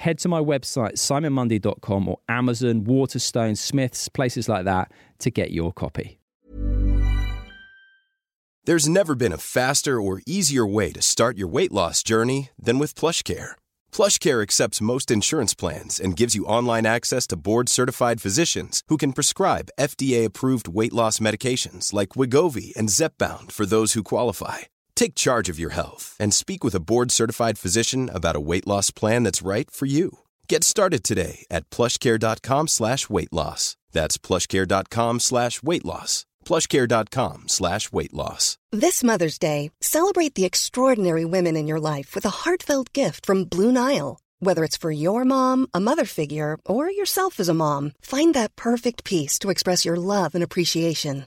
head 0.00 0.18
to 0.18 0.28
my 0.28 0.40
website, 0.40 0.94
simonmundie.com 0.94 2.08
or 2.08 2.18
Amazon, 2.28 2.84
Waterstone, 2.84 3.54
Smiths, 3.54 4.08
places 4.08 4.48
like 4.48 4.64
that 4.64 4.90
to 5.18 5.30
get 5.30 5.50
your 5.50 5.72
copy. 5.72 6.18
There's 8.64 8.88
never 8.88 9.14
been 9.14 9.32
a 9.32 9.38
faster 9.38 10.00
or 10.00 10.22
easier 10.26 10.66
way 10.66 10.92
to 10.92 11.02
start 11.02 11.36
your 11.36 11.48
weight 11.48 11.72
loss 11.72 12.02
journey 12.02 12.50
than 12.58 12.78
with 12.78 12.94
PlushCare. 12.94 13.52
PlushCare 13.92 14.42
accepts 14.42 14.80
most 14.80 15.10
insurance 15.10 15.54
plans 15.54 16.00
and 16.00 16.16
gives 16.16 16.34
you 16.34 16.44
online 16.44 16.86
access 16.86 17.26
to 17.28 17.36
board-certified 17.36 18.22
physicians 18.22 18.82
who 18.88 18.96
can 18.96 19.12
prescribe 19.12 19.70
FDA-approved 19.78 20.68
weight 20.68 20.92
loss 20.92 21.20
medications 21.20 21.92
like 21.92 22.10
Wegovy 22.10 22.74
and 22.76 22.90
Zepbound 22.90 23.50
for 23.52 23.66
those 23.66 23.94
who 23.94 24.02
qualify 24.02 24.60
Take 24.94 25.14
charge 25.14 25.48
of 25.48 25.58
your 25.58 25.70
health 25.70 26.14
and 26.20 26.32
speak 26.32 26.62
with 26.62 26.74
a 26.74 26.80
board 26.80 27.10
certified 27.10 27.58
physician 27.58 28.08
about 28.12 28.36
a 28.36 28.40
weight 28.40 28.66
loss 28.66 28.90
plan 28.90 29.24
that's 29.24 29.42
right 29.42 29.68
for 29.70 29.86
you. 29.86 30.18
Get 30.48 30.62
started 30.62 31.02
today 31.02 31.46
at 31.50 31.68
plushcare.com 31.70 32.68
slash 32.68 33.08
weight 33.10 33.32
loss. 33.32 33.76
That's 33.92 34.18
plushcare.com 34.18 35.20
slash 35.20 35.62
weight 35.62 35.84
loss. 35.84 36.26
Plushcare.com 36.44 37.48
slash 37.48 37.92
weight 37.92 38.12
loss. 38.12 38.58
This 38.72 39.02
Mother's 39.02 39.38
Day, 39.38 39.70
celebrate 39.80 40.34
the 40.34 40.44
extraordinary 40.44 41.24
women 41.24 41.56
in 41.56 41.66
your 41.66 41.80
life 41.80 42.14
with 42.14 42.24
a 42.24 42.42
heartfelt 42.44 42.92
gift 42.92 43.26
from 43.26 43.44
Blue 43.44 43.72
Nile. 43.72 44.20
Whether 44.40 44.64
it's 44.64 44.76
for 44.76 44.90
your 44.90 45.24
mom, 45.24 45.66
a 45.72 45.80
mother 45.80 46.04
figure, 46.04 46.58
or 46.66 46.90
yourself 46.90 47.40
as 47.40 47.48
a 47.48 47.54
mom, 47.54 47.92
find 48.00 48.34
that 48.34 48.56
perfect 48.56 49.04
piece 49.04 49.38
to 49.40 49.50
express 49.50 49.84
your 49.84 49.96
love 49.96 50.34
and 50.34 50.42
appreciation. 50.42 51.26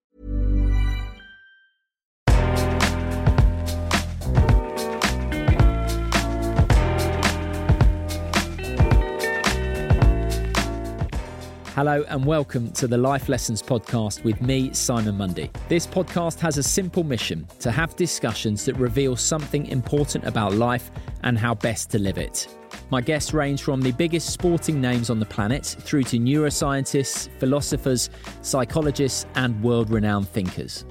Hello 11.75 12.03
and 12.09 12.25
welcome 12.25 12.69
to 12.73 12.85
the 12.85 12.97
Life 12.97 13.29
Lessons 13.29 13.63
Podcast 13.63 14.25
with 14.25 14.41
me, 14.41 14.73
Simon 14.73 15.15
Mundie. 15.15 15.49
This 15.69 15.87
podcast 15.87 16.37
has 16.39 16.57
a 16.57 16.63
simple 16.63 17.05
mission 17.05 17.47
to 17.59 17.71
have 17.71 17.95
discussions 17.95 18.65
that 18.65 18.75
reveal 18.75 19.15
something 19.15 19.65
important 19.67 20.25
about 20.25 20.53
life 20.53 20.91
and 21.23 21.37
how 21.37 21.55
best 21.55 21.89
to 21.91 21.97
live 21.97 22.17
it. 22.17 22.45
My 22.89 22.99
guests 22.99 23.33
range 23.33 23.63
from 23.63 23.79
the 23.79 23.93
biggest 23.93 24.31
sporting 24.31 24.81
names 24.81 25.09
on 25.09 25.19
the 25.19 25.25
planet 25.25 25.65
through 25.65 26.03
to 26.03 26.17
neuroscientists, 26.17 27.29
philosophers, 27.39 28.09
psychologists, 28.41 29.25
and 29.35 29.63
world 29.63 29.89
renowned 29.89 30.27
thinkers. 30.27 30.83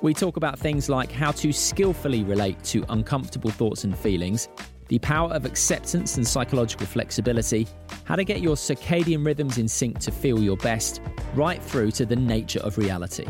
We 0.00 0.14
talk 0.14 0.36
about 0.36 0.60
things 0.60 0.88
like 0.88 1.10
how 1.10 1.32
to 1.32 1.52
skillfully 1.52 2.22
relate 2.22 2.62
to 2.66 2.84
uncomfortable 2.88 3.50
thoughts 3.50 3.82
and 3.82 3.98
feelings 3.98 4.48
the 4.90 4.98
power 4.98 5.30
of 5.30 5.44
acceptance 5.44 6.16
and 6.16 6.26
psychological 6.26 6.84
flexibility, 6.84 7.68
how 8.10 8.16
to 8.16 8.24
get 8.24 8.40
your 8.40 8.56
circadian 8.56 9.24
rhythms 9.24 9.56
in 9.56 9.68
sync 9.68 10.00
to 10.00 10.10
feel 10.10 10.42
your 10.42 10.56
best, 10.56 11.00
right 11.36 11.62
through 11.62 11.92
to 11.92 12.04
the 12.04 12.16
nature 12.16 12.58
of 12.58 12.76
reality. 12.76 13.24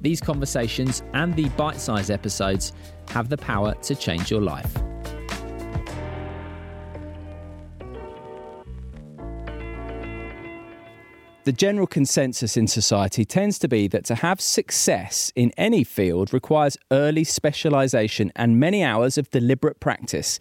These 0.00 0.20
conversations 0.20 1.04
and 1.12 1.32
the 1.36 1.48
bite 1.50 1.78
sized 1.78 2.10
episodes 2.10 2.72
have 3.10 3.28
the 3.28 3.36
power 3.36 3.72
to 3.82 3.94
change 3.94 4.32
your 4.32 4.40
life. 4.40 4.74
The 11.44 11.52
general 11.52 11.86
consensus 11.86 12.56
in 12.56 12.66
society 12.66 13.24
tends 13.24 13.60
to 13.60 13.68
be 13.68 13.86
that 13.86 14.04
to 14.06 14.16
have 14.16 14.40
success 14.40 15.30
in 15.36 15.52
any 15.56 15.84
field 15.84 16.32
requires 16.32 16.76
early 16.90 17.22
specialization 17.22 18.32
and 18.34 18.58
many 18.58 18.82
hours 18.82 19.16
of 19.16 19.30
deliberate 19.30 19.78
practice 19.78 20.40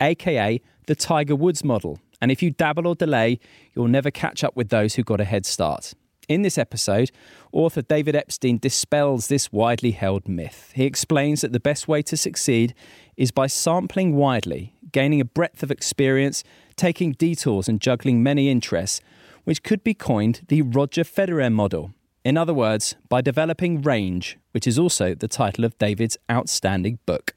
aka 0.00 0.58
the 0.86 0.94
Tiger 0.94 1.36
Woods 1.36 1.62
model. 1.62 1.98
And 2.24 2.32
if 2.32 2.42
you 2.42 2.50
dabble 2.50 2.86
or 2.86 2.94
delay, 2.94 3.38
you'll 3.74 3.86
never 3.86 4.10
catch 4.10 4.42
up 4.42 4.56
with 4.56 4.70
those 4.70 4.94
who 4.94 5.02
got 5.02 5.20
a 5.20 5.26
head 5.26 5.44
start. 5.44 5.92
In 6.26 6.40
this 6.40 6.56
episode, 6.56 7.10
author 7.52 7.82
David 7.82 8.16
Epstein 8.16 8.56
dispels 8.56 9.26
this 9.26 9.52
widely 9.52 9.90
held 9.90 10.26
myth. 10.26 10.72
He 10.74 10.86
explains 10.86 11.42
that 11.42 11.52
the 11.52 11.60
best 11.60 11.86
way 11.86 12.00
to 12.00 12.16
succeed 12.16 12.72
is 13.18 13.30
by 13.30 13.46
sampling 13.46 14.16
widely, 14.16 14.74
gaining 14.90 15.20
a 15.20 15.26
breadth 15.26 15.62
of 15.62 15.70
experience, 15.70 16.44
taking 16.76 17.12
detours, 17.12 17.68
and 17.68 17.78
juggling 17.78 18.22
many 18.22 18.48
interests, 18.48 19.02
which 19.44 19.62
could 19.62 19.84
be 19.84 19.92
coined 19.92 20.46
the 20.48 20.62
Roger 20.62 21.04
Federer 21.04 21.52
model. 21.52 21.92
In 22.24 22.38
other 22.38 22.54
words, 22.54 22.96
by 23.10 23.20
developing 23.20 23.82
range, 23.82 24.38
which 24.52 24.66
is 24.66 24.78
also 24.78 25.14
the 25.14 25.28
title 25.28 25.66
of 25.66 25.76
David's 25.76 26.16
outstanding 26.32 27.00
book. 27.04 27.34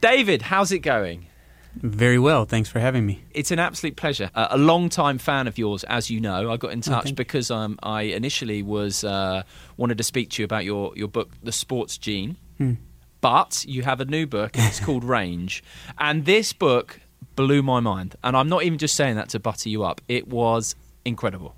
David, 0.00 0.42
how's 0.42 0.72
it 0.72 0.78
going? 0.78 1.26
Very 1.74 2.18
well. 2.18 2.46
Thanks 2.46 2.68
for 2.68 2.80
having 2.80 3.06
me. 3.06 3.22
It's 3.32 3.50
an 3.50 3.58
absolute 3.58 3.96
pleasure. 3.96 4.30
Uh, 4.34 4.48
a 4.50 4.58
long-time 4.58 5.18
fan 5.18 5.46
of 5.46 5.58
yours, 5.58 5.84
as 5.84 6.10
you 6.10 6.20
know. 6.20 6.50
I 6.50 6.56
got 6.56 6.72
in 6.72 6.80
touch 6.80 7.06
okay. 7.06 7.12
because 7.12 7.50
um, 7.50 7.78
I 7.82 8.02
initially 8.02 8.62
was 8.62 9.04
uh, 9.04 9.42
wanted 9.76 9.98
to 9.98 10.04
speak 10.04 10.30
to 10.30 10.42
you 10.42 10.44
about 10.44 10.64
your, 10.64 10.92
your 10.96 11.08
book, 11.08 11.30
The 11.42 11.52
Sports 11.52 11.98
Gene. 11.98 12.36
Hmm. 12.58 12.74
But 13.20 13.64
you 13.68 13.82
have 13.82 14.00
a 14.00 14.06
new 14.06 14.26
book, 14.26 14.56
and 14.56 14.66
it's 14.66 14.80
called 14.84 15.04
Range. 15.04 15.62
And 15.98 16.24
this 16.24 16.52
book 16.52 17.00
blew 17.36 17.62
my 17.62 17.80
mind. 17.80 18.16
And 18.24 18.36
I'm 18.36 18.48
not 18.48 18.62
even 18.62 18.78
just 18.78 18.96
saying 18.96 19.16
that 19.16 19.28
to 19.30 19.38
butter 19.38 19.68
you 19.68 19.84
up. 19.84 20.00
It 20.08 20.28
was 20.28 20.74
incredible. 21.04 21.54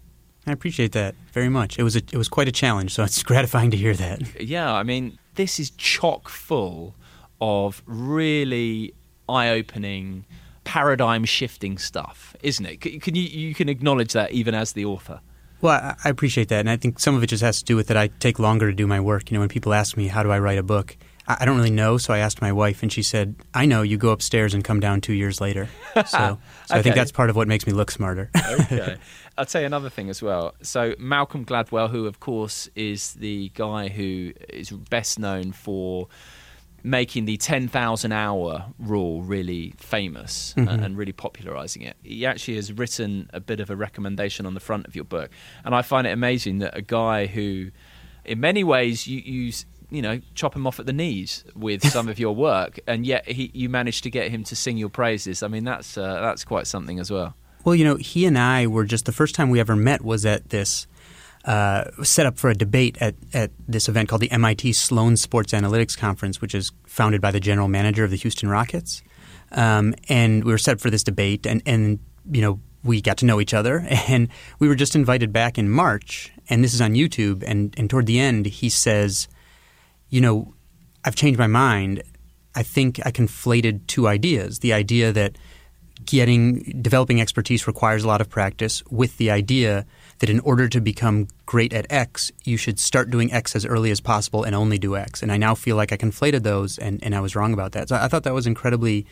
I 0.46 0.52
appreciate 0.52 0.92
that 0.92 1.14
very 1.32 1.48
much. 1.48 1.78
It 1.78 1.84
was 1.84 1.94
a, 1.94 2.00
it 2.00 2.16
was 2.16 2.28
quite 2.28 2.48
a 2.48 2.52
challenge, 2.52 2.92
so 2.92 3.04
it's 3.04 3.22
gratifying 3.22 3.70
to 3.70 3.76
hear 3.76 3.94
that. 3.94 4.42
Yeah, 4.42 4.72
I 4.72 4.82
mean, 4.82 5.18
this 5.36 5.60
is 5.60 5.70
chock 5.70 6.28
full 6.28 6.96
of 7.42 7.82
really 7.86 8.94
eye-opening, 9.28 10.24
paradigm-shifting 10.62 11.76
stuff, 11.76 12.36
isn't 12.42 12.64
it? 12.64 12.80
Can 13.02 13.16
you 13.16 13.24
you 13.24 13.54
can 13.54 13.68
acknowledge 13.68 14.12
that 14.12 14.30
even 14.30 14.54
as 14.54 14.72
the 14.72 14.84
author? 14.84 15.20
Well, 15.60 15.96
I 16.04 16.08
appreciate 16.08 16.48
that, 16.48 16.60
and 16.60 16.70
I 16.70 16.76
think 16.76 16.98
some 16.98 17.14
of 17.14 17.22
it 17.22 17.26
just 17.26 17.42
has 17.42 17.58
to 17.58 17.64
do 17.64 17.76
with 17.76 17.88
that 17.88 17.96
I 17.96 18.08
take 18.08 18.38
longer 18.38 18.70
to 18.70 18.74
do 18.74 18.86
my 18.86 19.00
work. 19.00 19.30
You 19.30 19.34
know, 19.34 19.40
when 19.40 19.48
people 19.48 19.74
ask 19.74 19.96
me 19.96 20.06
how 20.06 20.22
do 20.22 20.30
I 20.30 20.38
write 20.38 20.58
a 20.58 20.62
book, 20.62 20.96
I 21.26 21.44
don't 21.44 21.56
really 21.56 21.70
know, 21.70 21.98
so 21.98 22.12
I 22.14 22.18
asked 22.18 22.40
my 22.40 22.52
wife, 22.52 22.82
and 22.82 22.92
she 22.92 23.02
said, 23.02 23.34
"I 23.54 23.66
know. 23.66 23.82
You 23.82 23.96
go 23.96 24.10
upstairs 24.10 24.54
and 24.54 24.62
come 24.62 24.80
down 24.80 25.00
two 25.00 25.12
years 25.12 25.40
later." 25.40 25.68
So, 25.94 26.02
so 26.02 26.16
okay. 26.16 26.38
I 26.70 26.82
think 26.82 26.94
that's 26.94 27.12
part 27.12 27.28
of 27.28 27.36
what 27.36 27.48
makes 27.48 27.66
me 27.66 27.74
look 27.74 27.90
smarter. 27.90 28.30
okay, 28.34 28.96
I'll 29.38 29.44
tell 29.44 29.60
you 29.60 29.66
another 29.66 29.90
thing 29.90 30.08
as 30.08 30.22
well. 30.22 30.54
So 30.62 30.94
Malcolm 30.98 31.44
Gladwell, 31.44 31.90
who 31.90 32.06
of 32.06 32.18
course 32.18 32.68
is 32.74 33.12
the 33.14 33.50
guy 33.54 33.88
who 33.88 34.32
is 34.48 34.70
best 34.70 35.18
known 35.18 35.52
for 35.52 36.08
making 36.82 37.26
the 37.26 37.36
10,000 37.36 38.12
hour 38.12 38.66
rule 38.78 39.22
really 39.22 39.74
famous 39.78 40.54
mm-hmm. 40.56 40.68
and 40.68 40.96
really 40.96 41.12
popularizing 41.12 41.82
it. 41.82 41.96
He 42.02 42.26
actually 42.26 42.56
has 42.56 42.72
written 42.72 43.30
a 43.32 43.40
bit 43.40 43.60
of 43.60 43.70
a 43.70 43.76
recommendation 43.76 44.46
on 44.46 44.54
the 44.54 44.60
front 44.60 44.86
of 44.86 44.96
your 44.96 45.04
book. 45.04 45.30
And 45.64 45.74
I 45.74 45.82
find 45.82 46.06
it 46.06 46.10
amazing 46.10 46.58
that 46.58 46.76
a 46.76 46.82
guy 46.82 47.26
who, 47.26 47.70
in 48.24 48.40
many 48.40 48.64
ways, 48.64 49.06
you 49.06 49.20
use. 49.20 49.66
You 49.90 50.00
know, 50.00 50.22
chop 50.34 50.56
him 50.56 50.66
off 50.66 50.80
at 50.80 50.86
the 50.86 50.92
knees 50.94 51.44
with 51.54 51.86
some 51.86 52.08
of 52.08 52.18
your 52.18 52.34
work, 52.34 52.80
and 52.86 53.04
yet 53.04 53.28
he, 53.28 53.50
you 53.52 53.68
managed 53.68 54.04
to 54.04 54.10
get 54.10 54.30
him 54.30 54.42
to 54.44 54.56
sing 54.56 54.78
your 54.78 54.88
praises. 54.88 55.42
I 55.42 55.48
mean, 55.48 55.64
that's 55.64 55.98
uh, 55.98 56.18
that's 56.22 56.46
quite 56.46 56.66
something 56.66 56.98
as 56.98 57.10
well. 57.10 57.34
Well, 57.62 57.74
you 57.74 57.84
know, 57.84 57.96
he 57.96 58.24
and 58.24 58.38
I 58.38 58.66
were 58.66 58.84
just 58.84 59.04
the 59.04 59.12
first 59.12 59.34
time 59.34 59.50
we 59.50 59.60
ever 59.60 59.76
met 59.76 60.02
was 60.02 60.24
at 60.24 60.48
this 60.48 60.86
uh, 61.44 61.84
set 62.02 62.26
up 62.26 62.38
for 62.38 62.50
a 62.50 62.54
debate 62.54 62.96
at, 63.00 63.14
at 63.32 63.50
this 63.66 63.88
event 63.88 64.08
called 64.08 64.22
the 64.22 64.30
MIT 64.30 64.72
Sloan 64.74 65.16
Sports 65.16 65.52
Analytics 65.52 65.96
Conference, 65.98 66.40
which 66.40 66.54
is 66.54 66.72
founded 66.86 67.20
by 67.20 67.30
the 67.30 67.40
general 67.40 67.68
manager 67.68 68.04
of 68.04 68.10
the 68.10 68.16
Houston 68.16 68.48
Rockets. 68.48 69.02
Um, 69.50 69.94
and 70.08 70.44
we 70.44 70.52
were 70.52 70.58
set 70.58 70.74
up 70.74 70.80
for 70.80 70.90
this 70.90 71.02
debate, 71.02 71.46
and, 71.46 71.62
and 71.66 71.98
you 72.30 72.40
know 72.40 72.60
we 72.84 73.00
got 73.00 73.18
to 73.18 73.26
know 73.26 73.40
each 73.40 73.54
other, 73.54 73.84
and 74.08 74.28
we 74.58 74.68
were 74.68 74.74
just 74.74 74.94
invited 74.94 75.32
back 75.32 75.58
in 75.58 75.68
March, 75.68 76.32
and 76.48 76.62
this 76.62 76.74
is 76.74 76.80
on 76.80 76.94
YouTube. 76.94 77.42
And, 77.46 77.74
and 77.78 77.90
toward 77.90 78.06
the 78.06 78.18
end, 78.18 78.46
he 78.46 78.68
says, 78.68 79.28
"You 80.08 80.20
know, 80.20 80.54
I've 81.04 81.16
changed 81.16 81.38
my 81.38 81.48
mind. 81.48 82.02
I 82.54 82.62
think 82.62 83.04
I 83.04 83.10
conflated 83.10 83.86
two 83.88 84.08
ideas: 84.08 84.60
the 84.60 84.72
idea 84.72 85.12
that 85.12 85.36
getting 86.04 86.80
developing 86.82 87.20
expertise 87.20 87.66
requires 87.66 88.04
a 88.04 88.08
lot 88.08 88.20
of 88.20 88.28
practice 88.28 88.82
with 88.90 89.16
the 89.18 89.30
idea 89.30 89.86
that 90.22 90.30
in 90.30 90.38
order 90.40 90.68
to 90.68 90.80
become 90.80 91.26
great 91.46 91.72
at 91.72 91.84
X, 91.90 92.30
you 92.44 92.56
should 92.56 92.78
start 92.78 93.10
doing 93.10 93.32
X 93.32 93.56
as 93.56 93.66
early 93.66 93.90
as 93.90 94.00
possible 94.00 94.44
and 94.44 94.54
only 94.54 94.78
do 94.78 94.96
X. 94.96 95.20
And 95.20 95.32
I 95.32 95.36
now 95.36 95.56
feel 95.56 95.74
like 95.74 95.92
I 95.92 95.96
conflated 95.96 96.44
those, 96.44 96.78
and, 96.78 97.02
and 97.02 97.12
I 97.12 97.18
was 97.18 97.34
wrong 97.34 97.52
about 97.52 97.72
that. 97.72 97.88
So 97.88 97.96
I 97.96 98.06
thought 98.06 98.22
that 98.22 98.32
was 98.32 98.46
incredibly 98.46 99.04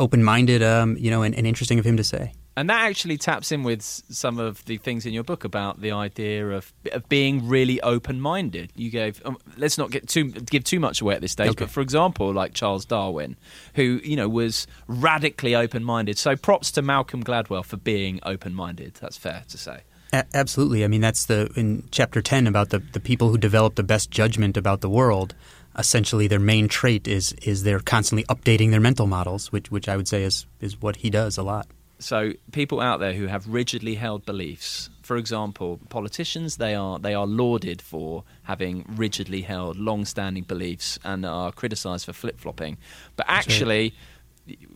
open-minded, 0.00 0.60
um, 0.64 0.96
you 0.96 1.12
know, 1.12 1.22
and, 1.22 1.32
and 1.32 1.46
interesting 1.46 1.78
of 1.78 1.84
him 1.84 1.96
to 1.96 2.02
say. 2.02 2.32
And 2.56 2.68
that 2.70 2.88
actually 2.90 3.18
taps 3.18 3.52
in 3.52 3.62
with 3.62 3.82
some 3.82 4.40
of 4.40 4.64
the 4.64 4.78
things 4.78 5.06
in 5.06 5.12
your 5.12 5.22
book 5.22 5.44
about 5.44 5.80
the 5.80 5.92
idea 5.92 6.48
of, 6.48 6.72
of 6.90 7.08
being 7.08 7.46
really 7.46 7.80
open-minded. 7.82 8.72
You 8.74 8.90
gave 8.90 9.22
um, 9.24 9.38
let's 9.58 9.78
not 9.78 9.92
get 9.92 10.08
too 10.08 10.24
give 10.24 10.64
too 10.64 10.80
much 10.80 11.00
away 11.00 11.14
at 11.14 11.20
this 11.20 11.30
stage, 11.30 11.50
okay. 11.50 11.66
but 11.66 11.70
for 11.70 11.82
example, 11.82 12.32
like 12.32 12.54
Charles 12.54 12.84
Darwin, 12.84 13.36
who 13.74 14.00
you 14.02 14.16
know 14.16 14.28
was 14.28 14.66
radically 14.88 15.54
open-minded. 15.54 16.18
So 16.18 16.34
props 16.34 16.72
to 16.72 16.82
Malcolm 16.82 17.22
Gladwell 17.22 17.64
for 17.64 17.76
being 17.76 18.18
open-minded. 18.24 18.94
That's 18.94 19.16
fair 19.16 19.44
to 19.46 19.56
say. 19.56 19.82
A- 20.12 20.26
absolutely. 20.34 20.84
I 20.84 20.88
mean, 20.88 21.00
that's 21.00 21.26
the 21.26 21.50
in 21.56 21.88
chapter 21.90 22.22
ten 22.22 22.46
about 22.46 22.70
the 22.70 22.78
the 22.78 23.00
people 23.00 23.30
who 23.30 23.38
develop 23.38 23.74
the 23.74 23.82
best 23.82 24.10
judgment 24.10 24.56
about 24.56 24.80
the 24.80 24.90
world 24.90 25.34
essentially 25.78 26.26
their 26.26 26.40
main 26.40 26.68
trait 26.68 27.06
is 27.06 27.32
is 27.42 27.62
they're 27.62 27.80
constantly 27.80 28.24
updating 28.24 28.70
their 28.70 28.80
mental 28.80 29.06
models, 29.06 29.52
which 29.52 29.70
which 29.70 29.88
I 29.88 29.96
would 29.96 30.08
say 30.08 30.24
is 30.24 30.46
is 30.60 30.80
what 30.82 30.96
he 30.96 31.10
does 31.10 31.38
a 31.38 31.42
lot. 31.42 31.66
So 32.00 32.32
people 32.52 32.80
out 32.80 33.00
there 33.00 33.12
who 33.12 33.26
have 33.26 33.48
rigidly 33.48 33.96
held 33.96 34.24
beliefs, 34.24 34.88
for 35.02 35.16
example, 35.16 35.80
politicians, 35.88 36.56
they 36.56 36.74
are 36.74 36.98
they 36.98 37.14
are 37.14 37.26
lauded 37.26 37.80
for 37.82 38.24
having 38.42 38.84
rigidly 38.88 39.42
held, 39.42 39.76
long-standing 39.76 40.44
beliefs 40.44 40.98
and 41.04 41.24
are 41.24 41.52
criticised 41.52 42.04
for 42.06 42.12
flip-flopping. 42.12 42.76
But 43.16 43.26
actually, 43.28 43.94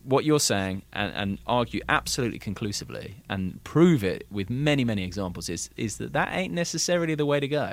what 0.05 0.25
you're 0.25 0.41
saying, 0.41 0.83
and, 0.93 1.13
and, 1.15 1.39
argue 1.47 1.81
absolutely 1.89 2.39
conclusively, 2.39 3.17
and 3.29 3.63
prove 3.65 4.05
it 4.05 4.27
with 4.31 4.51
many 4.51 4.85
many 4.85 5.05
examples, 5.05 5.49
is 5.49 5.71
is 5.77 5.99
that 5.99 6.13
that 6.13 6.29
ain't 6.33 6.53
necessarily 6.53 7.15
the 7.15 7.27
way 7.27 7.41
to 7.41 7.49
go. 7.49 7.73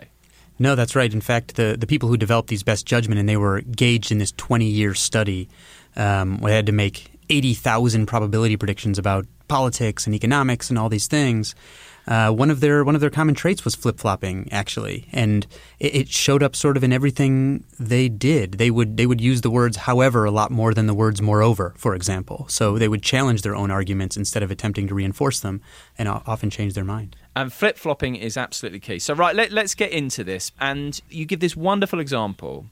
No, 0.59 0.75
that's 0.75 0.95
right. 0.95 1.11
In 1.11 1.21
fact, 1.21 1.55
the 1.55 1.77
the 1.79 1.87
people 1.87 2.09
who 2.09 2.17
developed 2.17 2.49
these 2.49 2.63
best 2.63 2.85
judgment 2.85 3.19
and 3.19 3.27
they 3.27 3.37
were 3.37 3.61
gauged 3.61 4.11
in 4.11 4.17
this 4.17 4.31
20-year 4.33 4.93
study, 4.93 5.49
um, 5.95 6.37
they 6.37 6.55
had 6.55 6.65
to 6.65 6.71
make 6.71 7.11
80,000 7.29 8.07
probability 8.07 8.57
predictions 8.57 8.97
about 8.97 9.25
politics 9.47 10.05
and 10.05 10.15
economics 10.15 10.69
and 10.69 10.77
all 10.79 10.89
these 10.89 11.07
things. 11.07 11.55
Uh, 12.07 12.31
one 12.31 12.49
of 12.49 12.59
their 12.59 12.83
one 12.83 12.95
of 12.95 13.01
their 13.01 13.09
common 13.09 13.35
traits 13.35 13.63
was 13.63 13.75
flip 13.75 13.99
flopping, 13.99 14.47
actually, 14.51 15.07
and 15.11 15.45
it, 15.79 15.95
it, 15.95 16.09
showed 16.09 16.41
up 16.41 16.55
sort 16.55 16.77
of 16.77 16.83
in 16.83 16.91
everything 16.91 17.63
they 17.79 18.09
did. 18.09 18.53
They 18.53 18.71
would 18.71 18.97
they 18.97 19.05
would 19.05 19.21
use 19.21 19.41
the 19.41 19.51
words 19.51 19.77
"however" 19.77 20.25
a 20.25 20.31
lot 20.31 20.51
more 20.51 20.73
than 20.73 20.87
the 20.87 20.93
words 20.93 21.21
"moreover," 21.21 21.73
for 21.77 21.95
example. 21.95 22.45
So 22.49 22.77
they 22.77 22.87
would 22.87 23.03
challenge 23.03 23.41
their 23.41 23.55
own 23.55 23.71
arguments 23.71 24.17
instead 24.17 24.43
of 24.43 24.51
attempting 24.51 24.87
to 24.87 24.95
reinforce 24.95 25.39
them, 25.39 25.61
and 25.97 26.07
often 26.07 26.49
change 26.49 26.73
their 26.73 26.83
mind. 26.83 27.15
And 27.35 27.53
flip 27.53 27.77
flopping 27.77 28.15
is 28.15 28.35
absolutely 28.37 28.79
key. 28.79 28.99
So 28.99 29.13
right, 29.13 29.35
let, 29.35 29.51
let's 29.51 29.75
get 29.75 29.91
into 29.91 30.23
this. 30.23 30.51
And 30.59 30.99
you 31.09 31.25
give 31.25 31.39
this 31.39 31.55
wonderful 31.55 31.99
example 31.99 32.65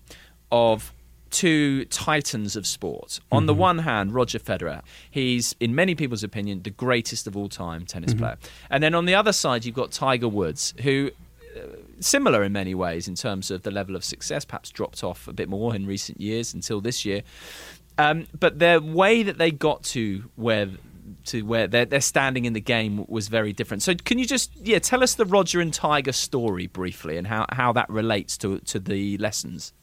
of 0.51 0.93
two 1.31 1.85
titans 1.85 2.55
of 2.55 2.65
sport. 2.65 3.19
On 3.31 3.41
mm-hmm. 3.41 3.47
the 3.47 3.53
one 3.53 3.79
hand, 3.79 4.13
Roger 4.13 4.39
Federer. 4.39 4.81
He's, 5.09 5.55
in 5.59 5.75
many 5.75 5.95
people's 5.95 6.23
opinion, 6.23 6.63
the 6.63 6.69
greatest 6.69 7.27
of 7.27 7.35
all 7.37 7.49
time 7.49 7.85
tennis 7.85 8.11
mm-hmm. 8.11 8.19
player. 8.19 8.37
And 8.69 8.83
then 8.83 8.95
on 8.95 9.05
the 9.05 9.15
other 9.15 9.33
side, 9.33 9.65
you've 9.65 9.75
got 9.75 9.91
Tiger 9.91 10.27
Woods, 10.27 10.73
who 10.81 11.11
uh, 11.55 11.59
similar 11.99 12.43
in 12.43 12.53
many 12.53 12.75
ways 12.75 13.07
in 13.07 13.15
terms 13.15 13.51
of 13.51 13.63
the 13.63 13.71
level 13.71 13.95
of 13.95 14.03
success, 14.03 14.45
perhaps 14.45 14.69
dropped 14.69 15.03
off 15.03 15.27
a 15.27 15.33
bit 15.33 15.49
more 15.49 15.75
in 15.75 15.85
recent 15.85 16.21
years 16.21 16.53
until 16.53 16.81
this 16.81 17.05
year. 17.05 17.21
Um, 17.97 18.27
but 18.39 18.59
the 18.59 18.79
way 18.83 19.23
that 19.23 19.37
they 19.37 19.51
got 19.51 19.83
to 19.85 20.29
where 20.35 20.69
to 21.25 21.41
where 21.43 21.67
they're, 21.67 21.85
they're 21.85 22.01
standing 22.01 22.45
in 22.45 22.53
the 22.53 22.61
game 22.61 23.05
was 23.07 23.27
very 23.27 23.53
different. 23.53 23.81
So 23.81 23.95
can 23.95 24.19
you 24.19 24.25
just 24.25 24.51
yeah 24.61 24.79
tell 24.79 25.03
us 25.03 25.15
the 25.15 25.25
Roger 25.25 25.59
and 25.59 25.73
Tiger 25.73 26.11
story 26.11 26.67
briefly 26.67 27.17
and 27.17 27.25
how, 27.27 27.45
how 27.51 27.73
that 27.73 27.89
relates 27.89 28.37
to 28.39 28.59
to 28.59 28.79
the 28.79 29.17
lessons? 29.17 29.73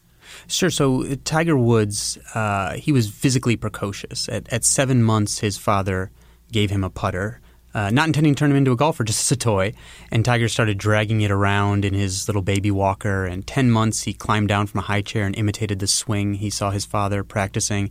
Sure. 0.46 0.70
So 0.70 1.04
uh, 1.04 1.16
Tiger 1.24 1.56
Woods, 1.56 2.18
uh, 2.34 2.74
he 2.74 2.92
was 2.92 3.10
physically 3.10 3.56
precocious. 3.56 4.28
At, 4.28 4.52
at 4.52 4.64
seven 4.64 5.02
months, 5.02 5.38
his 5.38 5.56
father 5.56 6.10
gave 6.52 6.70
him 6.70 6.84
a 6.84 6.90
putter, 6.90 7.40
uh, 7.74 7.90
not 7.90 8.06
intending 8.06 8.34
to 8.34 8.38
turn 8.38 8.50
him 8.50 8.56
into 8.56 8.72
a 8.72 8.76
golfer, 8.76 9.04
just 9.04 9.30
as 9.30 9.36
a 9.36 9.38
toy. 9.38 9.72
And 10.10 10.24
Tiger 10.24 10.48
started 10.48 10.78
dragging 10.78 11.20
it 11.20 11.30
around 11.30 11.84
in 11.84 11.94
his 11.94 12.28
little 12.28 12.42
baby 12.42 12.70
walker. 12.70 13.26
And 13.26 13.46
10 13.46 13.70
months, 13.70 14.02
he 14.02 14.12
climbed 14.12 14.48
down 14.48 14.66
from 14.66 14.80
a 14.80 14.84
high 14.84 15.02
chair 15.02 15.26
and 15.26 15.36
imitated 15.36 15.78
the 15.78 15.86
swing 15.86 16.34
he 16.34 16.50
saw 16.50 16.70
his 16.70 16.84
father 16.84 17.24
practicing. 17.24 17.90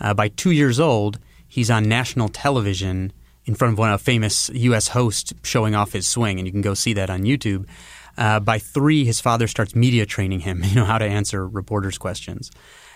Uh, 0.00 0.14
by 0.14 0.28
two 0.28 0.50
years 0.50 0.78
old, 0.78 1.18
he's 1.48 1.70
on 1.70 1.88
national 1.88 2.28
television 2.28 3.12
in 3.46 3.54
front 3.54 3.72
of 3.72 3.78
one 3.78 3.90
of 3.90 4.00
a 4.00 4.04
famous 4.04 4.50
U.S. 4.50 4.88
host 4.88 5.32
showing 5.44 5.74
off 5.74 5.92
his 5.92 6.06
swing, 6.06 6.38
and 6.38 6.46
you 6.46 6.52
can 6.52 6.62
go 6.62 6.74
see 6.74 6.92
that 6.94 7.08
on 7.08 7.22
YouTube. 7.22 7.66
Uh, 8.16 8.40
by 8.40 8.58
three, 8.58 9.04
his 9.04 9.20
father 9.20 9.46
starts 9.46 9.74
media 9.74 10.06
training 10.06 10.40
him, 10.40 10.62
you 10.64 10.74
know, 10.74 10.84
how 10.84 10.98
to 10.98 11.04
answer 11.04 11.46
reporters' 11.46 11.98
questions. 11.98 12.50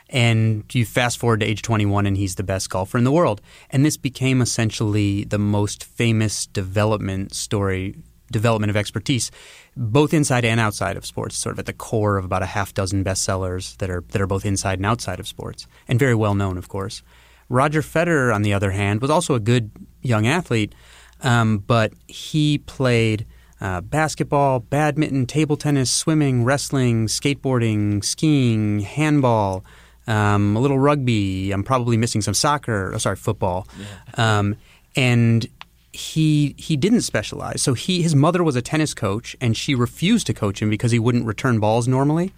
And 0.09 0.65
you 0.75 0.85
fast 0.85 1.19
forward 1.19 1.41
to 1.41 1.47
age 1.47 1.63
21, 1.63 2.05
and 2.07 2.17
he's 2.17 2.35
the 2.35 2.43
best 2.43 2.69
golfer 2.69 2.99
in 2.99 3.05
the 3.05 3.13
world. 3.13 3.41
And 3.71 3.85
this 3.85 3.97
became 3.97 4.43
essentially 4.43 5.25
the 5.25 5.39
most 5.39 5.85
famous 5.85 6.47
development 6.47 7.33
story, 7.33 7.95
development 8.33 8.71
of 8.71 8.77
expertise, 8.77 9.31
both 9.77 10.13
inside 10.13 10.45
and 10.45 10.59
outside 10.59 10.97
of 10.97 11.07
sports. 11.07 11.37
Sort 11.37 11.55
of 11.55 11.61
at 11.61 11.67
the 11.67 11.73
core 11.73 12.17
of 12.17 12.25
about 12.25 12.43
a 12.43 12.47
half 12.47 12.75
dozen 12.75 13.05
bestsellers 13.05 13.77
that 13.77 13.89
are 13.89 14.03
that 14.09 14.21
are 14.21 14.27
both 14.27 14.45
inside 14.45 14.81
and 14.81 14.87
outside 14.87 15.21
of 15.21 15.29
sports, 15.29 15.69
and 15.87 15.99
very 15.99 16.17
well 16.17 16.35
known, 16.35 16.59
of 16.59 16.69
course. 16.69 17.03
Roger 17.49 17.83
Federer, 17.83 18.35
on 18.35 18.43
the 18.43 18.55
other 18.55 18.71
hand, 18.73 19.01
was 19.01 19.11
also 19.11 19.35
a 19.35 19.41
good 19.41 19.71
young 20.03 20.27
athlete, 20.27 20.75
um, 21.23 21.59
but 21.59 21.93
he 22.07 22.59
played 22.59 23.27
uh, 23.61 23.81
basketball, 23.81 24.61
badminton, 24.61 25.27
table 25.27 25.57
tennis, 25.57 25.91
swimming, 25.91 26.45
wrestling, 26.45 27.07
skateboarding, 27.07 28.03
skiing, 28.05 28.81
handball, 28.81 29.65
um, 30.07 30.57
a 30.57 30.61
little 30.61 30.79
rugby. 30.79 31.53
I'm 31.53 31.63
probably 31.63 31.97
missing 31.97 32.23
some 32.23 32.35
soccer. 32.35 32.93
Oh, 32.95 32.99
sorry, 32.99 33.17
football. 33.17 33.69
Yeah. 33.79 34.39
Um, 34.39 34.57
and 34.97 35.47
he 35.93 36.55
he 36.57 36.77
didn't 36.77 37.03
specialize. 37.03 37.63
So 37.63 37.75
he 37.75 38.03
his 38.03 38.15
mother 38.15 38.43
was 38.43 38.57
a 38.57 38.63
tennis 38.63 38.95
coach, 38.95 39.37
and 39.41 39.57
she 39.57 39.75
refused 39.75 40.27
to 40.29 40.35
coach 40.35 40.63
him 40.63 40.71
because 40.71 40.93
he 40.93 40.99
wouldn't 40.99 41.27
return 41.27 41.61
balls 41.61 41.89
normally. 41.89 42.33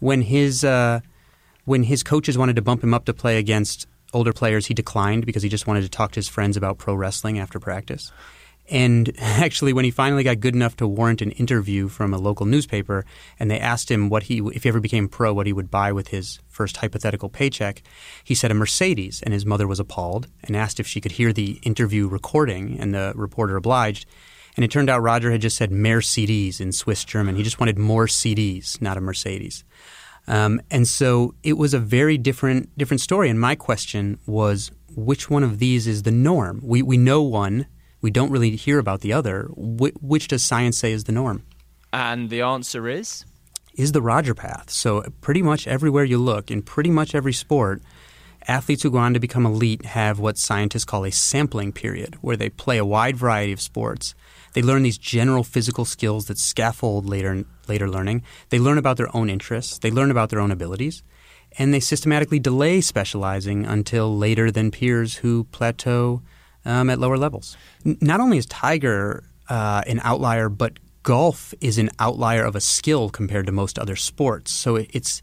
When 0.00 0.22
his 0.22 0.64
uh, 0.64 1.00
when 1.64 1.84
his 1.84 2.02
coaches 2.02 2.36
wanted 2.36 2.56
to 2.56 2.62
bump 2.62 2.82
him 2.82 2.94
up 2.94 3.04
to 3.06 3.14
play 3.14 3.38
against 3.38 3.86
older 4.12 4.32
players, 4.32 4.66
he 4.66 4.74
declined 4.74 5.26
because 5.26 5.42
he 5.42 5.48
just 5.48 5.66
wanted 5.66 5.82
to 5.82 5.88
talk 5.88 6.12
to 6.12 6.16
his 6.16 6.28
friends 6.28 6.56
about 6.56 6.78
pro 6.78 6.94
wrestling 6.94 7.38
after 7.38 7.58
practice. 7.58 8.12
And 8.70 9.12
actually, 9.18 9.72
when 9.72 9.84
he 9.84 9.90
finally 9.90 10.22
got 10.22 10.40
good 10.40 10.54
enough 10.54 10.76
to 10.76 10.86
warrant 10.86 11.22
an 11.22 11.32
interview 11.32 11.88
from 11.88 12.14
a 12.14 12.18
local 12.18 12.46
newspaper, 12.46 13.04
and 13.38 13.50
they 13.50 13.60
asked 13.60 13.90
him 13.90 14.08
what 14.08 14.24
he, 14.24 14.38
if 14.54 14.62
he 14.62 14.68
ever 14.68 14.80
became 14.80 15.08
pro, 15.08 15.32
what 15.32 15.46
he 15.46 15.52
would 15.52 15.70
buy 15.70 15.92
with 15.92 16.08
his 16.08 16.40
first 16.48 16.78
hypothetical 16.78 17.28
paycheck, 17.28 17.82
he 18.22 18.34
said 18.34 18.50
a 18.50 18.54
Mercedes. 18.54 19.22
And 19.22 19.34
his 19.34 19.46
mother 19.46 19.66
was 19.66 19.80
appalled 19.80 20.28
and 20.42 20.56
asked 20.56 20.80
if 20.80 20.86
she 20.86 21.00
could 21.00 21.12
hear 21.12 21.32
the 21.32 21.58
interview 21.62 22.08
recording, 22.08 22.78
and 22.78 22.94
the 22.94 23.12
reporter 23.14 23.56
obliged. 23.56 24.06
And 24.56 24.64
it 24.64 24.70
turned 24.70 24.88
out 24.88 25.02
Roger 25.02 25.32
had 25.32 25.40
just 25.40 25.56
said 25.56 25.72
mehr 25.72 25.98
CDs 25.98 26.60
in 26.60 26.72
Swiss 26.72 27.04
German. 27.04 27.36
He 27.36 27.42
just 27.42 27.58
wanted 27.58 27.76
more 27.76 28.06
CDs, 28.06 28.80
not 28.80 28.96
a 28.96 29.00
Mercedes. 29.00 29.64
Um, 30.26 30.60
and 30.70 30.86
so 30.88 31.34
it 31.42 31.54
was 31.54 31.74
a 31.74 31.78
very 31.78 32.16
different 32.16 32.76
different 32.78 33.00
story. 33.00 33.28
And 33.28 33.38
my 33.38 33.54
question 33.54 34.18
was, 34.26 34.70
which 34.96 35.28
one 35.28 35.42
of 35.42 35.58
these 35.58 35.86
is 35.86 36.04
the 36.04 36.10
norm? 36.10 36.60
We 36.62 36.82
we 36.82 36.96
know 36.96 37.22
one 37.22 37.66
we 38.04 38.10
don't 38.10 38.30
really 38.30 38.54
hear 38.54 38.78
about 38.78 39.00
the 39.00 39.14
other. 39.14 39.44
Wh- 39.54 39.96
which 40.02 40.28
does 40.28 40.44
science 40.44 40.76
say 40.76 40.92
is 40.92 41.04
the 41.04 41.12
norm? 41.12 41.42
And 41.90 42.28
the 42.28 42.42
answer 42.42 42.86
is? 42.86 43.24
Is 43.76 43.92
the 43.92 44.02
Roger 44.02 44.34
path. 44.34 44.68
So, 44.68 45.04
pretty 45.22 45.40
much 45.40 45.66
everywhere 45.66 46.04
you 46.04 46.18
look, 46.18 46.50
in 46.50 46.60
pretty 46.60 46.90
much 46.90 47.14
every 47.14 47.32
sport, 47.32 47.80
athletes 48.46 48.82
who 48.82 48.90
go 48.90 48.98
on 48.98 49.14
to 49.14 49.20
become 49.20 49.46
elite 49.46 49.86
have 49.86 50.18
what 50.20 50.36
scientists 50.36 50.84
call 50.84 51.06
a 51.06 51.10
sampling 51.10 51.72
period, 51.72 52.18
where 52.20 52.36
they 52.36 52.50
play 52.50 52.76
a 52.76 52.84
wide 52.84 53.16
variety 53.16 53.52
of 53.52 53.60
sports. 53.62 54.14
They 54.52 54.60
learn 54.60 54.82
these 54.82 54.98
general 54.98 55.42
physical 55.42 55.86
skills 55.86 56.26
that 56.26 56.38
scaffold 56.38 57.06
later, 57.06 57.46
later 57.68 57.88
learning. 57.88 58.22
They 58.50 58.58
learn 58.58 58.76
about 58.76 58.98
their 58.98 59.16
own 59.16 59.30
interests. 59.30 59.78
They 59.78 59.90
learn 59.90 60.10
about 60.10 60.28
their 60.28 60.40
own 60.40 60.50
abilities. 60.50 61.02
And 61.56 61.72
they 61.72 61.80
systematically 61.80 62.38
delay 62.38 62.82
specializing 62.82 63.64
until 63.64 64.14
later 64.14 64.50
than 64.50 64.70
peers 64.70 65.14
who 65.16 65.44
plateau 65.44 66.20
um, 66.64 66.90
at 66.90 66.98
lower 66.98 67.16
levels. 67.16 67.56
N- 67.84 67.98
not 68.00 68.20
only 68.20 68.38
is 68.38 68.46
Tiger 68.46 69.24
uh, 69.48 69.82
an 69.86 70.00
outlier, 70.02 70.48
but 70.48 70.78
golf 71.02 71.54
is 71.60 71.78
an 71.78 71.90
outlier 71.98 72.44
of 72.44 72.56
a 72.56 72.60
skill 72.60 73.10
compared 73.10 73.46
to 73.46 73.52
most 73.52 73.78
other 73.78 73.96
sports. 73.96 74.50
So 74.50 74.76
it's 74.76 75.22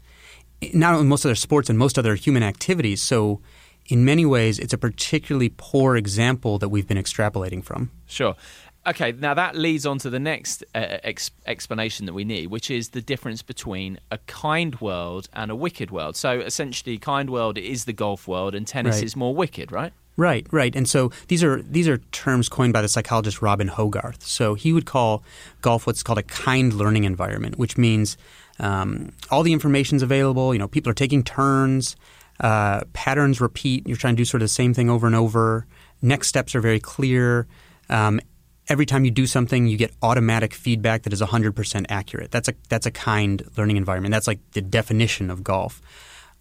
not 0.72 0.94
only 0.94 1.06
most 1.06 1.24
other 1.24 1.34
sports 1.34 1.68
and 1.68 1.78
most 1.78 1.98
other 1.98 2.14
human 2.14 2.42
activities. 2.42 3.02
So 3.02 3.40
in 3.86 4.04
many 4.04 4.24
ways, 4.24 4.58
it's 4.58 4.72
a 4.72 4.78
particularly 4.78 5.52
poor 5.56 5.96
example 5.96 6.58
that 6.58 6.68
we've 6.68 6.86
been 6.86 6.98
extrapolating 6.98 7.64
from. 7.64 7.90
Sure. 8.06 8.36
Okay, 8.84 9.12
now 9.12 9.34
that 9.34 9.54
leads 9.54 9.86
on 9.86 9.98
to 9.98 10.10
the 10.10 10.18
next 10.18 10.64
uh, 10.74 10.98
ex- 11.04 11.30
explanation 11.46 12.06
that 12.06 12.14
we 12.14 12.24
need, 12.24 12.48
which 12.48 12.68
is 12.68 12.90
the 12.90 13.00
difference 13.00 13.40
between 13.40 14.00
a 14.10 14.18
kind 14.18 14.80
world 14.80 15.28
and 15.32 15.52
a 15.52 15.54
wicked 15.54 15.92
world. 15.92 16.16
So 16.16 16.40
essentially, 16.40 16.98
kind 16.98 17.30
world 17.30 17.58
is 17.58 17.84
the 17.84 17.92
golf 17.92 18.26
world, 18.26 18.56
and 18.56 18.66
tennis 18.66 18.96
right. 18.96 19.04
is 19.04 19.14
more 19.14 19.34
wicked, 19.34 19.70
right? 19.70 19.92
Right, 20.16 20.46
right. 20.50 20.76
And 20.76 20.88
so 20.88 21.10
these 21.28 21.42
are 21.42 21.62
these 21.62 21.88
are 21.88 21.98
terms 22.12 22.48
coined 22.48 22.72
by 22.72 22.82
the 22.82 22.88
psychologist 22.88 23.40
Robin 23.40 23.68
Hogarth. 23.68 24.22
So 24.22 24.54
he 24.54 24.72
would 24.72 24.84
call 24.84 25.22
golf 25.62 25.86
what's 25.86 26.02
called 26.02 26.18
a 26.18 26.22
kind 26.22 26.74
learning 26.74 27.04
environment, 27.04 27.58
which 27.58 27.78
means 27.78 28.16
um, 28.58 29.12
all 29.30 29.42
the 29.42 29.52
information's 29.52 30.02
available. 30.02 30.52
You 30.52 30.58
know, 30.58 30.68
people 30.68 30.90
are 30.90 30.94
taking 30.94 31.22
turns. 31.22 31.96
Uh, 32.40 32.80
patterns 32.92 33.40
repeat. 33.40 33.86
You're 33.86 33.96
trying 33.96 34.14
to 34.14 34.20
do 34.20 34.24
sort 34.24 34.42
of 34.42 34.46
the 34.46 34.52
same 34.52 34.74
thing 34.74 34.90
over 34.90 35.06
and 35.06 35.16
over. 35.16 35.66
Next 36.02 36.28
steps 36.28 36.54
are 36.54 36.60
very 36.60 36.80
clear. 36.80 37.46
Um, 37.88 38.20
every 38.68 38.86
time 38.86 39.04
you 39.04 39.10
do 39.10 39.26
something, 39.26 39.66
you 39.66 39.76
get 39.76 39.92
automatic 40.02 40.52
feedback 40.52 41.02
that 41.02 41.12
is 41.12 41.20
100% 41.20 41.86
accurate. 41.88 42.30
That's 42.30 42.48
a 42.48 42.54
that's 42.68 42.86
a 42.86 42.90
kind 42.90 43.44
learning 43.56 43.76
environment. 43.76 44.12
That's 44.12 44.26
like 44.26 44.40
the 44.52 44.62
definition 44.62 45.30
of 45.30 45.42
golf. 45.42 45.80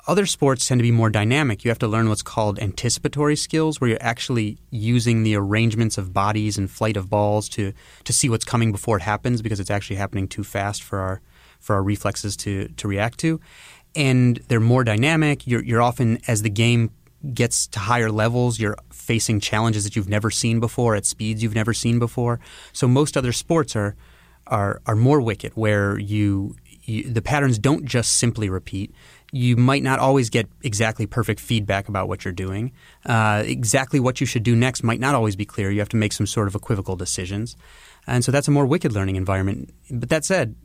Other 0.07 0.25
sports 0.25 0.67
tend 0.67 0.79
to 0.79 0.83
be 0.83 0.91
more 0.91 1.09
dynamic. 1.09 1.63
You 1.63 1.69
have 1.69 1.79
to 1.79 1.87
learn 1.87 2.09
what's 2.09 2.23
called 2.23 2.59
anticipatory 2.59 3.35
skills, 3.35 3.79
where 3.79 3.91
you're 3.91 4.01
actually 4.01 4.57
using 4.71 5.23
the 5.23 5.35
arrangements 5.35 5.97
of 5.97 6.11
bodies 6.11 6.57
and 6.57 6.69
flight 6.69 6.97
of 6.97 7.09
balls 7.09 7.47
to 7.49 7.73
to 8.03 8.13
see 8.13 8.29
what's 8.29 8.45
coming 8.45 8.71
before 8.71 8.97
it 8.97 9.03
happens, 9.03 9.41
because 9.41 9.59
it's 9.59 9.69
actually 9.69 9.97
happening 9.97 10.27
too 10.27 10.43
fast 10.43 10.81
for 10.81 10.99
our 10.99 11.21
for 11.59 11.75
our 11.75 11.83
reflexes 11.83 12.35
to 12.37 12.67
to 12.69 12.87
react 12.87 13.19
to. 13.19 13.39
And 13.95 14.37
they're 14.47 14.59
more 14.59 14.83
dynamic. 14.83 15.45
You're, 15.45 15.63
you're 15.63 15.81
often 15.81 16.19
as 16.27 16.41
the 16.41 16.49
game 16.49 16.91
gets 17.33 17.67
to 17.67 17.79
higher 17.79 18.09
levels, 18.09 18.59
you're 18.59 18.77
facing 18.91 19.39
challenges 19.39 19.83
that 19.83 19.95
you've 19.95 20.09
never 20.09 20.31
seen 20.31 20.59
before 20.59 20.95
at 20.95 21.05
speeds 21.05 21.43
you've 21.43 21.53
never 21.53 21.73
seen 21.73 21.99
before. 21.99 22.39
So 22.73 22.87
most 22.87 23.15
other 23.15 23.31
sports 23.31 23.75
are 23.75 23.95
are 24.47 24.81
are 24.87 24.95
more 24.95 25.21
wicked, 25.21 25.51
where 25.53 25.99
you, 25.99 26.55
you 26.83 27.03
the 27.03 27.21
patterns 27.21 27.59
don't 27.59 27.85
just 27.85 28.17
simply 28.17 28.49
repeat 28.49 28.91
you 29.31 29.55
might 29.55 29.81
not 29.81 29.99
always 29.99 30.29
get 30.29 30.47
exactly 30.61 31.05
perfect 31.05 31.39
feedback 31.39 31.87
about 31.87 32.07
what 32.07 32.25
you're 32.25 32.33
doing. 32.33 32.71
Uh, 33.05 33.43
exactly 33.45 33.99
what 33.99 34.19
you 34.19 34.27
should 34.27 34.43
do 34.43 34.55
next 34.55 34.83
might 34.83 34.99
not 34.99 35.15
always 35.15 35.35
be 35.35 35.45
clear. 35.45 35.71
You 35.71 35.79
have 35.79 35.89
to 35.89 35.97
make 35.97 36.11
some 36.11 36.27
sort 36.27 36.47
of 36.47 36.55
equivocal 36.55 36.97
decisions. 36.97 37.55
And 38.07 38.25
so 38.25 38.31
that's 38.31 38.47
a 38.47 38.51
more 38.51 38.65
wicked 38.65 38.91
learning 38.91 39.15
environment. 39.15 39.73
But 39.89 40.09
that 40.09 40.25
said, 40.25 40.55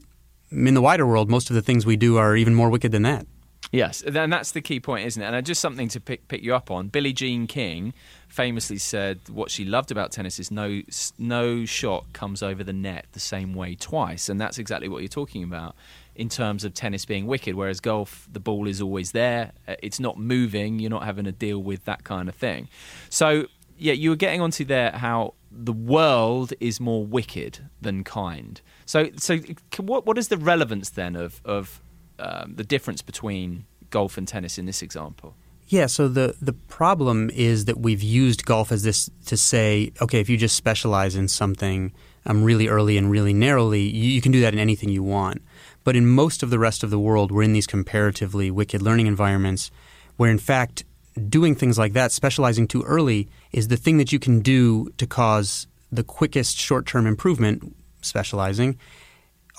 in 0.50 0.74
the 0.74 0.82
wider 0.82 1.06
world, 1.06 1.30
most 1.30 1.48
of 1.48 1.54
the 1.54 1.62
things 1.62 1.86
we 1.86 1.96
do 1.96 2.16
are 2.16 2.36
even 2.36 2.54
more 2.54 2.68
wicked 2.68 2.92
than 2.92 3.02
that. 3.02 3.26
Yes, 3.72 4.02
and 4.02 4.32
that's 4.32 4.52
the 4.52 4.60
key 4.60 4.78
point, 4.78 5.06
isn't 5.06 5.20
it? 5.20 5.26
And 5.26 5.46
just 5.46 5.60
something 5.60 5.88
to 5.88 6.00
pick, 6.00 6.28
pick 6.28 6.42
you 6.42 6.54
up 6.54 6.70
on. 6.70 6.88
Billie 6.88 7.12
Jean 7.12 7.46
King 7.46 7.94
famously 8.28 8.78
said 8.78 9.20
what 9.28 9.50
she 9.50 9.64
loved 9.64 9.90
about 9.90 10.12
tennis 10.12 10.38
is 10.38 10.50
no 10.50 10.82
no 11.18 11.64
shot 11.64 12.12
comes 12.12 12.42
over 12.42 12.62
the 12.62 12.72
net 12.72 13.06
the 13.12 13.20
same 13.20 13.54
way 13.54 13.74
twice, 13.74 14.28
and 14.28 14.40
that's 14.40 14.58
exactly 14.58 14.88
what 14.88 15.02
you're 15.02 15.08
talking 15.08 15.42
about 15.42 15.74
in 16.16 16.28
terms 16.28 16.64
of 16.64 16.74
tennis 16.74 17.04
being 17.04 17.26
wicked. 17.26 17.54
Whereas 17.54 17.80
golf, 17.80 18.28
the 18.30 18.40
ball 18.40 18.66
is 18.66 18.80
always 18.80 19.12
there. 19.12 19.52
Uh, 19.68 19.74
it's 19.82 20.00
not 20.00 20.18
moving. 20.18 20.78
You're 20.78 20.90
not 20.90 21.04
having 21.04 21.24
to 21.24 21.32
deal 21.32 21.62
with 21.62 21.84
that 21.84 22.04
kind 22.04 22.28
of 22.28 22.34
thing. 22.34 22.68
So, 23.08 23.46
yeah, 23.78 23.92
you 23.92 24.10
were 24.10 24.16
getting 24.16 24.40
onto 24.40 24.64
there 24.64 24.92
how 24.92 25.34
the 25.50 25.72
world 25.72 26.52
is 26.60 26.80
more 26.80 27.04
wicked 27.04 27.60
than 27.80 28.04
kind. 28.04 28.60
So, 28.84 29.10
so 29.16 29.38
what 29.78 30.06
what 30.06 30.18
is 30.18 30.28
the 30.28 30.36
relevance 30.36 30.90
then 30.90 31.16
of 31.16 31.40
of 31.44 31.82
um, 32.18 32.54
the 32.56 32.64
difference 32.64 33.02
between 33.02 33.66
golf 33.90 34.18
and 34.18 34.26
tennis 34.26 34.58
in 34.58 34.66
this 34.66 34.82
example? 34.82 35.34
Yeah, 35.68 35.86
so 35.86 36.08
the 36.08 36.36
the 36.40 36.52
problem 36.52 37.30
is 37.30 37.64
that 37.64 37.78
we've 37.78 38.02
used 38.02 38.44
golf 38.44 38.70
as 38.70 38.82
this 38.84 39.10
to 39.26 39.36
say, 39.36 39.92
okay, 40.00 40.20
if 40.20 40.28
you 40.28 40.36
just 40.36 40.56
specialize 40.56 41.16
in 41.16 41.28
something 41.28 41.92
um, 42.24 42.44
really 42.44 42.68
early 42.68 42.96
and 42.96 43.10
really 43.10 43.32
narrowly, 43.32 43.82
you, 43.82 44.10
you, 44.10 44.20
can 44.20 44.32
do 44.32 44.40
that 44.40 44.52
in 44.52 44.58
anything 44.58 44.88
you 44.88 45.02
want. 45.02 45.42
But 45.86 45.94
in 45.94 46.04
most 46.04 46.42
of 46.42 46.50
the 46.50 46.58
rest 46.58 46.82
of 46.82 46.90
the 46.90 46.98
world, 46.98 47.30
we're 47.30 47.44
in 47.44 47.52
these 47.52 47.68
comparatively 47.68 48.50
wicked 48.50 48.82
learning 48.82 49.06
environments 49.06 49.70
where, 50.16 50.32
in 50.32 50.36
fact, 50.36 50.82
doing 51.28 51.54
things 51.54 51.78
like 51.78 51.92
that, 51.92 52.10
specializing 52.10 52.66
too 52.66 52.82
early, 52.82 53.28
is 53.52 53.68
the 53.68 53.76
thing 53.76 53.98
that 53.98 54.10
you 54.10 54.18
can 54.18 54.40
do 54.40 54.90
to 54.98 55.06
cause 55.06 55.68
the 55.92 56.02
quickest 56.02 56.58
short 56.58 56.86
term 56.86 57.06
improvement, 57.06 57.72
specializing, 58.00 58.76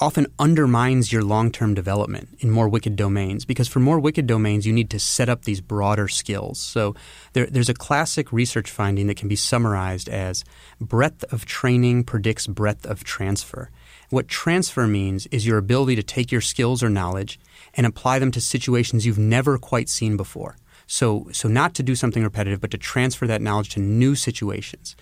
often 0.01 0.27
undermines 0.37 1.13
your 1.13 1.23
long 1.23 1.49
term 1.49 1.73
development 1.73 2.27
in 2.39 2.51
more 2.51 2.67
wicked 2.67 2.97
domains. 2.97 3.45
Because 3.45 3.69
for 3.69 3.79
more 3.79 3.97
wicked 3.97 4.27
domains, 4.27 4.67
you 4.67 4.73
need 4.73 4.89
to 4.89 4.99
set 4.99 5.29
up 5.29 5.45
these 5.45 5.61
broader 5.61 6.09
skills. 6.09 6.59
So 6.59 6.93
there, 7.31 7.45
there's 7.45 7.69
a 7.69 7.73
classic 7.73 8.33
research 8.33 8.69
finding 8.69 9.07
that 9.07 9.15
can 9.15 9.29
be 9.29 9.37
summarized 9.37 10.09
as 10.09 10.43
breadth 10.81 11.23
of 11.31 11.45
training 11.45 12.03
predicts 12.03 12.47
breadth 12.47 12.85
of 12.85 13.05
transfer. 13.05 13.69
What 14.09 14.27
transfer 14.27 14.87
means 14.87 15.27
is 15.27 15.45
your 15.45 15.57
ability 15.57 15.95
to 15.97 16.03
take 16.03 16.31
your 16.31 16.41
skills 16.41 16.81
or 16.81 16.89
knowledge 16.89 17.39
and 17.73 17.85
apply 17.85 18.19
them 18.19 18.31
to 18.31 18.41
situations 18.41 19.05
you've 19.05 19.17
never 19.17 19.57
quite 19.57 19.89
seen 19.89 20.15
before. 20.15 20.55
So, 20.89 21.27
so 21.33 21.49
not 21.49 21.73
to 21.75 21.83
do 21.83 21.95
something 21.95 22.23
repetitive, 22.23 22.61
but 22.61 22.71
to 22.71 22.77
transfer 22.77 23.27
that 23.27 23.41
knowledge 23.41 23.69
to 23.71 23.81
new 23.81 24.15
situations. 24.15 24.95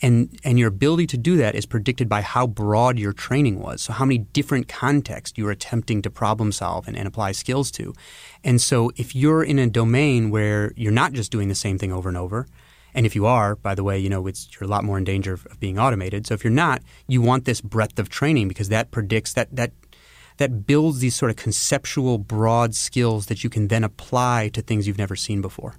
And, 0.00 0.38
and 0.44 0.56
your 0.56 0.68
ability 0.68 1.08
to 1.08 1.18
do 1.18 1.36
that 1.38 1.56
is 1.56 1.66
predicted 1.66 2.08
by 2.08 2.22
how 2.22 2.46
broad 2.46 2.96
your 2.96 3.12
training 3.12 3.58
was. 3.58 3.82
So, 3.82 3.92
how 3.92 4.04
many 4.04 4.18
different 4.18 4.68
contexts 4.68 5.36
you 5.36 5.46
are 5.48 5.50
attempting 5.50 6.00
to 6.02 6.10
problem 6.10 6.52
solve 6.52 6.86
and, 6.86 6.96
and 6.96 7.08
apply 7.08 7.32
skills 7.32 7.72
to. 7.72 7.92
And 8.44 8.60
so, 8.60 8.92
if 8.96 9.16
you're 9.16 9.42
in 9.42 9.58
a 9.58 9.66
domain 9.66 10.30
where 10.30 10.72
you're 10.76 10.92
not 10.92 11.12
just 11.12 11.32
doing 11.32 11.48
the 11.48 11.56
same 11.56 11.76
thing 11.76 11.92
over 11.92 12.08
and 12.08 12.18
over, 12.18 12.46
and 12.94 13.06
if 13.06 13.14
you 13.14 13.26
are, 13.26 13.56
by 13.56 13.74
the 13.74 13.84
way, 13.84 13.98
you 13.98 14.08
know 14.08 14.26
it's 14.26 14.48
you're 14.52 14.66
a 14.66 14.70
lot 14.70 14.84
more 14.84 14.98
in 14.98 15.04
danger 15.04 15.32
of, 15.32 15.46
of 15.46 15.58
being 15.60 15.78
automated. 15.78 16.26
So 16.26 16.34
if 16.34 16.44
you're 16.44 16.52
not, 16.52 16.82
you 17.06 17.22
want 17.22 17.44
this 17.44 17.60
breadth 17.60 17.98
of 17.98 18.08
training 18.08 18.48
because 18.48 18.68
that 18.68 18.90
predicts 18.90 19.32
that 19.34 19.54
that 19.54 19.72
that 20.38 20.66
builds 20.66 21.00
these 21.00 21.14
sort 21.14 21.30
of 21.30 21.36
conceptual 21.36 22.18
broad 22.18 22.74
skills 22.74 23.26
that 23.26 23.44
you 23.44 23.50
can 23.50 23.68
then 23.68 23.84
apply 23.84 24.50
to 24.54 24.62
things 24.62 24.86
you've 24.86 24.98
never 24.98 25.16
seen 25.16 25.40
before. 25.40 25.76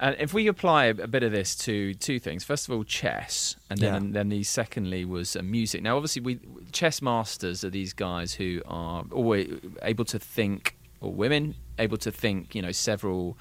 And 0.00 0.16
if 0.20 0.32
we 0.32 0.46
apply 0.46 0.86
a 0.86 1.08
bit 1.08 1.24
of 1.24 1.32
this 1.32 1.56
to 1.56 1.92
two 1.94 2.20
things, 2.20 2.44
first 2.44 2.68
of 2.68 2.74
all, 2.74 2.84
chess, 2.84 3.56
and 3.68 3.80
then 3.80 3.92
yeah. 3.92 3.96
and 3.96 4.14
then 4.14 4.28
the 4.28 4.44
secondly 4.44 5.04
was 5.04 5.34
uh, 5.34 5.42
music. 5.42 5.82
Now, 5.82 5.96
obviously, 5.96 6.22
we 6.22 6.40
chess 6.70 7.02
masters 7.02 7.64
are 7.64 7.70
these 7.70 7.92
guys 7.92 8.34
who 8.34 8.62
are 8.66 9.04
always 9.10 9.58
able 9.82 10.04
to 10.06 10.18
think, 10.18 10.76
or 11.00 11.12
women 11.12 11.56
able 11.80 11.96
to 11.98 12.12
think, 12.12 12.54
you 12.54 12.62
know, 12.62 12.70
several 12.70 13.36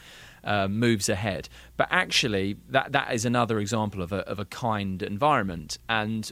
uh, 0.48 0.68
moves 0.68 1.10
ahead. 1.10 1.50
But 1.76 1.90
actually, 1.92 2.58
that 2.70 2.94
that 2.94 3.14
is 3.14 3.26
another 3.26 3.60
example 3.60 4.02
of 4.02 4.12
a 4.12 4.20
of 4.28 4.40
a 4.40 4.46
kind 4.46 5.04
environment. 5.04 5.78
And 5.90 6.32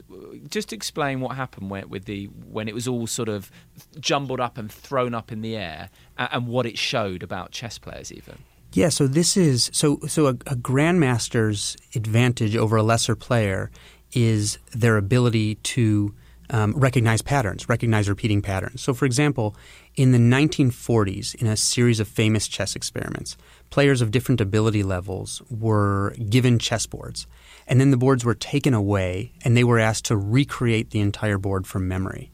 just 0.50 0.74
explain 0.74 1.20
what 1.20 1.36
happened 1.36 1.70
when, 1.70 1.90
with 1.90 2.06
the 2.06 2.26
when 2.26 2.68
it 2.68 2.74
was 2.74 2.88
all 2.88 3.06
sort 3.06 3.30
of 3.30 3.52
jumbled 4.00 4.40
up 4.40 4.58
and 4.58 4.72
thrown 4.72 5.14
up 5.14 5.32
in 5.32 5.42
the 5.42 5.56
air, 5.56 5.90
and, 6.18 6.30
and 6.32 6.48
what 6.48 6.66
it 6.66 6.78
showed 6.78 7.22
about 7.22 7.52
chess 7.52 7.78
players, 7.78 8.12
even. 8.12 8.38
Yeah, 8.74 8.90
so 8.90 9.08
this 9.08 9.38
is 9.38 9.70
so 9.74 10.00
so 10.08 10.28
a, 10.28 10.32
a 10.48 10.56
grandmaster's 10.56 11.78
advantage 11.94 12.56
over 12.56 12.78
a 12.78 12.84
lesser 12.84 13.16
player 13.16 13.70
is 14.14 14.58
their 14.72 14.98
ability 14.98 15.56
to 15.56 16.16
um, 16.50 16.74
recognize 16.74 17.22
patterns, 17.22 17.68
recognize 17.68 18.08
repeating 18.08 18.42
patterns. 18.42 18.82
So, 18.82 18.94
for 18.94 19.06
example, 19.06 19.56
in 19.96 20.12
the 20.12 20.18
1940s, 20.18 21.36
in 21.36 21.48
a 21.48 21.58
series 21.58 22.00
of 22.00 22.08
famous 22.08 22.48
chess 22.48 22.76
experiments, 22.76 23.38
players 23.70 24.02
of 24.02 24.12
different 24.12 24.42
ability 24.42 24.84
levels 24.84 25.42
were 25.50 26.16
given 26.30 26.58
chessboards, 26.58 27.26
and 27.68 27.80
then 27.80 27.92
the 27.92 27.98
boards 27.98 28.24
were 28.24 28.36
taken 28.36 28.74
away, 28.74 29.34
and 29.44 29.56
they 29.56 29.64
were 29.64 29.80
asked 29.80 30.06
to 30.06 30.18
recreate 30.18 30.92
the 30.92 31.00
entire 31.00 31.38
board 31.38 31.68
from 31.68 31.88
memory. 31.88 32.32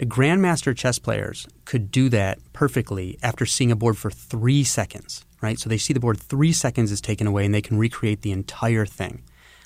Grandmaster 0.00 0.76
chess 0.76 0.98
players 0.98 1.48
could 1.64 1.90
do 1.90 2.10
that 2.10 2.38
perfectly 2.52 3.18
after 3.22 3.46
seeing 3.46 3.70
a 3.70 3.76
board 3.76 3.96
for 3.96 4.10
three 4.10 4.62
seconds, 4.62 5.24
right? 5.40 5.58
So 5.58 5.70
they 5.70 5.78
see 5.78 5.94
the 5.94 6.00
board 6.00 6.20
three 6.20 6.52
seconds 6.52 6.92
is 6.92 7.00
taken 7.00 7.26
away, 7.26 7.46
and 7.46 7.54
they 7.54 7.62
can 7.62 7.78
recreate 7.78 8.20
the 8.20 8.32
entire 8.32 8.84
thing. 8.84 9.22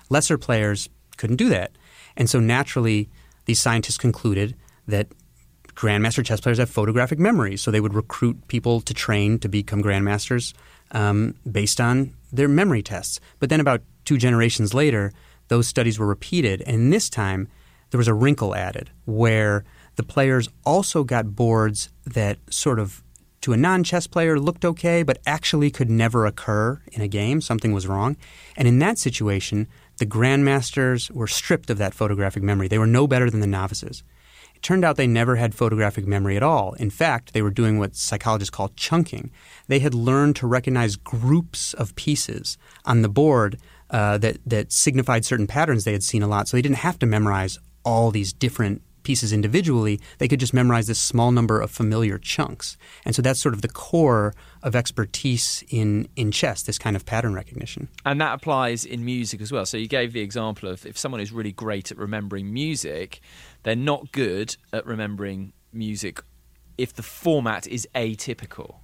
Lesser 0.08 0.38
players 0.38 0.88
couldn't 1.16 1.36
do 1.36 1.48
that. 1.48 1.72
And 2.16 2.30
so 2.30 2.38
naturally, 2.38 3.08
these 3.46 3.60
scientists 3.60 3.98
concluded 3.98 4.54
that 4.86 5.08
grandmaster 5.74 6.24
chess 6.24 6.40
players 6.40 6.58
have 6.58 6.70
photographic 6.70 7.18
memory, 7.18 7.56
so 7.56 7.70
they 7.70 7.80
would 7.80 7.94
recruit 7.94 8.46
people 8.48 8.80
to 8.82 8.94
train 8.94 9.38
to 9.40 9.48
become 9.48 9.82
grandmasters 9.82 10.52
um, 10.92 11.34
based 11.50 11.80
on 11.80 12.14
their 12.32 12.48
memory 12.48 12.82
tests. 12.82 13.20
But 13.38 13.50
then, 13.50 13.60
about 13.60 13.82
two 14.04 14.18
generations 14.18 14.74
later, 14.74 15.12
those 15.48 15.66
studies 15.66 15.98
were 15.98 16.06
repeated, 16.06 16.62
and 16.62 16.92
this 16.92 17.10
time 17.10 17.48
there 17.90 17.98
was 17.98 18.08
a 18.08 18.14
wrinkle 18.14 18.54
added 18.54 18.90
where 19.04 19.64
the 19.96 20.02
players 20.02 20.48
also 20.64 21.04
got 21.04 21.34
boards 21.34 21.90
that 22.04 22.38
sort 22.50 22.78
of 22.78 23.02
to 23.42 23.52
a 23.52 23.56
non 23.56 23.82
chess 23.82 24.06
player 24.06 24.38
looked 24.38 24.64
okay, 24.64 25.02
but 25.02 25.18
actually 25.26 25.70
could 25.70 25.90
never 25.90 26.26
occur 26.26 26.80
in 26.92 27.00
a 27.00 27.08
game. 27.08 27.40
Something 27.40 27.72
was 27.72 27.86
wrong. 27.86 28.16
And 28.56 28.68
in 28.68 28.78
that 28.80 28.98
situation, 28.98 29.66
the 29.98 30.06
grandmasters 30.06 31.10
were 31.10 31.26
stripped 31.26 31.70
of 31.70 31.78
that 31.78 31.94
photographic 31.94 32.42
memory. 32.42 32.68
They 32.68 32.78
were 32.78 32.86
no 32.86 33.06
better 33.06 33.30
than 33.30 33.40
the 33.40 33.46
novices. 33.46 34.02
It 34.60 34.64
turned 34.64 34.84
out 34.84 34.96
they 34.96 35.06
never 35.06 35.36
had 35.36 35.54
photographic 35.54 36.06
memory 36.06 36.36
at 36.36 36.42
all. 36.42 36.74
In 36.74 36.90
fact, 36.90 37.32
they 37.32 37.40
were 37.40 37.50
doing 37.50 37.78
what 37.78 37.96
psychologists 37.96 38.50
call 38.50 38.68
chunking. 38.76 39.30
They 39.68 39.78
had 39.78 39.94
learned 39.94 40.36
to 40.36 40.46
recognize 40.46 40.96
groups 40.96 41.72
of 41.72 41.94
pieces 41.94 42.58
on 42.84 43.00
the 43.00 43.08
board 43.08 43.58
uh, 43.88 44.18
that, 44.18 44.36
that 44.44 44.70
signified 44.70 45.24
certain 45.24 45.46
patterns 45.46 45.84
they 45.84 45.92
had 45.92 46.02
seen 46.02 46.22
a 46.22 46.28
lot, 46.28 46.46
so 46.46 46.58
they 46.58 46.62
didn't 46.62 46.76
have 46.76 46.98
to 46.98 47.06
memorize 47.06 47.58
all 47.86 48.10
these 48.10 48.34
different 48.34 48.82
pieces 49.02 49.32
individually, 49.32 50.00
they 50.18 50.28
could 50.28 50.40
just 50.40 50.54
memorize 50.54 50.86
this 50.86 50.98
small 50.98 51.30
number 51.32 51.60
of 51.60 51.70
familiar 51.70 52.18
chunks. 52.18 52.76
And 53.04 53.14
so 53.14 53.22
that's 53.22 53.40
sort 53.40 53.54
of 53.54 53.62
the 53.62 53.68
core 53.68 54.34
of 54.62 54.76
expertise 54.76 55.64
in, 55.68 56.08
in 56.16 56.30
chess, 56.30 56.62
this 56.62 56.78
kind 56.78 56.96
of 56.96 57.06
pattern 57.06 57.34
recognition. 57.34 57.88
And 58.04 58.20
that 58.20 58.34
applies 58.34 58.84
in 58.84 59.04
music 59.04 59.40
as 59.40 59.52
well. 59.52 59.66
So 59.66 59.76
you 59.76 59.88
gave 59.88 60.12
the 60.12 60.20
example 60.20 60.68
of 60.68 60.84
if 60.86 60.98
someone 60.98 61.20
is 61.20 61.32
really 61.32 61.52
great 61.52 61.90
at 61.90 61.98
remembering 61.98 62.52
music, 62.52 63.20
they're 63.62 63.76
not 63.76 64.12
good 64.12 64.56
at 64.72 64.86
remembering 64.86 65.52
music 65.72 66.22
if 66.78 66.94
the 66.94 67.02
format 67.02 67.66
is 67.66 67.86
atypical. 67.94 68.76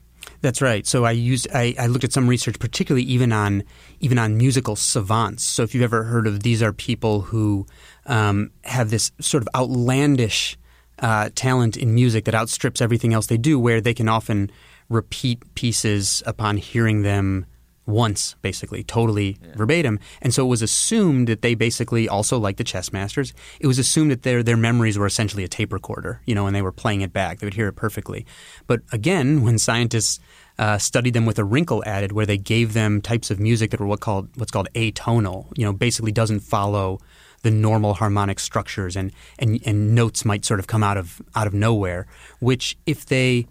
That's 0.46 0.62
right. 0.62 0.86
So 0.86 1.04
I 1.04 1.10
used 1.10 1.48
I, 1.52 1.74
I, 1.76 1.88
looked 1.88 2.04
at 2.04 2.12
some 2.12 2.28
research, 2.28 2.60
particularly 2.60 3.02
even 3.02 3.32
on 3.32 3.64
even 3.98 4.16
on 4.16 4.38
musical 4.38 4.76
savants. 4.76 5.42
So 5.42 5.64
if 5.64 5.74
you've 5.74 5.82
ever 5.82 6.04
heard 6.04 6.28
of 6.28 6.44
these 6.44 6.62
are 6.62 6.72
people 6.72 7.22
who 7.22 7.66
um, 8.06 8.52
have 8.62 8.90
this 8.90 9.10
sort 9.20 9.42
of 9.42 9.48
outlandish 9.56 10.56
uh, 11.00 11.30
talent 11.34 11.76
in 11.76 11.96
music 11.96 12.26
that 12.26 12.34
outstrips 12.36 12.80
everything 12.80 13.12
else 13.12 13.26
they 13.26 13.36
do, 13.36 13.58
where 13.58 13.80
they 13.80 13.92
can 13.92 14.08
often 14.08 14.52
repeat 14.88 15.42
pieces 15.56 16.22
upon 16.26 16.58
hearing 16.58 17.02
them 17.02 17.46
once, 17.86 18.34
basically, 18.42 18.82
totally 18.82 19.38
yeah. 19.40 19.54
verbatim. 19.54 19.98
And 20.20 20.34
so 20.34 20.44
it 20.44 20.48
was 20.48 20.62
assumed 20.62 21.28
that 21.28 21.42
they 21.42 21.54
basically 21.54 22.08
also, 22.08 22.38
like 22.38 22.56
the 22.56 22.64
chess 22.64 22.92
masters, 22.92 23.32
it 23.60 23.66
was 23.66 23.78
assumed 23.78 24.10
that 24.10 24.22
their 24.22 24.42
their 24.42 24.56
memories 24.56 24.98
were 24.98 25.06
essentially 25.06 25.44
a 25.44 25.48
tape 25.48 25.72
recorder, 25.72 26.20
you 26.26 26.34
know, 26.34 26.46
and 26.46 26.54
they 26.54 26.62
were 26.62 26.72
playing 26.72 27.02
it 27.02 27.12
back. 27.12 27.38
They 27.38 27.46
would 27.46 27.54
hear 27.54 27.68
it 27.68 27.74
perfectly. 27.74 28.26
But 28.66 28.82
again, 28.92 29.42
when 29.42 29.58
scientists 29.58 30.18
uh, 30.58 30.78
studied 30.78 31.14
them 31.14 31.26
with 31.26 31.38
a 31.38 31.44
wrinkle 31.44 31.82
added, 31.86 32.12
where 32.12 32.26
they 32.26 32.38
gave 32.38 32.72
them 32.72 33.00
types 33.00 33.30
of 33.30 33.38
music 33.38 33.70
that 33.70 33.80
were 33.80 33.86
what 33.86 34.00
called 34.00 34.28
what's 34.36 34.50
called 34.50 34.68
atonal, 34.74 35.46
you 35.56 35.64
know, 35.64 35.72
basically 35.72 36.12
doesn't 36.12 36.40
follow 36.40 36.98
the 37.42 37.50
normal 37.50 37.94
harmonic 37.94 38.40
structures, 38.40 38.96
and, 38.96 39.12
and 39.38 39.60
and 39.64 39.94
notes 39.94 40.24
might 40.24 40.44
sort 40.44 40.58
of 40.58 40.66
come 40.66 40.82
out 40.82 40.96
of 40.96 41.22
out 41.36 41.46
of 41.46 41.54
nowhere. 41.54 42.06
Which, 42.40 42.76
if 42.86 43.06
they 43.06 43.46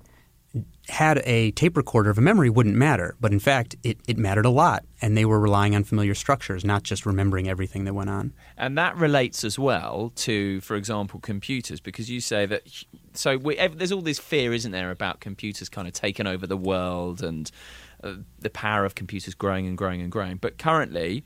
had 0.89 1.21
a 1.25 1.51
tape 1.51 1.77
recorder 1.77 2.09
of 2.09 2.17
a 2.17 2.21
memory 2.21 2.49
wouldn't 2.49 2.75
matter. 2.75 3.15
But 3.19 3.31
in 3.31 3.39
fact, 3.39 3.75
it, 3.83 3.97
it 4.07 4.17
mattered 4.17 4.45
a 4.45 4.49
lot. 4.49 4.85
And 5.01 5.17
they 5.17 5.25
were 5.25 5.39
relying 5.39 5.75
on 5.75 5.83
familiar 5.83 6.15
structures, 6.15 6.63
not 6.63 6.83
just 6.83 7.05
remembering 7.05 7.49
everything 7.49 7.85
that 7.85 7.93
went 7.93 8.09
on. 8.09 8.33
And 8.57 8.77
that 8.77 8.95
relates 8.95 9.43
as 9.43 9.59
well 9.59 10.11
to, 10.17 10.61
for 10.61 10.75
example, 10.75 11.19
computers, 11.19 11.79
because 11.79 12.09
you 12.09 12.21
say 12.21 12.45
that. 12.45 12.63
So 13.13 13.37
we, 13.37 13.55
there's 13.55 13.91
all 13.91 14.01
this 14.01 14.19
fear, 14.19 14.53
isn't 14.53 14.71
there, 14.71 14.91
about 14.91 15.19
computers 15.19 15.69
kind 15.69 15.87
of 15.87 15.93
taking 15.93 16.27
over 16.27 16.47
the 16.47 16.57
world 16.57 17.23
and 17.23 17.51
uh, 18.03 18.15
the 18.39 18.49
power 18.49 18.85
of 18.85 18.95
computers 18.95 19.33
growing 19.33 19.67
and 19.67 19.77
growing 19.77 20.01
and 20.01 20.11
growing. 20.11 20.37
But 20.37 20.57
currently, 20.57 21.23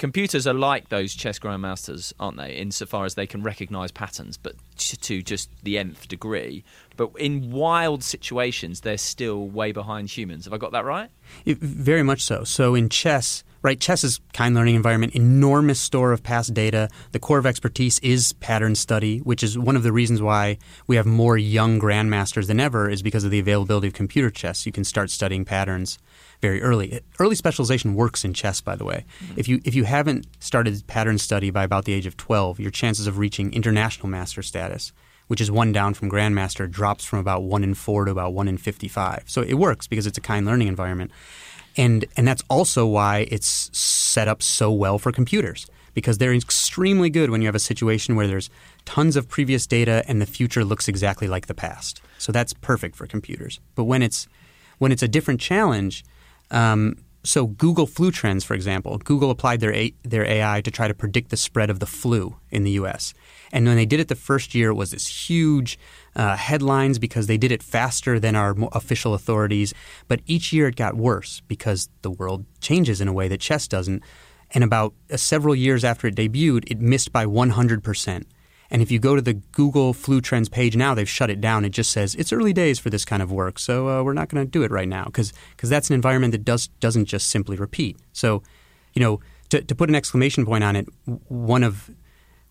computers 0.00 0.46
are 0.46 0.54
like 0.54 0.88
those 0.88 1.14
chess 1.14 1.38
grandmasters, 1.38 2.12
aren't 2.18 2.38
they? 2.38 2.54
Insofar 2.54 3.04
as 3.04 3.14
they 3.14 3.26
can 3.26 3.42
recognise 3.42 3.92
patterns, 3.92 4.38
but 4.38 4.56
to 4.78 5.22
just 5.22 5.50
the 5.62 5.78
nth 5.78 6.08
degree. 6.08 6.64
But 6.96 7.10
in 7.18 7.52
wild 7.52 8.02
situations, 8.02 8.80
they're 8.80 8.98
still 8.98 9.46
way 9.46 9.72
behind 9.72 10.08
humans. 10.08 10.46
Have 10.46 10.54
I 10.54 10.56
got 10.56 10.72
that 10.72 10.86
right? 10.86 11.10
It, 11.44 11.58
very 11.58 12.02
much 12.02 12.22
so. 12.22 12.44
So 12.44 12.74
in 12.74 12.88
chess, 12.88 13.44
right? 13.60 13.78
Chess 13.78 14.02
is 14.02 14.20
kind 14.32 14.54
learning 14.54 14.74
environment, 14.74 15.14
enormous 15.14 15.78
store 15.78 16.12
of 16.12 16.22
past 16.22 16.54
data. 16.54 16.88
The 17.12 17.18
core 17.18 17.38
of 17.38 17.44
expertise 17.44 17.98
is 17.98 18.32
pattern 18.34 18.76
study, 18.76 19.18
which 19.18 19.42
is 19.42 19.58
one 19.58 19.76
of 19.76 19.82
the 19.82 19.92
reasons 19.92 20.22
why 20.22 20.56
we 20.86 20.96
have 20.96 21.06
more 21.06 21.36
young 21.36 21.78
grandmasters 21.78 22.46
than 22.46 22.58
ever. 22.58 22.88
Is 22.88 23.02
because 23.02 23.24
of 23.24 23.30
the 23.30 23.38
availability 23.38 23.88
of 23.88 23.92
computer 23.92 24.30
chess. 24.30 24.64
You 24.64 24.72
can 24.72 24.84
start 24.84 25.10
studying 25.10 25.44
patterns 25.44 25.98
very 26.40 26.62
early. 26.62 27.00
Early 27.18 27.34
specialization 27.34 27.94
works 27.94 28.24
in 28.24 28.32
chess, 28.34 28.60
by 28.60 28.76
the 28.76 28.84
way. 28.84 29.04
Mm-hmm. 29.22 29.34
If 29.38 29.48
you 29.48 29.60
if 29.64 29.74
you 29.74 29.84
haven't 29.84 30.26
started 30.40 30.86
pattern 30.86 31.18
study 31.18 31.50
by 31.50 31.64
about 31.64 31.84
the 31.84 31.92
age 31.92 32.06
of 32.06 32.16
12, 32.16 32.60
your 32.60 32.70
chances 32.70 33.06
of 33.06 33.18
reaching 33.18 33.52
international 33.52 34.08
master 34.08 34.42
status, 34.42 34.92
which 35.28 35.40
is 35.40 35.50
one 35.50 35.72
down 35.72 35.94
from 35.94 36.10
grandmaster, 36.10 36.70
drops 36.70 37.04
from 37.04 37.18
about 37.18 37.42
1 37.42 37.62
in 37.62 37.74
4 37.74 38.06
to 38.06 38.10
about 38.10 38.32
1 38.32 38.48
in 38.48 38.58
55. 38.58 39.24
So 39.26 39.42
it 39.42 39.54
works 39.54 39.86
because 39.86 40.06
it's 40.06 40.18
a 40.18 40.22
kind 40.22 40.46
learning 40.46 40.68
environment. 40.68 41.10
And 41.76 42.04
and 42.16 42.26
that's 42.26 42.42
also 42.48 42.86
why 42.86 43.28
it's 43.30 43.70
set 43.76 44.28
up 44.28 44.42
so 44.42 44.72
well 44.72 44.98
for 44.98 45.12
computers 45.12 45.66
because 45.94 46.18
they're 46.18 46.34
extremely 46.34 47.10
good 47.10 47.30
when 47.30 47.42
you 47.42 47.48
have 47.48 47.54
a 47.54 47.60
situation 47.60 48.16
where 48.16 48.26
there's 48.26 48.50
tons 48.84 49.16
of 49.16 49.28
previous 49.28 49.66
data 49.66 50.04
and 50.06 50.20
the 50.20 50.26
future 50.26 50.64
looks 50.64 50.88
exactly 50.88 51.28
like 51.28 51.46
the 51.46 51.54
past. 51.54 52.00
So 52.18 52.32
that's 52.32 52.52
perfect 52.52 52.96
for 52.96 53.06
computers. 53.06 53.60
But 53.74 53.84
when 53.84 54.02
it's 54.02 54.28
when 54.78 54.92
it's 54.92 55.02
a 55.02 55.08
different 55.08 55.40
challenge, 55.40 56.04
um, 56.50 56.96
so 57.22 57.46
Google 57.46 57.86
flu 57.86 58.10
trends, 58.10 58.44
for 58.44 58.54
example, 58.54 58.96
Google 58.98 59.30
applied 59.30 59.60
their 59.60 59.74
A- 59.74 59.94
their 60.02 60.24
AI 60.24 60.62
to 60.62 60.70
try 60.70 60.88
to 60.88 60.94
predict 60.94 61.30
the 61.30 61.36
spread 61.36 61.68
of 61.68 61.78
the 61.78 61.86
flu 61.86 62.36
in 62.50 62.64
the 62.64 62.70
U.S. 62.72 63.12
And 63.52 63.66
when 63.66 63.76
they 63.76 63.86
did 63.86 64.00
it 64.00 64.08
the 64.08 64.14
first 64.14 64.54
year, 64.54 64.70
it 64.70 64.74
was 64.74 64.92
this 64.92 65.28
huge 65.28 65.78
uh, 66.16 66.36
headlines 66.36 66.98
because 66.98 67.26
they 67.26 67.36
did 67.36 67.52
it 67.52 67.62
faster 67.62 68.18
than 68.18 68.36
our 68.36 68.54
official 68.72 69.12
authorities. 69.12 69.74
But 70.08 70.20
each 70.26 70.52
year 70.52 70.68
it 70.68 70.76
got 70.76 70.96
worse 70.96 71.42
because 71.46 71.88
the 72.02 72.10
world 72.10 72.46
changes 72.60 73.00
in 73.00 73.08
a 73.08 73.12
way 73.12 73.28
that 73.28 73.40
chess 73.40 73.68
doesn't. 73.68 74.02
And 74.52 74.64
about 74.64 74.94
uh, 75.12 75.16
several 75.16 75.54
years 75.54 75.84
after 75.84 76.06
it 76.06 76.16
debuted, 76.16 76.64
it 76.70 76.80
missed 76.80 77.12
by 77.12 77.26
100 77.26 77.84
percent. 77.84 78.26
And 78.70 78.82
if 78.82 78.90
you 78.90 78.98
go 78.98 79.16
to 79.16 79.22
the 79.22 79.34
Google 79.34 79.92
Flu 79.92 80.20
Trends 80.20 80.48
page 80.48 80.76
now, 80.76 80.94
they've 80.94 81.08
shut 81.08 81.30
it 81.30 81.40
down. 81.40 81.64
It 81.64 81.70
just 81.70 81.90
says 81.90 82.14
it's 82.14 82.32
early 82.32 82.52
days 82.52 82.78
for 82.78 82.90
this 82.90 83.04
kind 83.04 83.22
of 83.22 83.32
work, 83.32 83.58
so 83.58 83.88
uh, 83.88 84.02
we're 84.02 84.12
not 84.12 84.28
going 84.28 84.44
to 84.44 84.50
do 84.50 84.62
it 84.62 84.70
right 84.70 84.88
now 84.88 85.04
because 85.04 85.32
that's 85.62 85.90
an 85.90 85.94
environment 85.94 86.32
that 86.32 86.44
does 86.44 86.68
doesn't 86.80 87.06
just 87.06 87.28
simply 87.28 87.56
repeat. 87.56 87.98
So, 88.12 88.42
you 88.94 89.00
know, 89.00 89.20
to, 89.48 89.60
to 89.62 89.74
put 89.74 89.88
an 89.88 89.94
exclamation 89.94 90.46
point 90.46 90.64
on 90.64 90.76
it, 90.76 90.86
one 91.28 91.64
of 91.64 91.90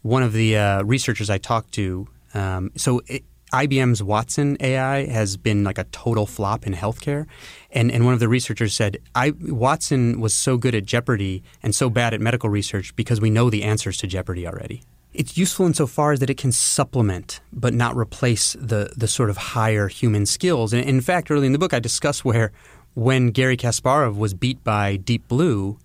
one 0.02 0.24
of 0.24 0.34
the 0.34 0.58
uh, 0.58 0.84
researchers 0.84 1.30
I 1.30 1.38
talked 1.38 1.74
to, 1.74 2.08
um, 2.34 2.72
so 2.76 3.02
it, 3.08 3.24
IBM's 3.52 4.04
Watson 4.04 4.58
AI 4.60 5.08
has 5.08 5.36
been 5.36 5.64
like 5.64 5.80
a 5.80 5.86
total 5.86 6.28
flop 6.28 6.68
in 6.68 6.74
healthcare. 6.74 7.26
And, 7.72 7.92
and 7.92 8.06
one 8.06 8.14
of 8.14 8.20
the 8.20 8.28
researchers 8.28 8.76
said, 8.76 9.00
Watson 9.42 10.20
was 10.20 10.36
so 10.36 10.58
good 10.58 10.76
at 10.76 10.86
Jeopardy 10.86 11.44
and 11.64 11.74
so 11.74 11.90
bad 11.90 12.14
at 12.14 12.22
medical 12.22 12.50
research 12.50 12.96
because 12.96 13.20
we 13.20 13.30
know 13.30 13.50
the 13.50 13.64
answers 13.64 13.98
to 13.98 14.08
Jeopardy 14.08 14.46
already. 14.46 14.84
It's 15.14 15.38
useful 15.38 15.66
insofar 15.66 16.12
as 16.12 16.20
that 16.20 16.30
it 16.30 16.38
can 16.38 16.52
supplement 16.52 17.42
but 17.52 17.74
not 17.74 17.96
replace 17.96 18.54
the, 18.54 18.94
the 18.96 19.08
sort 19.08 19.30
of 19.30 19.38
higher 19.38 19.88
human 19.88 20.26
skills. 20.26 20.72
And 20.72 20.84
in 20.84 21.02
fact, 21.02 21.32
early 21.32 21.48
in 21.48 21.52
the 21.52 21.60
book, 21.60 21.74
I 21.74 21.80
discuss 21.80 22.24
where 22.24 22.52
when 22.94 23.32
Garry 23.32 23.58
Kasparov 23.58 24.18
was 24.18 24.34
beat 24.34 24.64
by 24.64 24.98
Deep 24.98 25.28
Blue, 25.28 25.78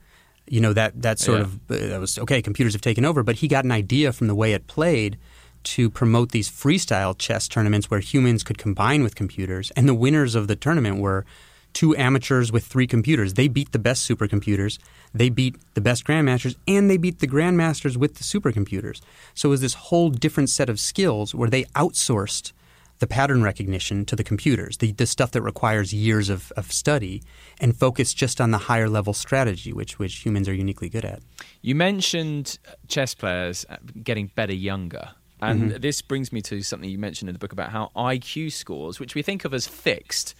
you 0.46 0.60
know 0.60 0.72
that 0.72 1.00
that 1.02 1.18
sort 1.18 1.38
yeah. 1.38 1.44
of 1.44 1.54
uh, 1.70 1.88
that 1.88 2.00
was 2.00 2.18
okay. 2.18 2.42
Computers 2.42 2.74
have 2.74 2.82
taken 2.82 3.04
over, 3.04 3.22
but 3.22 3.36
he 3.36 3.48
got 3.48 3.64
an 3.64 3.72
idea 3.72 4.12
from 4.12 4.26
the 4.26 4.34
way 4.34 4.52
it 4.52 4.66
played 4.66 5.16
to 5.64 5.88
promote 5.88 6.32
these 6.32 6.50
freestyle 6.50 7.16
chess 7.16 7.48
tournaments 7.48 7.90
where 7.90 8.00
humans 8.00 8.42
could 8.42 8.58
combine 8.58 9.02
with 9.02 9.14
computers, 9.14 9.70
and 9.76 9.88
the 9.88 9.94
winners 9.94 10.34
of 10.34 10.46
the 10.48 10.56
tournament 10.56 10.98
were 10.98 11.24
two 11.72 11.96
amateurs 11.96 12.52
with 12.52 12.64
three 12.64 12.86
computers. 12.86 13.34
They 13.34 13.48
beat 13.48 13.72
the 13.72 13.78
best 13.78 14.08
supercomputers, 14.08 14.78
they 15.14 15.28
beat 15.28 15.56
the 15.74 15.80
best 15.80 16.04
grandmasters, 16.04 16.56
and 16.66 16.90
they 16.90 16.96
beat 16.96 17.20
the 17.20 17.28
grandmasters 17.28 17.96
with 17.96 18.16
the 18.16 18.24
supercomputers. 18.24 19.00
So 19.32 19.48
it 19.48 19.50
was 19.50 19.60
this 19.60 19.74
whole 19.74 20.10
different 20.10 20.50
set 20.50 20.68
of 20.68 20.80
skills 20.80 21.34
where 21.34 21.48
they 21.48 21.64
outsourced 21.76 22.52
the 22.98 23.06
pattern 23.06 23.42
recognition 23.42 24.04
to 24.06 24.16
the 24.16 24.24
computers, 24.24 24.78
the, 24.78 24.92
the 24.92 25.06
stuff 25.06 25.32
that 25.32 25.42
requires 25.42 25.92
years 25.92 26.28
of, 26.28 26.52
of 26.56 26.70
study, 26.70 27.22
and 27.60 27.76
focus 27.76 28.14
just 28.14 28.40
on 28.40 28.50
the 28.50 28.58
higher 28.58 28.88
level 28.88 29.12
strategy, 29.12 29.72
which, 29.72 29.98
which 29.98 30.24
humans 30.24 30.48
are 30.48 30.54
uniquely 30.54 30.88
good 30.88 31.04
at. 31.04 31.22
You 31.60 31.74
mentioned 31.74 32.58
chess 32.88 33.14
players 33.14 33.66
getting 34.02 34.28
better 34.34 34.54
younger. 34.54 35.10
And 35.40 35.62
mm-hmm. 35.70 35.80
this 35.80 36.00
brings 36.00 36.32
me 36.32 36.40
to 36.42 36.62
something 36.62 36.88
you 36.88 36.98
mentioned 36.98 37.28
in 37.28 37.34
the 37.34 37.38
book 37.38 37.52
about 37.52 37.70
how 37.70 37.90
IQ 37.96 38.52
scores, 38.52 38.98
which 38.98 39.14
we 39.14 39.22
think 39.22 39.44
of 39.44 39.52
as 39.52 39.66
fixed, 39.66 40.34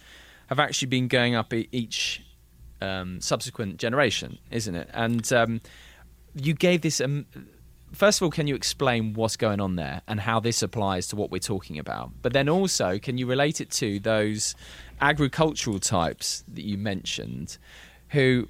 have 0.47 0.59
actually 0.59 0.87
been 0.87 1.07
going 1.07 1.35
up 1.35 1.53
each 1.53 2.24
um, 2.81 3.21
subsequent 3.21 3.77
generation, 3.77 4.37
isn't 4.51 4.75
it? 4.75 4.89
And 4.93 5.31
um, 5.33 5.61
you 6.33 6.53
gave 6.53 6.81
this. 6.81 7.01
Um, 7.01 7.25
first 7.91 8.19
of 8.19 8.25
all, 8.25 8.31
can 8.31 8.47
you 8.47 8.55
explain 8.55 9.13
what's 9.13 9.37
going 9.37 9.59
on 9.59 9.75
there 9.75 10.01
and 10.07 10.19
how 10.19 10.39
this 10.39 10.61
applies 10.61 11.07
to 11.07 11.15
what 11.15 11.31
we're 11.31 11.39
talking 11.39 11.79
about? 11.79 12.11
But 12.21 12.33
then 12.33 12.49
also, 12.49 12.99
can 12.99 13.17
you 13.17 13.27
relate 13.27 13.61
it 13.61 13.71
to 13.71 13.99
those 13.99 14.55
agricultural 15.01 15.79
types 15.79 16.43
that 16.53 16.63
you 16.63 16.77
mentioned 16.77 17.57
who 18.09 18.47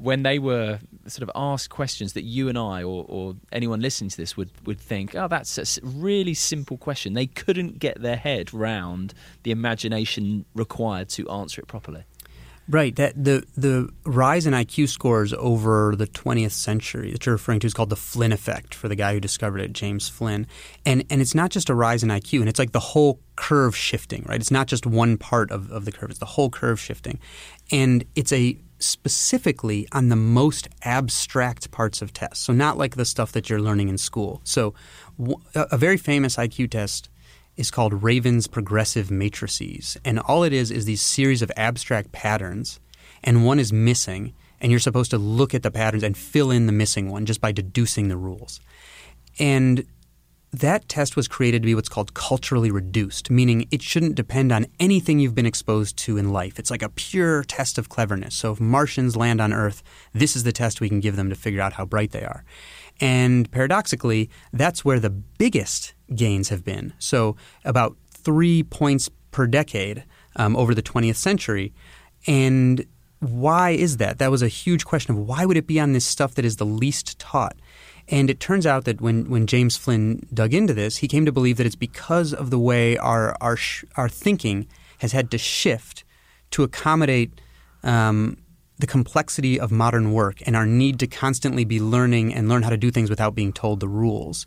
when 0.00 0.22
they 0.22 0.38
were 0.38 0.80
sort 1.06 1.22
of 1.22 1.30
asked 1.34 1.68
questions 1.68 2.14
that 2.14 2.24
you 2.24 2.48
and 2.48 2.56
I 2.56 2.82
or, 2.82 3.04
or, 3.06 3.36
anyone 3.52 3.80
listening 3.80 4.08
to 4.08 4.16
this 4.16 4.34
would, 4.34 4.50
would 4.64 4.80
think, 4.80 5.14
oh, 5.14 5.28
that's 5.28 5.58
a 5.58 5.80
really 5.84 6.32
simple 6.32 6.78
question. 6.78 7.12
They 7.12 7.26
couldn't 7.26 7.78
get 7.78 8.00
their 8.00 8.16
head 8.16 8.54
round 8.54 9.12
the 9.42 9.50
imagination 9.50 10.46
required 10.54 11.10
to 11.10 11.28
answer 11.28 11.60
it 11.60 11.68
properly. 11.68 12.04
Right. 12.70 12.94
That 12.94 13.22
the 13.22 13.44
the 13.56 13.90
rise 14.04 14.46
in 14.46 14.54
IQ 14.54 14.88
scores 14.90 15.32
over 15.32 15.96
the 15.96 16.06
20th 16.06 16.52
century 16.52 17.10
that 17.10 17.26
you're 17.26 17.34
referring 17.34 17.58
to 17.60 17.66
is 17.66 17.74
called 17.74 17.90
the 17.90 17.96
Flynn 17.96 18.30
effect 18.30 18.74
for 18.74 18.86
the 18.86 18.94
guy 18.94 19.12
who 19.12 19.18
discovered 19.18 19.60
it, 19.60 19.72
James 19.72 20.08
Flynn. 20.08 20.46
And 20.86 21.04
and 21.10 21.20
it's 21.20 21.34
not 21.34 21.50
just 21.50 21.68
a 21.68 21.74
rise 21.74 22.04
in 22.04 22.10
IQ, 22.10 22.38
and 22.38 22.48
it's 22.48 22.60
like 22.60 22.70
the 22.70 22.78
whole 22.78 23.18
curve 23.34 23.74
shifting. 23.74 24.24
Right. 24.28 24.40
It's 24.40 24.52
not 24.52 24.68
just 24.68 24.86
one 24.86 25.16
part 25.18 25.50
of, 25.50 25.68
of 25.72 25.84
the 25.84 25.90
curve; 25.90 26.10
it's 26.10 26.20
the 26.20 26.26
whole 26.26 26.48
curve 26.48 26.78
shifting, 26.78 27.18
and 27.72 28.04
it's 28.14 28.32
a 28.32 28.56
specifically 28.78 29.86
on 29.90 30.08
the 30.08 30.16
most 30.16 30.68
abstract 30.84 31.72
parts 31.72 32.00
of 32.00 32.12
tests. 32.12 32.44
So, 32.44 32.52
not 32.52 32.78
like 32.78 32.94
the 32.94 33.04
stuff 33.04 33.32
that 33.32 33.50
you're 33.50 33.60
learning 33.60 33.88
in 33.88 33.98
school. 33.98 34.40
So, 34.44 34.74
a 35.54 35.76
very 35.76 35.96
famous 35.96 36.36
IQ 36.36 36.70
test 36.70 37.10
is 37.60 37.70
called 37.70 38.02
Raven's 38.02 38.46
Progressive 38.46 39.10
Matrices. 39.10 39.98
And 40.04 40.18
all 40.18 40.42
it 40.42 40.52
is 40.52 40.70
is 40.70 40.86
these 40.86 41.02
series 41.02 41.42
of 41.42 41.52
abstract 41.56 42.10
patterns, 42.10 42.80
and 43.22 43.44
one 43.44 43.58
is 43.58 43.72
missing, 43.72 44.32
and 44.60 44.72
you're 44.72 44.80
supposed 44.80 45.10
to 45.10 45.18
look 45.18 45.54
at 45.54 45.62
the 45.62 45.70
patterns 45.70 46.02
and 46.02 46.16
fill 46.16 46.50
in 46.50 46.66
the 46.66 46.72
missing 46.72 47.10
one 47.10 47.26
just 47.26 47.40
by 47.40 47.52
deducing 47.52 48.08
the 48.08 48.16
rules. 48.16 48.60
And 49.38 49.84
that 50.52 50.88
test 50.88 51.16
was 51.16 51.28
created 51.28 51.62
to 51.62 51.66
be 51.66 51.74
what's 51.74 51.88
called 51.88 52.14
culturally 52.14 52.70
reduced, 52.70 53.30
meaning 53.30 53.68
it 53.70 53.82
shouldn't 53.82 54.16
depend 54.16 54.50
on 54.50 54.66
anything 54.80 55.20
you've 55.20 55.34
been 55.34 55.46
exposed 55.46 55.96
to 55.98 56.16
in 56.16 56.32
life. 56.32 56.58
It's 56.58 56.70
like 56.70 56.82
a 56.82 56.88
pure 56.88 57.44
test 57.44 57.78
of 57.78 57.88
cleverness. 57.88 58.34
So 58.34 58.52
if 58.52 58.60
Martians 58.60 59.16
land 59.16 59.40
on 59.40 59.52
Earth, 59.52 59.82
this 60.12 60.34
is 60.34 60.42
the 60.44 60.52
test 60.52 60.80
we 60.80 60.88
can 60.88 61.00
give 61.00 61.16
them 61.16 61.28
to 61.28 61.36
figure 61.36 61.60
out 61.60 61.74
how 61.74 61.84
bright 61.84 62.10
they 62.10 62.24
are. 62.24 62.44
And 63.00 63.50
paradoxically, 63.50 64.28
that's 64.52 64.84
where 64.84 64.98
the 64.98 65.10
biggest 65.10 65.94
gains 66.14 66.48
have 66.48 66.64
been. 66.64 66.92
So 66.98 67.36
about 67.64 67.96
three 68.10 68.62
points 68.62 69.10
per 69.30 69.46
decade 69.46 70.04
um, 70.36 70.56
over 70.56 70.74
the 70.74 70.82
20th 70.82 71.16
century. 71.16 71.72
And 72.26 72.84
why 73.20 73.70
is 73.70 73.98
that? 73.98 74.18
That 74.18 74.30
was 74.30 74.42
a 74.42 74.48
huge 74.48 74.84
question 74.84 75.14
of 75.14 75.28
why 75.28 75.44
would 75.44 75.56
it 75.56 75.66
be 75.66 75.78
on 75.78 75.92
this 75.92 76.06
stuff 76.06 76.34
that 76.34 76.44
is 76.44 76.56
the 76.56 76.66
least 76.66 77.18
taught? 77.18 77.56
And 78.08 78.28
it 78.28 78.40
turns 78.40 78.66
out 78.66 78.84
that 78.86 79.00
when, 79.00 79.30
when 79.30 79.46
James 79.46 79.76
Flynn 79.76 80.26
dug 80.34 80.52
into 80.52 80.74
this, 80.74 80.98
he 80.98 81.08
came 81.08 81.24
to 81.26 81.32
believe 81.32 81.58
that 81.58 81.66
it's 81.66 81.76
because 81.76 82.34
of 82.34 82.50
the 82.50 82.58
way 82.58 82.96
our, 82.98 83.36
our, 83.40 83.56
sh- 83.56 83.84
our 83.96 84.08
thinking 84.08 84.66
has 84.98 85.12
had 85.12 85.30
to 85.30 85.38
shift 85.38 86.04
to 86.50 86.64
accommodate 86.64 87.40
um, 87.82 88.36
the 88.78 88.86
complexity 88.86 89.60
of 89.60 89.70
modern 89.70 90.12
work 90.12 90.38
and 90.46 90.56
our 90.56 90.66
need 90.66 90.98
to 90.98 91.06
constantly 91.06 91.64
be 91.64 91.78
learning 91.78 92.34
and 92.34 92.48
learn 92.48 92.62
how 92.62 92.70
to 92.70 92.76
do 92.76 92.90
things 92.90 93.10
without 93.10 93.34
being 93.34 93.52
told 93.52 93.80
the 93.80 93.88
rules. 93.88 94.46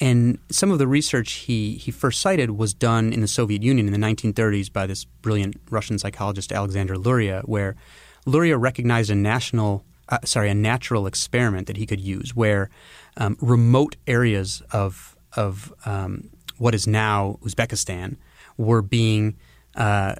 And 0.00 0.38
some 0.50 0.70
of 0.70 0.78
the 0.78 0.86
research 0.86 1.32
he, 1.32 1.74
he 1.74 1.90
first 1.90 2.20
cited 2.20 2.52
was 2.52 2.72
done 2.72 3.12
in 3.12 3.20
the 3.20 3.28
Soviet 3.28 3.62
Union 3.62 3.86
in 3.86 3.92
the 3.92 4.06
1930s 4.06 4.72
by 4.72 4.86
this 4.86 5.04
brilliant 5.04 5.56
Russian 5.70 5.98
psychologist 5.98 6.52
Alexander 6.52 6.96
Luria, 6.96 7.42
where 7.44 7.76
Luria 8.24 8.56
recognized 8.56 9.10
a 9.10 9.14
national 9.14 9.84
uh, 10.10 10.18
sorry, 10.24 10.50
a 10.50 10.54
natural 10.54 11.06
experiment 11.06 11.68
that 11.68 11.76
he 11.76 11.86
could 11.86 12.00
use 12.00 12.34
where 12.34 12.68
um, 13.16 13.36
remote 13.40 13.96
areas 14.06 14.62
of 14.72 15.16
of 15.36 15.72
um, 15.84 16.28
what 16.58 16.74
is 16.74 16.86
now 16.86 17.38
Uzbekistan 17.42 18.16
were 18.56 18.82
being 18.82 19.36
uh, 19.76 20.16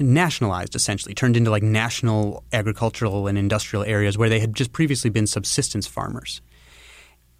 nationalized, 0.00 0.74
essentially 0.74 1.14
turned 1.14 1.36
into 1.36 1.50
like 1.50 1.62
national 1.62 2.42
agricultural 2.52 3.26
and 3.26 3.36
industrial 3.36 3.84
areas 3.84 4.16
where 4.16 4.28
they 4.28 4.40
had 4.40 4.54
just 4.54 4.72
previously 4.72 5.10
been 5.10 5.26
subsistence 5.26 5.86
farmers. 5.86 6.40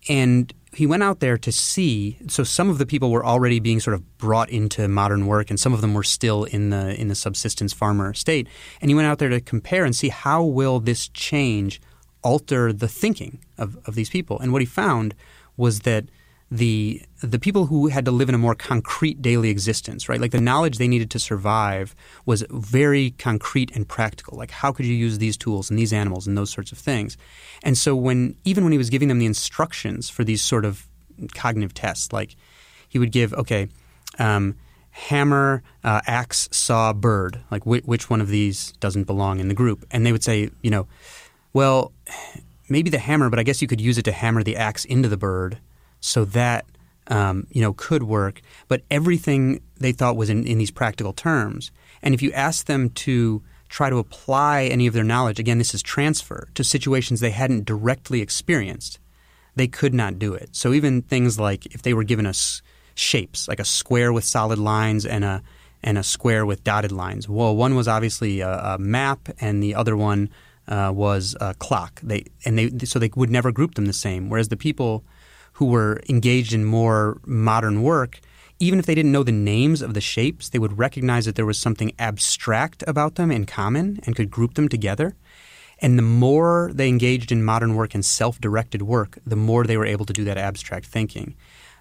And 0.09 0.53
he 0.75 0.87
went 0.87 1.03
out 1.03 1.21
there 1.21 1.39
to 1.39 1.53
see. 1.53 2.19
So 2.29 2.45
some 2.45 2.69
of 2.69 2.79
the 2.79 2.87
people 2.87 3.11
were 3.11 3.25
already 3.25 3.61
being 3.61 3.81
sort 3.81 3.95
of 3.95 4.19
brought 4.19 4.51
into 4.51 4.89
modern 4.89 5.27
work, 5.27 5.51
and 5.51 5.59
some 5.59 5.73
of 5.73 5.81
them 5.81 5.95
were 5.95 6.03
still 6.03 6.45
in 6.45 6.71
the 6.71 6.99
in 7.01 7.09
the 7.09 7.15
subsistence 7.15 7.73
farmer 7.73 8.15
state. 8.15 8.49
And 8.81 8.91
he 8.91 8.95
went 8.95 9.07
out 9.07 9.19
there 9.19 9.29
to 9.29 9.41
compare 9.41 9.85
and 9.85 9.95
see 9.95 10.09
how 10.09 10.43
will 10.45 10.81
this 10.81 11.09
change 11.09 11.81
alter 12.23 12.73
the 12.73 12.89
thinking 12.89 13.39
of, 13.59 13.79
of 13.85 13.95
these 13.95 14.11
people. 14.11 14.39
And 14.41 14.53
what 14.53 14.63
he 14.63 14.67
found 14.67 15.15
was 15.57 15.81
that 15.81 16.07
the 16.51 17.03
the 17.23 17.39
people 17.39 17.67
who 17.67 17.89
had 17.89 18.05
to 18.05 18.11
live 18.11 18.29
in 18.29 18.35
a 18.35 18.39
more 18.39 18.55
concrete 18.55 19.23
daily 19.23 19.49
existence, 19.49 20.09
right? 20.09 20.21
Like 20.21 20.31
the 20.31 20.41
knowledge 20.41 20.79
they 20.79 20.89
needed 20.89 21.11
to 21.13 21.19
survive 21.19 21.95
was 22.27 22.45
very 22.51 23.13
concrete 23.13 23.75
and 23.75 23.89
practical. 23.89 24.37
Like 24.37 24.51
how 24.51 24.71
could 24.71 24.87
you 24.87 24.95
use 24.95 25.19
these 25.19 25.37
tools 25.37 25.71
and 25.71 25.79
these 25.79 25.93
animals 25.93 26.27
and 26.27 26.37
those 26.37 26.51
sorts 26.51 26.71
of 26.71 26.79
things. 26.79 27.17
And 27.63 27.77
so 27.79 27.97
when 27.97 28.37
even 28.45 28.63
when 28.65 28.73
he 28.73 28.79
was 28.79 28.91
giving 28.91 29.09
them 29.09 29.19
the 29.19 29.27
instructions 29.27 30.11
for 30.11 30.23
these 30.23 30.43
sort 30.43 30.65
of 30.65 30.87
cognitive 31.35 31.75
tests, 31.75 32.13
like 32.13 32.37
he 32.89 32.99
would 32.99 33.11
give, 33.11 33.33
okay, 33.35 33.69
um, 34.19 34.57
hammer, 34.91 35.63
uh, 35.83 36.01
axe, 36.07 36.49
saw, 36.53 36.93
bird. 36.93 37.41
Like 37.51 37.65
wh- 37.65 37.87
which 37.87 38.09
one 38.09 38.21
of 38.21 38.29
these 38.29 38.73
doesn't 38.79 39.05
belong 39.05 39.41
in 39.41 39.49
the 39.49 39.55
group? 39.55 39.85
And 39.91 40.07
they 40.07 40.13
would 40.13 40.23
say, 40.23 40.51
you 40.63 40.71
know, 40.71 40.87
well, 41.53 41.93
maybe 42.69 42.91
the 42.91 42.99
hammer, 42.99 43.29
but 43.29 43.39
I 43.39 43.43
guess 43.43 43.61
you 43.61 43.69
could 43.69 43.81
use 43.81 43.99
it 43.99 44.05
to 44.05 44.13
hammer 44.13 44.43
the 44.43 44.57
axe 44.57 44.85
into 44.85 45.09
the 45.09 45.17
bird, 45.17 45.59
so 46.05 46.27
that 46.27 46.67
um, 47.07 47.47
you 47.51 47.63
know 47.63 47.73
could 47.73 48.03
work. 48.03 48.43
But 48.69 48.83
everything 48.91 49.61
they 49.79 49.93
thought 49.93 50.17
was 50.17 50.29
in, 50.29 50.47
in 50.47 50.59
these 50.59 50.71
practical 50.71 51.13
terms. 51.13 51.71
And 52.03 52.15
if 52.15 52.21
you 52.21 52.31
ask 52.33 52.67
them 52.67 52.91
to 52.91 53.43
try 53.71 53.89
to 53.89 53.97
apply 53.97 54.65
any 54.65 54.87
of 54.87 54.93
their 54.93 55.03
knowledge, 55.03 55.39
again, 55.39 55.59
this 55.59 55.75
is 55.75 55.83
transfer 55.83 56.49
to 56.55 56.63
situations 56.63 57.21
they 57.21 57.31
hadn't 57.31 57.65
directly 57.65 58.21
experienced, 58.21 58.99
they 59.57 59.67
could 59.67 59.95
not 59.95 60.19
do 60.19 60.35
it. 60.35 60.51
So 60.53 60.75
even 60.75 61.01
things 61.01 61.41
like 61.41 61.67
if 61.75 61.83
they 61.83 61.95
were 61.95 62.05
given 62.05 62.27
us 62.27 62.61
shapes, 62.95 63.49
like 63.49 63.59
a 63.59 63.65
square 63.65 64.13
with 64.13 64.25
solid 64.25 64.59
lines 64.59 65.07
and 65.07 65.25
a 65.25 65.43
and 65.83 65.97
a 65.97 66.03
square 66.03 66.45
with 66.45 66.65
dotted 66.65 66.93
lines. 66.93 67.29
Well, 67.29 67.57
one 67.57 67.75
was 67.75 67.89
obviously 67.89 68.41
a, 68.41 68.75
a 68.75 68.79
map, 68.79 69.29
and 69.41 69.63
the 69.63 69.75
other 69.75 69.97
one 69.97 70.31
uh, 70.69 70.93
was 70.95 71.35
a 71.41 71.55
clock. 71.55 72.01
They 72.03 72.27
and 72.45 72.59
they 72.59 72.69
so 72.85 72.99
they 72.99 73.11
would 73.17 73.31
never 73.31 73.53
group 73.53 73.75
them 73.75 73.87
the 73.87 73.95
same. 73.95 74.29
Whereas 74.29 74.49
the 74.49 74.57
people 74.57 75.03
who 75.55 75.67
were 75.67 76.01
engaged 76.09 76.53
in 76.53 76.65
more 76.65 77.21
modern 77.27 77.83
work, 77.83 78.21
even 78.61 78.79
if 78.79 78.87
they 78.87 78.95
didn't 78.95 79.13
know 79.13 79.25
the 79.25 79.33
names 79.33 79.83
of 79.83 79.95
the 79.95 80.01
shapes, 80.01 80.49
they 80.49 80.59
would 80.59 80.79
recognize 80.79 81.25
that 81.25 81.35
there 81.35 81.47
was 81.47 81.59
something 81.59 81.93
abstract 81.99 82.85
about 82.87 83.17
them 83.17 83.31
in 83.31 83.47
common 83.47 84.01
and 84.05 84.17
could 84.17 84.31
group 84.31 84.55
them 84.55 84.69
together. 84.69 85.17
And 85.81 85.99
the 85.99 86.03
more 86.03 86.71
they 86.73 86.89
engaged 86.89 87.33
in 87.33 87.45
modern 87.45 87.75
work 87.75 87.95
and 87.95 88.05
self-directed 88.05 88.83
work, 88.83 89.19
the 89.27 89.37
more 89.37 89.65
they 89.65 89.77
were 89.77 89.85
able 89.85 90.07
to 90.07 90.13
do 90.13 90.25
that 90.25 90.39
abstract 90.39 90.87
thinking. 90.87 91.35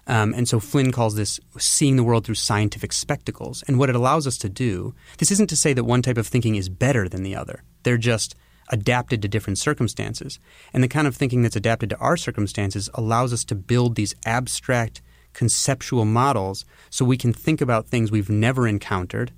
Um, 0.06 0.34
and 0.34 0.48
so 0.48 0.60
Flynn 0.60 0.92
calls 0.92 1.14
this 1.14 1.40
seeing 1.58 1.96
the 1.96 2.04
world 2.04 2.26
through 2.26 2.34
scientific 2.34 2.92
spectacles. 2.92 3.64
And 3.66 3.78
what 3.78 3.88
it 3.88 3.96
allows 3.96 4.26
us 4.26 4.36
to 4.38 4.48
do, 4.48 4.94
this 5.18 5.30
isn't 5.30 5.48
to 5.48 5.56
say 5.56 5.72
that 5.72 5.84
one 5.84 6.02
type 6.02 6.18
of 6.18 6.26
thinking 6.26 6.56
is 6.56 6.68
better 6.68 7.08
than 7.08 7.22
the 7.22 7.36
other. 7.36 7.62
They're 7.84 7.96
just 7.96 8.34
adapted 8.68 9.22
to 9.22 9.28
different 9.28 9.58
circumstances. 9.58 10.38
And 10.72 10.82
the 10.82 10.88
kind 10.88 11.06
of 11.06 11.16
thinking 11.16 11.42
that's 11.42 11.56
adapted 11.56 11.90
to 11.90 11.98
our 11.98 12.16
circumstances 12.16 12.90
allows 12.94 13.32
us 13.32 13.44
to 13.44 13.54
build 13.54 13.94
these 13.94 14.14
abstract 14.24 15.02
conceptual 15.32 16.04
models 16.04 16.64
so 16.90 17.04
we 17.04 17.16
can 17.16 17.32
think 17.32 17.60
about 17.60 17.86
things 17.86 18.10
we've 18.10 18.30
never 18.30 18.66
encountered 18.66 19.32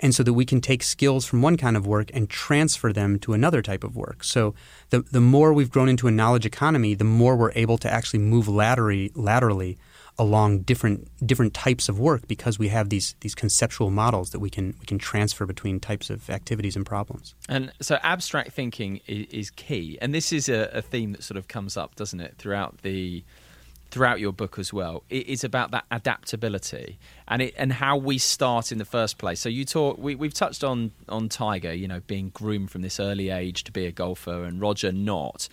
and 0.00 0.14
so 0.14 0.24
that 0.24 0.32
we 0.32 0.44
can 0.44 0.60
take 0.60 0.82
skills 0.82 1.24
from 1.24 1.42
one 1.42 1.56
kind 1.56 1.76
of 1.76 1.86
work 1.86 2.10
and 2.12 2.28
transfer 2.28 2.92
them 2.92 3.20
to 3.20 3.32
another 3.32 3.62
type 3.62 3.84
of 3.84 3.96
work. 3.96 4.24
So 4.24 4.54
the, 4.90 5.02
the 5.02 5.20
more 5.20 5.52
we've 5.52 5.70
grown 5.70 5.88
into 5.88 6.08
a 6.08 6.10
knowledge 6.10 6.44
economy, 6.44 6.94
the 6.94 7.04
more 7.04 7.36
we're 7.36 7.52
able 7.54 7.78
to 7.78 7.90
actually 7.90 8.18
move 8.18 8.48
laterally, 8.48 9.12
laterally 9.14 9.78
along 10.18 10.60
different 10.60 11.08
different 11.26 11.54
types 11.54 11.88
of 11.88 11.98
work 11.98 12.28
because 12.28 12.58
we 12.58 12.68
have 12.68 12.90
these 12.90 13.14
these 13.20 13.34
conceptual 13.34 13.90
models 13.90 14.30
that 14.30 14.40
we 14.40 14.50
can 14.50 14.74
we 14.80 14.86
can 14.86 14.98
transfer 14.98 15.46
between 15.46 15.80
types 15.80 16.10
of 16.10 16.28
activities 16.28 16.76
and 16.76 16.84
problems. 16.84 17.34
And 17.48 17.72
so 17.80 17.98
abstract 18.02 18.52
thinking 18.52 19.00
is, 19.06 19.26
is 19.30 19.50
key, 19.50 19.98
and 20.00 20.14
this 20.14 20.32
is 20.32 20.48
a, 20.48 20.70
a, 20.72 20.82
theme 20.82 21.12
that 21.12 21.22
sort 21.22 21.38
of 21.38 21.48
comes 21.48 21.76
up, 21.76 21.94
doesn't 21.96 22.20
it, 22.20 22.34
throughout 22.36 22.82
the 22.82 23.24
throughout 23.90 24.20
your 24.20 24.32
book 24.32 24.58
as 24.58 24.72
well. 24.72 25.04
It 25.10 25.28
is 25.28 25.44
about 25.44 25.70
that 25.72 25.84
adaptability 25.90 26.98
and 27.28 27.42
it 27.42 27.54
and 27.56 27.72
how 27.72 27.96
we 27.96 28.18
start 28.18 28.72
in 28.72 28.78
the 28.78 28.84
first 28.84 29.18
place. 29.18 29.40
So 29.40 29.48
you 29.48 29.64
talk 29.64 29.98
we, 29.98 30.14
we've 30.14 30.34
touched 30.34 30.64
on 30.64 30.92
on 31.08 31.28
Tiger, 31.28 31.72
you 31.72 31.88
know, 31.88 32.00
being 32.06 32.30
groomed 32.30 32.70
from 32.70 32.82
this 32.82 33.00
early 33.00 33.30
age 33.30 33.64
to 33.64 33.72
be 33.72 33.86
a 33.86 33.92
golfer, 33.92 34.44
and 34.44 34.60
Roger 34.60 34.92
not. 34.92 35.48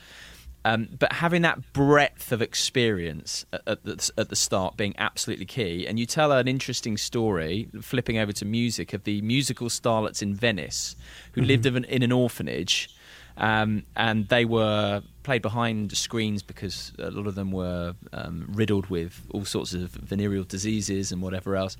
Um, 0.65 0.89
but 0.97 1.13
having 1.13 1.41
that 1.43 1.71
breadth 1.71 2.31
of 2.33 2.41
experience 2.41 3.45
at, 3.53 3.83
the, 3.83 4.11
at, 4.17 4.27
the, 4.27 4.35
start 4.35 4.75
being 4.75 4.93
absolutely 4.97 5.45
key. 5.45 5.87
And 5.87 5.97
you 5.97 6.05
tell 6.05 6.33
an 6.33 6.49
interesting 6.49 6.97
story, 6.97 7.69
flipping 7.81 8.17
over 8.17 8.33
to 8.33 8.45
music, 8.45 8.93
of 8.93 9.05
the 9.05 9.21
musical 9.21 9.69
starlets 9.69 10.21
in 10.21 10.35
Venice 10.35 10.97
who 11.31 11.41
mm-hmm. 11.41 11.47
lived 11.47 11.65
in, 11.65 11.85
in 11.85 12.03
an 12.03 12.11
orphanage. 12.11 12.89
Um, 13.37 13.83
and 13.95 14.27
they 14.27 14.43
were 14.43 15.01
played 15.23 15.41
behind 15.41 15.95
screens 15.95 16.43
because 16.43 16.91
a 16.99 17.09
lot 17.09 17.25
of 17.25 17.35
them 17.35 17.51
were 17.51 17.95
um, 18.11 18.49
riddled 18.51 18.87
with 18.87 19.25
all 19.31 19.45
sorts 19.45 19.73
of 19.73 19.91
venereal 19.91 20.43
diseases 20.43 21.13
and 21.13 21.21
whatever 21.21 21.55
else. 21.55 21.77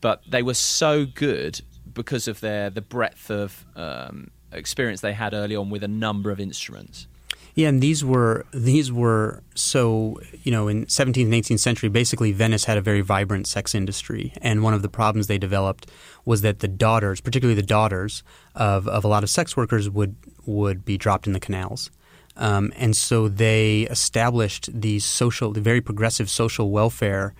But 0.00 0.22
they 0.28 0.44
were 0.44 0.54
so 0.54 1.06
good 1.06 1.60
because 1.92 2.28
of 2.28 2.40
their 2.40 2.70
the 2.70 2.82
breadth 2.82 3.30
of 3.30 3.66
um, 3.74 4.30
experience 4.52 5.00
they 5.00 5.12
had 5.12 5.34
early 5.34 5.56
on 5.56 5.70
with 5.70 5.82
a 5.82 5.88
number 5.88 6.30
of 6.30 6.38
instruments. 6.38 7.08
Yeah, 7.54 7.68
and 7.68 7.82
these 7.82 8.02
were 8.04 8.46
these 8.52 8.90
were 8.90 9.42
so 9.54 10.18
you 10.42 10.50
know 10.50 10.68
in 10.68 10.86
17th 10.86 11.24
and 11.24 11.32
18th 11.32 11.60
century, 11.60 11.88
basically 11.88 12.32
Venice 12.32 12.64
had 12.64 12.78
a 12.78 12.80
very 12.80 13.02
vibrant 13.02 13.46
sex 13.46 13.74
industry, 13.74 14.32
and 14.40 14.62
one 14.62 14.72
of 14.72 14.82
the 14.82 14.88
problems 14.88 15.26
they 15.26 15.38
developed 15.38 15.90
was 16.24 16.40
that 16.42 16.60
the 16.60 16.68
daughters, 16.68 17.20
particularly 17.20 17.60
the 17.60 17.66
daughters 17.66 18.22
of, 18.54 18.88
of 18.88 19.04
a 19.04 19.08
lot 19.08 19.22
of 19.22 19.28
sex 19.30 19.56
workers, 19.56 19.90
would 19.90 20.16
would 20.46 20.84
be 20.84 20.96
dropped 20.96 21.26
in 21.26 21.34
the 21.34 21.40
canals, 21.40 21.90
um, 22.36 22.72
and 22.76 22.96
so 22.96 23.28
they 23.28 23.82
established 23.90 24.70
these 24.72 25.04
social, 25.04 25.52
the 25.52 25.60
very 25.60 25.82
progressive 25.82 26.30
social 26.30 26.70
welfare 26.70 27.34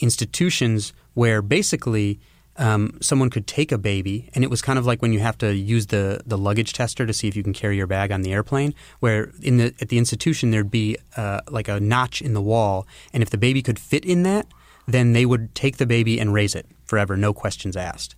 institutions 0.00 0.92
where 1.14 1.40
basically 1.40 2.20
um, 2.58 2.98
someone 3.00 3.30
could 3.30 3.46
take 3.46 3.72
a 3.72 3.78
baby, 3.78 4.30
and 4.34 4.42
it 4.42 4.50
was 4.50 4.62
kind 4.62 4.78
of 4.78 4.86
like 4.86 5.02
when 5.02 5.12
you 5.12 5.20
have 5.20 5.36
to 5.38 5.54
use 5.54 5.86
the, 5.88 6.20
the 6.26 6.38
luggage 6.38 6.72
tester 6.72 7.06
to 7.06 7.12
see 7.12 7.28
if 7.28 7.36
you 7.36 7.42
can 7.42 7.52
carry 7.52 7.76
your 7.76 7.86
bag 7.86 8.10
on 8.10 8.22
the 8.22 8.32
airplane, 8.32 8.74
where 9.00 9.32
in 9.42 9.58
the 9.58 9.74
at 9.80 9.88
the 9.88 9.98
institution 9.98 10.50
there'd 10.50 10.70
be 10.70 10.96
uh, 11.16 11.40
like 11.48 11.68
a 11.68 11.78
notch 11.80 12.22
in 12.22 12.34
the 12.34 12.40
wall, 12.40 12.86
and 13.12 13.22
if 13.22 13.30
the 13.30 13.38
baby 13.38 13.62
could 13.62 13.78
fit 13.78 14.04
in 14.04 14.22
that, 14.22 14.46
then 14.86 15.12
they 15.12 15.26
would 15.26 15.54
take 15.54 15.76
the 15.76 15.86
baby 15.86 16.18
and 16.18 16.32
raise 16.32 16.54
it 16.54 16.66
forever, 16.84 17.16
no 17.16 17.32
questions 17.32 17.76
asked. 17.76 18.14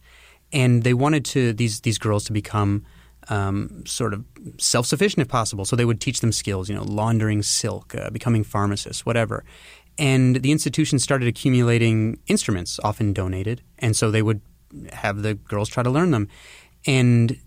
And 0.52 0.82
they 0.82 0.94
wanted 0.94 1.24
to 1.26 1.52
these 1.52 1.80
these 1.80 1.98
girls 1.98 2.24
to 2.24 2.32
become 2.32 2.84
um, 3.30 3.84
sort 3.86 4.14
of 4.14 4.24
self 4.58 4.86
sufficient 4.86 5.22
if 5.22 5.28
possible. 5.28 5.64
So 5.64 5.76
they 5.76 5.84
would 5.84 6.00
teach 6.00 6.20
them 6.20 6.32
skills, 6.32 6.68
you 6.68 6.74
know, 6.74 6.84
laundering 6.84 7.42
silk, 7.42 7.94
uh, 7.94 8.10
becoming 8.10 8.44
pharmacists, 8.44 9.04
whatever. 9.04 9.44
And 9.98 10.36
the 10.36 10.52
institution 10.52 10.98
started 10.98 11.26
accumulating 11.26 12.20
instruments, 12.28 12.78
often 12.84 13.12
donated. 13.12 13.62
And 13.78 13.96
so 13.96 14.10
they 14.10 14.22
would 14.22 14.40
have 14.92 15.22
the 15.22 15.34
girls 15.34 15.68
try 15.68 15.82
to 15.82 15.90
learn 15.90 16.12
them. 16.12 16.28
And 16.86 17.38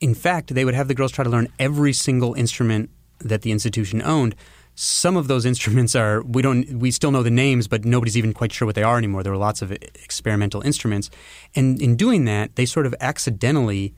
in 0.00 0.14
fact, 0.14 0.54
they 0.54 0.64
would 0.64 0.74
have 0.74 0.88
the 0.88 0.94
girls 0.94 1.12
try 1.12 1.24
to 1.24 1.30
learn 1.30 1.48
every 1.58 1.92
single 1.92 2.34
instrument 2.34 2.90
that 3.20 3.42
the 3.42 3.52
institution 3.52 4.02
owned. 4.02 4.34
Some 4.74 5.16
of 5.16 5.28
those 5.28 5.44
instruments 5.52 5.94
are 5.94 6.22
we 6.22 6.42
don't 6.42 6.78
we 6.78 6.90
still 6.90 7.10
know 7.10 7.22
the 7.22 7.30
names, 7.30 7.68
but 7.68 7.84
nobody's 7.84 8.16
even 8.16 8.32
quite 8.32 8.52
sure 8.52 8.66
what 8.66 8.74
they 8.74 8.82
are 8.82 8.98
anymore. 8.98 9.22
There 9.22 9.32
were 9.32 9.38
lots 9.38 9.62
of 9.62 9.70
experimental 9.72 10.62
instruments, 10.62 11.10
and 11.54 11.80
in 11.80 11.96
doing 11.96 12.24
that, 12.24 12.56
they 12.56 12.66
sort 12.66 12.86
of 12.86 12.94
accidentally 13.00 13.94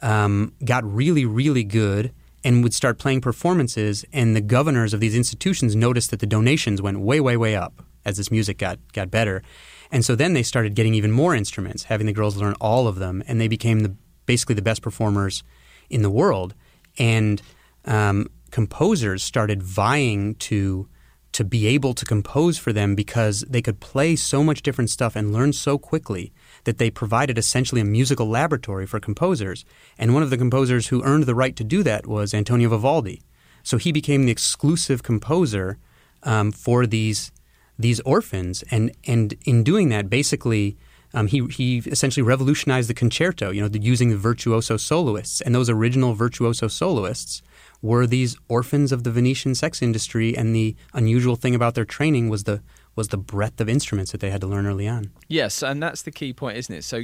um, 0.00 0.52
got 0.64 0.84
really, 0.84 1.24
really 1.24 1.64
good 1.64 2.12
and 2.46 2.62
would 2.62 2.72
start 2.72 2.96
playing 2.96 3.20
performances. 3.20 4.04
And 4.12 4.36
the 4.36 4.40
governors 4.40 4.94
of 4.94 5.00
these 5.00 5.16
institutions 5.16 5.74
noticed 5.74 6.12
that 6.12 6.20
the 6.20 6.28
donations 6.28 6.80
went 6.80 7.00
way, 7.00 7.18
way, 7.18 7.36
way 7.36 7.56
up 7.56 7.82
as 8.04 8.18
this 8.18 8.30
music 8.30 8.56
got 8.58 8.78
got 8.92 9.10
better. 9.10 9.42
And 9.90 10.04
so 10.04 10.14
then 10.14 10.32
they 10.32 10.44
started 10.44 10.76
getting 10.76 10.94
even 10.94 11.10
more 11.10 11.34
instruments, 11.34 11.84
having 11.84 12.06
the 12.06 12.12
girls 12.12 12.36
learn 12.36 12.54
all 12.60 12.86
of 12.86 12.96
them, 12.96 13.24
and 13.26 13.40
they 13.40 13.48
became 13.48 13.80
the 13.80 13.96
basically 14.26 14.54
the 14.54 14.62
best 14.62 14.80
performers 14.80 15.42
in 15.90 16.02
the 16.02 16.10
world. 16.10 16.54
And 16.98 17.42
um, 17.84 18.28
composers 18.52 19.24
started 19.24 19.60
vying 19.60 20.36
to 20.36 20.88
to 21.32 21.44
be 21.44 21.66
able 21.66 21.94
to 21.94 22.04
compose 22.04 22.58
for 22.58 22.72
them 22.72 22.94
because 22.94 23.40
they 23.48 23.60
could 23.60 23.80
play 23.80 24.14
so 24.14 24.44
much 24.44 24.62
different 24.62 24.88
stuff 24.88 25.16
and 25.16 25.32
learn 25.32 25.52
so 25.52 25.78
quickly 25.78 26.32
that 26.66 26.78
they 26.78 26.90
provided 26.90 27.38
essentially 27.38 27.80
a 27.80 27.84
musical 27.84 28.28
laboratory 28.28 28.86
for 28.86 29.00
composers. 29.00 29.64
And 29.96 30.12
one 30.12 30.22
of 30.22 30.30
the 30.30 30.36
composers 30.36 30.88
who 30.88 31.02
earned 31.04 31.24
the 31.24 31.34
right 31.34 31.56
to 31.56 31.64
do 31.64 31.82
that 31.84 32.06
was 32.06 32.34
Antonio 32.34 32.68
Vivaldi. 32.68 33.22
So 33.62 33.78
he 33.78 33.92
became 33.92 34.26
the 34.26 34.32
exclusive 34.32 35.02
composer 35.02 35.78
um, 36.22 36.52
for 36.52 36.86
these 36.86 37.32
these 37.78 38.00
orphans, 38.00 38.64
and 38.70 38.90
and 39.06 39.34
in 39.44 39.64
doing 39.64 39.88
that, 39.88 40.10
basically. 40.10 40.76
Um, 41.14 41.28
he, 41.28 41.46
he 41.46 41.78
essentially 41.78 42.22
revolutionized 42.22 42.90
the 42.90 42.94
concerto, 42.94 43.50
you 43.50 43.62
know, 43.62 43.68
the, 43.68 43.80
using 43.80 44.10
the 44.10 44.18
virtuoso 44.18 44.76
soloists. 44.76 45.40
And 45.40 45.54
those 45.54 45.70
original 45.70 46.12
virtuoso 46.14 46.68
soloists 46.68 47.42
were 47.80 48.06
these 48.06 48.36
orphans 48.48 48.92
of 48.92 49.02
the 49.04 49.10
Venetian 49.10 49.54
sex 49.54 49.80
industry, 49.80 50.36
and 50.36 50.54
the 50.54 50.76
unusual 50.92 51.36
thing 51.36 51.54
about 51.54 51.74
their 51.74 51.86
training 51.86 52.28
was 52.28 52.44
the 52.44 52.60
was 52.96 53.08
the 53.08 53.18
breadth 53.18 53.60
of 53.60 53.68
instruments 53.68 54.10
that 54.12 54.20
they 54.20 54.30
had 54.30 54.40
to 54.40 54.46
learn 54.46 54.66
early 54.66 54.88
on. 54.88 55.12
Yes, 55.28 55.62
and 55.62 55.82
that's 55.82 56.02
the 56.02 56.10
key 56.10 56.32
point, 56.32 56.56
isn't 56.56 56.74
it? 56.74 56.82
So, 56.82 57.02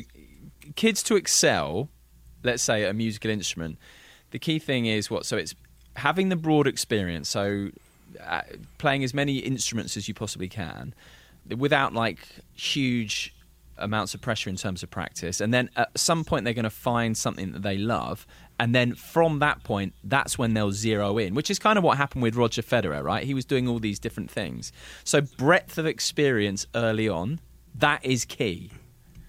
kids 0.75 1.03
to 1.05 1.17
excel, 1.17 1.89
let's 2.43 2.63
say, 2.63 2.85
at 2.85 2.91
a 2.91 2.95
musical 2.95 3.31
instrument, 3.31 3.79
the 4.31 4.39
key 4.39 4.59
thing 4.59 4.87
is 4.87 5.11
what? 5.11 5.25
So 5.27 5.37
it's 5.37 5.55
having 5.97 6.31
the 6.31 6.37
broad 6.37 6.67
experience. 6.67 7.29
So 7.29 7.69
uh, 8.25 8.43
playing 8.79 9.05
as 9.05 9.15
many 9.15 9.39
instruments 9.39 9.97
as 9.97 10.09
you 10.09 10.15
possibly 10.15 10.49
can, 10.49 10.95
without 11.57 11.93
like 11.93 12.27
huge 12.55 13.35
amounts 13.79 14.15
of 14.15 14.21
pressure 14.21 14.51
in 14.51 14.57
terms 14.57 14.83
of 14.83 14.91
practice. 14.91 15.41
And 15.41 15.53
then 15.53 15.71
at 15.77 15.97
some 15.99 16.25
point, 16.25 16.45
they're 16.45 16.55
going 16.55 16.65
to 16.65 16.71
find 16.71 17.17
something 17.17 17.53
that 17.53 17.63
they 17.63 17.77
love. 17.77 18.27
And 18.63 18.73
then 18.73 18.95
from 18.95 19.41
that 19.41 19.65
point, 19.65 19.93
that's 20.05 20.39
when 20.39 20.55
they'll 20.55 20.71
zero 20.71 21.19
in, 21.19 21.35
which 21.35 21.51
is 21.51 21.59
kind 21.59 21.79
of 21.79 21.83
what 21.83 21.99
happened 21.99 22.23
with 22.23 22.37
Roger 22.37 22.63
Federer, 22.63 23.03
right? 23.03 23.25
He 23.25 23.35
was 23.35 23.45
doing 23.45 23.67
all 23.67 23.81
these 23.81 23.99
different 23.99 24.31
things. 24.31 24.71
So, 25.03 25.21
breadth 25.21 25.79
of 25.79 25.87
experience 25.87 26.69
early 26.73 27.09
on, 27.09 27.41
that 27.75 28.05
is 28.05 28.25
key. 28.25 28.71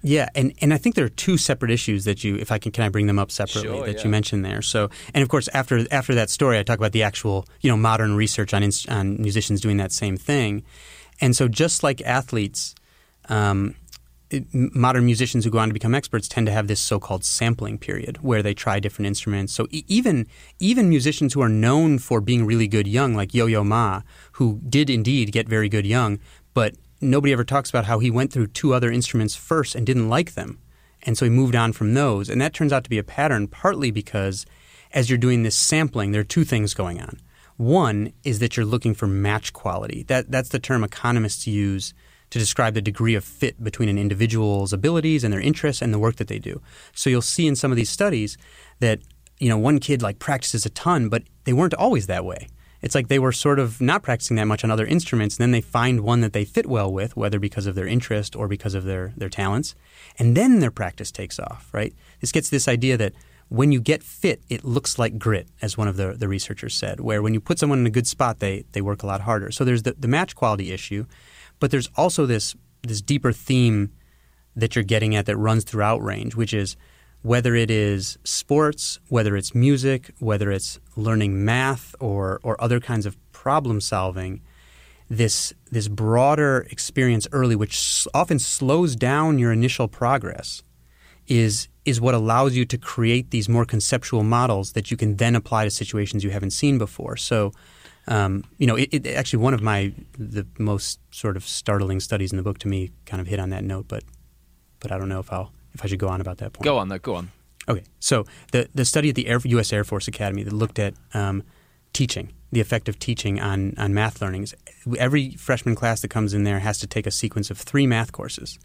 Yeah, 0.04 0.30
and, 0.36 0.54
and 0.62 0.72
I 0.72 0.78
think 0.78 0.94
there 0.94 1.06
are 1.06 1.10
two 1.10 1.38
separate 1.38 1.72
issues 1.72 2.04
that 2.06 2.24
you, 2.24 2.36
if 2.36 2.52
I 2.52 2.60
can, 2.60 2.72
can 2.72 2.84
I 2.84 2.90
bring 2.90 3.08
them 3.08 3.18
up 3.18 3.32
separately 3.32 3.76
sure, 3.76 3.88
that 3.88 3.96
yeah. 3.98 4.04
you 4.04 4.10
mentioned 4.12 4.46
there. 4.46 4.62
So, 4.62 4.92
and 5.16 5.24
of 5.24 5.30
course, 5.30 5.48
after 5.48 5.84
after 5.90 6.14
that 6.14 6.30
story, 6.30 6.60
I 6.60 6.62
talk 6.62 6.78
about 6.78 6.92
the 6.92 7.02
actual, 7.02 7.48
you 7.62 7.72
know, 7.72 7.78
modern 7.78 8.16
research 8.16 8.54
on 8.54 8.62
on 8.88 9.20
musicians 9.20 9.62
doing 9.62 9.78
that 9.78 9.92
same 9.92 10.16
thing, 10.16 10.64
and 11.22 11.36
so 11.36 11.48
just 11.48 11.82
like 11.82 12.02
athletes, 12.02 12.76
um, 13.30 13.74
modern 14.52 15.06
musicians 15.06 15.44
who 15.44 15.52
go 15.52 15.60
on 15.60 15.70
to 15.70 15.74
become 15.74 15.96
experts 15.96 16.28
tend 16.28 16.48
to 16.48 16.54
have 16.54 16.68
this 16.68 16.80
so-called 16.80 17.24
sampling 17.24 17.78
period 17.78 18.18
where 18.22 18.44
they 18.44 18.54
try 18.54 18.80
different 18.80 19.08
instruments. 19.08 19.54
So 19.54 19.68
e- 19.72 19.84
even 19.88 20.28
even 20.60 20.90
musicians 20.90 21.34
who 21.34 21.42
are 21.42 21.50
known 21.50 22.00
for 22.00 22.22
being 22.22 22.46
really 22.46 22.68
good 22.68 22.88
young, 22.88 23.16
like 23.16 23.34
Yo-Yo 23.34 23.64
Ma, 23.64 24.02
who 24.34 24.60
did 24.68 24.90
indeed 24.90 25.32
get 25.32 25.48
very 25.48 25.70
good 25.70 25.86
young, 25.86 26.20
but 26.54 26.76
nobody 27.02 27.34
ever 27.34 27.44
talks 27.44 27.70
about 27.70 27.86
how 27.86 28.00
he 28.00 28.12
went 28.12 28.32
through 28.32 28.48
two 28.48 28.74
other 28.74 28.92
instruments 28.92 29.36
first 29.36 29.76
and 29.76 29.86
didn't 29.86 30.10
like 30.10 30.34
them, 30.34 30.60
and 31.04 31.18
so 31.18 31.26
he 31.26 31.30
moved 31.30 31.56
on 31.56 31.74
from 31.74 31.94
those. 31.94 32.30
And 32.30 32.42
that 32.42 32.54
turns 32.54 32.74
out 32.74 32.84
to 32.84 32.90
be 32.90 32.98
a 32.98 33.04
pattern, 33.04 33.48
partly 33.48 33.92
because 33.92 34.46
as 34.92 35.10
you're 35.10 35.18
doing 35.18 35.44
this 35.44 35.56
sampling, 35.56 36.12
there 36.12 36.22
are 36.22 36.26
two 36.26 36.44
things 36.46 36.74
going 36.74 37.02
on. 37.02 37.20
One 37.58 38.14
is 38.24 38.40
that 38.40 38.58
you're 38.58 38.66
looking 38.66 38.94
for 38.94 39.08
match 39.08 39.54
quality. 39.54 40.04
That 40.04 40.32
that's 40.32 40.50
the 40.50 40.60
term 40.60 40.84
economists 40.84 41.46
use 41.46 41.94
to 42.34 42.40
describe 42.40 42.74
the 42.74 42.82
degree 42.82 43.14
of 43.14 43.24
fit 43.24 43.64
between 43.64 43.90
an 43.90 44.00
individual's 44.00 44.74
abilities 44.74 45.24
and 45.24 45.32
their 45.32 45.40
interests 45.40 45.84
and 45.84 45.94
the 45.94 46.00
work 46.00 46.16
that 46.16 46.28
they 46.28 46.40
do. 46.40 46.64
So 46.96 47.12
you'll 47.12 47.22
see 47.22 47.46
in 47.46 47.56
some 47.56 47.72
of 47.72 47.76
these 47.78 47.92
studies 47.92 48.40
that 48.80 49.02
you 49.40 49.50
know 49.50 49.58
one 49.58 49.78
kid 49.78 50.02
like 50.02 50.18
practices 50.18 50.66
a 50.66 50.72
ton, 50.72 51.10
but 51.10 51.22
they 51.44 51.54
weren't 51.54 51.76
always 51.76 52.08
that 52.08 52.26
way. 52.26 52.48
It's 52.82 52.96
like 52.96 53.08
they 53.08 53.20
were 53.20 53.32
sort 53.32 53.60
of 53.60 53.80
not 53.80 54.02
practicing 54.02 54.36
that 54.38 54.48
much 54.48 54.64
on 54.64 54.72
other 54.72 54.88
instruments, 54.88 55.38
and 55.38 55.44
then 55.44 55.52
they 55.52 55.62
find 55.62 56.00
one 56.00 56.22
that 56.22 56.34
they 56.34 56.44
fit 56.44 56.66
well 56.66 56.92
with, 56.92 57.16
whether 57.16 57.40
because 57.40 57.68
of 57.68 57.76
their 57.76 57.86
interest 57.86 58.36
or 58.36 58.48
because 58.48 58.74
of 58.74 58.84
their 58.84 59.14
their 59.16 59.30
talents, 59.30 59.76
and 60.18 60.36
then 60.36 60.60
their 60.60 60.72
practice 60.72 61.12
takes 61.12 61.38
off. 61.38 61.70
Right? 61.72 61.94
This 62.20 62.32
gets 62.32 62.50
this 62.50 62.68
idea 62.68 62.98
that 62.98 63.14
when 63.50 63.72
you 63.72 63.80
get 63.80 64.02
fit, 64.02 64.42
it 64.50 64.64
looks 64.64 64.98
like 64.98 65.20
grit, 65.20 65.48
as 65.62 65.78
one 65.78 65.88
of 65.88 65.98
the, 65.98 66.14
the 66.14 66.28
researchers 66.28 66.74
said, 66.74 67.00
where 67.00 67.22
when 67.22 67.36
you 67.36 67.40
put 67.40 67.60
someone 67.60 67.78
in 67.78 67.86
a 67.86 67.92
good 67.92 68.08
spot, 68.08 68.40
they, 68.40 68.66
they 68.72 68.82
work 68.82 69.04
a 69.04 69.06
lot 69.06 69.22
harder. 69.22 69.52
So 69.52 69.64
there's 69.64 69.84
the, 69.84 69.94
the 69.94 70.08
match 70.08 70.36
quality 70.36 70.72
issue. 70.72 71.06
But 71.64 71.72
there's 71.72 71.90
also 71.96 72.26
this 72.26 72.58
this 72.82 73.02
deeper 73.02 73.32
theme 73.32 73.94
that 74.54 74.76
you're 74.76 74.84
getting 74.84 75.16
at 75.16 75.28
that 75.28 75.38
runs 75.38 75.64
throughout 75.64 76.04
range, 76.04 76.36
which 76.36 76.54
is 76.54 76.76
whether 77.22 77.56
it 77.56 77.72
is 77.72 78.18
sports, 78.26 79.00
whether 79.08 79.38
it's 79.38 79.56
music, 79.56 80.12
whether 80.20 80.52
it's 80.52 80.78
learning 80.98 81.46
math 81.46 81.96
or 82.02 82.42
or 82.44 82.62
other 82.62 82.82
kinds 82.82 83.06
of 83.06 83.16
problem 83.32 83.80
solving, 83.80 84.42
this 85.10 85.54
this 85.72 85.88
broader 85.88 86.68
experience 86.70 87.30
early, 87.32 87.56
which 87.56 88.06
often 88.14 88.40
slows 88.40 88.98
down 88.98 89.40
your 89.40 89.54
initial 89.54 89.88
progress, 89.88 90.64
is 91.28 91.70
is 91.86 92.02
what 92.02 92.14
allows 92.14 92.58
you 92.58 92.66
to 92.66 92.78
create 92.78 93.32
these 93.32 93.48
more 93.48 93.64
conceptual 93.64 94.24
models 94.24 94.74
that 94.74 94.92
you 94.92 94.98
can 94.98 95.16
then 95.16 95.34
apply 95.34 95.64
to 95.64 95.72
situations 95.72 96.26
you 96.26 96.32
haven't 96.32 96.52
seen 96.52 96.78
before. 96.78 97.16
So 97.16 97.54
um, 98.08 98.44
you 98.58 98.68
know, 98.68 98.76
it, 98.76 98.90
it, 98.92 99.08
actually 99.08 99.44
one 99.44 99.54
of 99.54 99.62
my 99.62 99.94
the 100.18 100.46
most 100.60 101.00
sort 101.12 101.38
of 101.38 101.46
startling 101.46 102.00
studies 102.00 102.32
in 102.32 102.38
the 102.38 102.44
book 102.44 102.60
to 102.60 102.68
me 102.68 102.92
kind 103.06 103.22
of 103.22 103.28
hit 103.28 103.40
on 103.40 103.50
that 103.52 103.64
note, 103.64 103.88
but 103.88 104.04
but 104.80 104.92
I 104.92 104.98
don't 104.98 105.10
know 105.10 105.20
if 105.20 105.32
I'll 105.32 105.52
if 105.74 105.84
I 105.84 105.88
should 105.88 106.00
go 106.00 106.10
on 106.10 106.22
about 106.22 106.38
that 106.40 106.54
point. 106.54 106.64
Go 106.64 106.78
on, 106.78 106.90
though. 106.90 107.00
Go 107.00 107.16
on. 107.16 107.32
Okay, 107.68 107.84
so 108.00 108.26
the 108.52 108.70
the 108.74 108.84
study 108.84 109.10
at 109.10 109.16
the 109.16 109.28
Air, 109.28 109.40
U.S. 109.44 109.72
Air 109.72 109.84
Force 109.84 110.08
Academy 110.08 110.44
that 110.44 110.54
looked 110.54 110.80
at 110.80 110.94
um, 111.14 111.44
teaching, 111.94 112.34
the 112.52 112.60
effect 112.60 112.90
of 112.90 113.00
teaching 113.00 113.40
on 113.40 113.74
on 113.78 113.94
math 113.94 114.22
learnings. 114.22 114.54
Every 114.98 115.32
freshman 115.32 115.76
class 115.76 116.02
that 116.02 116.10
comes 116.10 116.34
in 116.34 116.44
there 116.44 116.60
has 116.60 116.80
to 116.80 116.88
take 116.88 117.08
a 117.08 117.12
sequence 117.12 117.50
of 117.50 117.58
three 117.58 117.88
math 117.88 118.12
courses. 118.12 118.60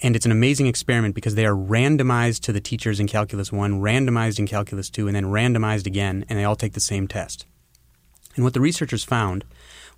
And 0.00 0.14
it's 0.14 0.24
an 0.24 0.30
amazing 0.30 0.68
experiment 0.68 1.16
because 1.16 1.34
they 1.34 1.44
are 1.44 1.56
randomized 1.56 2.42
to 2.42 2.52
the 2.52 2.60
teachers 2.60 3.00
in 3.00 3.08
Calculus 3.08 3.50
1, 3.50 3.80
randomized 3.80 4.38
in 4.38 4.46
Calculus 4.46 4.90
2, 4.90 5.08
and 5.08 5.16
then 5.16 5.24
randomized 5.24 5.88
again, 5.88 6.24
and 6.28 6.38
they 6.38 6.44
all 6.44 6.54
take 6.54 6.74
the 6.74 6.80
same 6.80 7.08
test. 7.08 7.46
And 8.38 8.44
what 8.44 8.54
the 8.54 8.60
researchers 8.60 9.02
found 9.02 9.44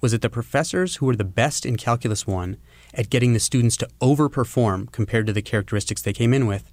was 0.01 0.13
that 0.13 0.23
the 0.23 0.31
professors 0.31 0.97
who 0.97 1.05
were 1.05 1.15
the 1.15 1.25
best 1.25 1.67
in 1.67 1.77
Calculus 1.77 2.27
1 2.27 2.57
at 2.95 3.11
getting 3.11 3.35
the 3.35 3.39
students 3.39 3.77
to 3.77 3.89
overperform 4.01 4.91
compared 4.93 5.27
to 5.27 5.35
the 5.35 5.43
characteristics 5.43 6.01
they 6.01 6.15
came 6.15 6.33
in 6.33 6.47
with 6.47 6.73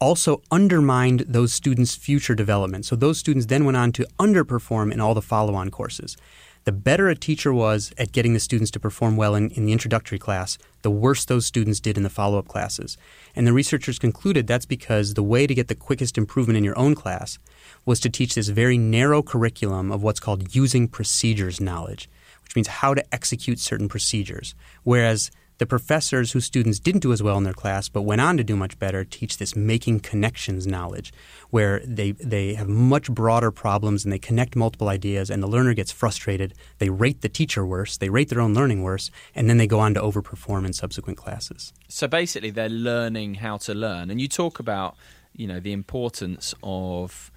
also 0.00 0.42
undermined 0.50 1.20
those 1.20 1.52
students' 1.52 1.94
future 1.94 2.34
development. 2.34 2.84
So 2.84 2.96
those 2.96 3.16
students 3.16 3.46
then 3.46 3.64
went 3.64 3.76
on 3.76 3.92
to 3.92 4.08
underperform 4.18 4.92
in 4.92 5.00
all 5.00 5.14
the 5.14 5.22
follow 5.22 5.54
on 5.54 5.70
courses. 5.70 6.16
The 6.64 6.72
better 6.72 7.10
a 7.10 7.14
teacher 7.14 7.52
was 7.52 7.92
at 7.98 8.12
getting 8.12 8.32
the 8.32 8.40
students 8.40 8.70
to 8.70 8.80
perform 8.80 9.16
well 9.16 9.34
in, 9.34 9.50
in 9.50 9.66
the 9.66 9.72
introductory 9.72 10.18
class, 10.18 10.56
the 10.80 10.90
worse 10.90 11.26
those 11.26 11.44
students 11.44 11.78
did 11.78 11.98
in 11.98 12.04
the 12.04 12.08
follow 12.10 12.38
up 12.38 12.48
classes. 12.48 12.96
And 13.36 13.46
the 13.46 13.52
researchers 13.52 13.98
concluded 13.98 14.46
that's 14.46 14.64
because 14.64 15.12
the 15.12 15.22
way 15.22 15.46
to 15.46 15.54
get 15.54 15.68
the 15.68 15.74
quickest 15.74 16.16
improvement 16.16 16.56
in 16.56 16.64
your 16.64 16.78
own 16.78 16.94
class 16.94 17.38
was 17.84 18.00
to 18.00 18.08
teach 18.08 18.34
this 18.34 18.48
very 18.48 18.78
narrow 18.78 19.22
curriculum 19.22 19.92
of 19.92 20.02
what's 20.02 20.20
called 20.20 20.54
using 20.54 20.88
procedures 20.88 21.60
knowledge, 21.60 22.08
which 22.42 22.56
means 22.56 22.68
how 22.68 22.94
to 22.94 23.14
execute 23.14 23.58
certain 23.58 23.88
procedures. 23.88 24.54
Whereas 24.84 25.30
The 25.58 25.66
professors 25.66 26.32
whose 26.32 26.44
students 26.44 26.80
didn't 26.80 27.02
do 27.02 27.12
as 27.12 27.22
well 27.22 27.38
in 27.38 27.44
their 27.44 27.52
class 27.52 27.88
but 27.88 28.02
went 28.02 28.20
on 28.20 28.36
to 28.36 28.44
do 28.44 28.56
much 28.56 28.78
better 28.78 29.04
teach 29.04 29.38
this 29.38 29.54
making 29.54 30.00
connections 30.00 30.66
knowledge, 30.66 31.12
where 31.50 31.80
they, 31.84 32.12
they 32.12 32.54
have 32.54 32.68
much 32.68 33.10
broader 33.10 33.50
problems 33.50 34.04
and 34.04 34.12
they 34.12 34.18
connect 34.18 34.56
multiple 34.56 34.88
ideas, 34.88 35.30
and 35.30 35.42
the 35.42 35.46
learner 35.46 35.74
gets 35.74 35.92
frustrated. 35.92 36.54
They 36.78 36.90
rate 36.90 37.20
the 37.20 37.28
teacher 37.28 37.64
worse, 37.64 37.96
they 37.96 38.08
rate 38.08 38.28
their 38.28 38.40
own 38.40 38.54
learning 38.54 38.82
worse, 38.82 39.10
and 39.34 39.48
then 39.48 39.58
they 39.58 39.66
go 39.66 39.80
on 39.80 39.94
to 39.94 40.00
overperform 40.00 40.66
in 40.66 40.72
subsequent 40.72 41.18
classes. 41.18 41.72
So 41.88 42.08
basically, 42.08 42.50
they're 42.50 42.68
learning 42.68 43.34
how 43.36 43.58
to 43.58 43.74
learn. 43.74 44.10
And 44.10 44.20
you 44.20 44.28
talk 44.28 44.58
about 44.58 44.96
you 45.34 45.46
know 45.46 45.60
the 45.60 45.72
importance 45.72 46.54
of 46.62 47.30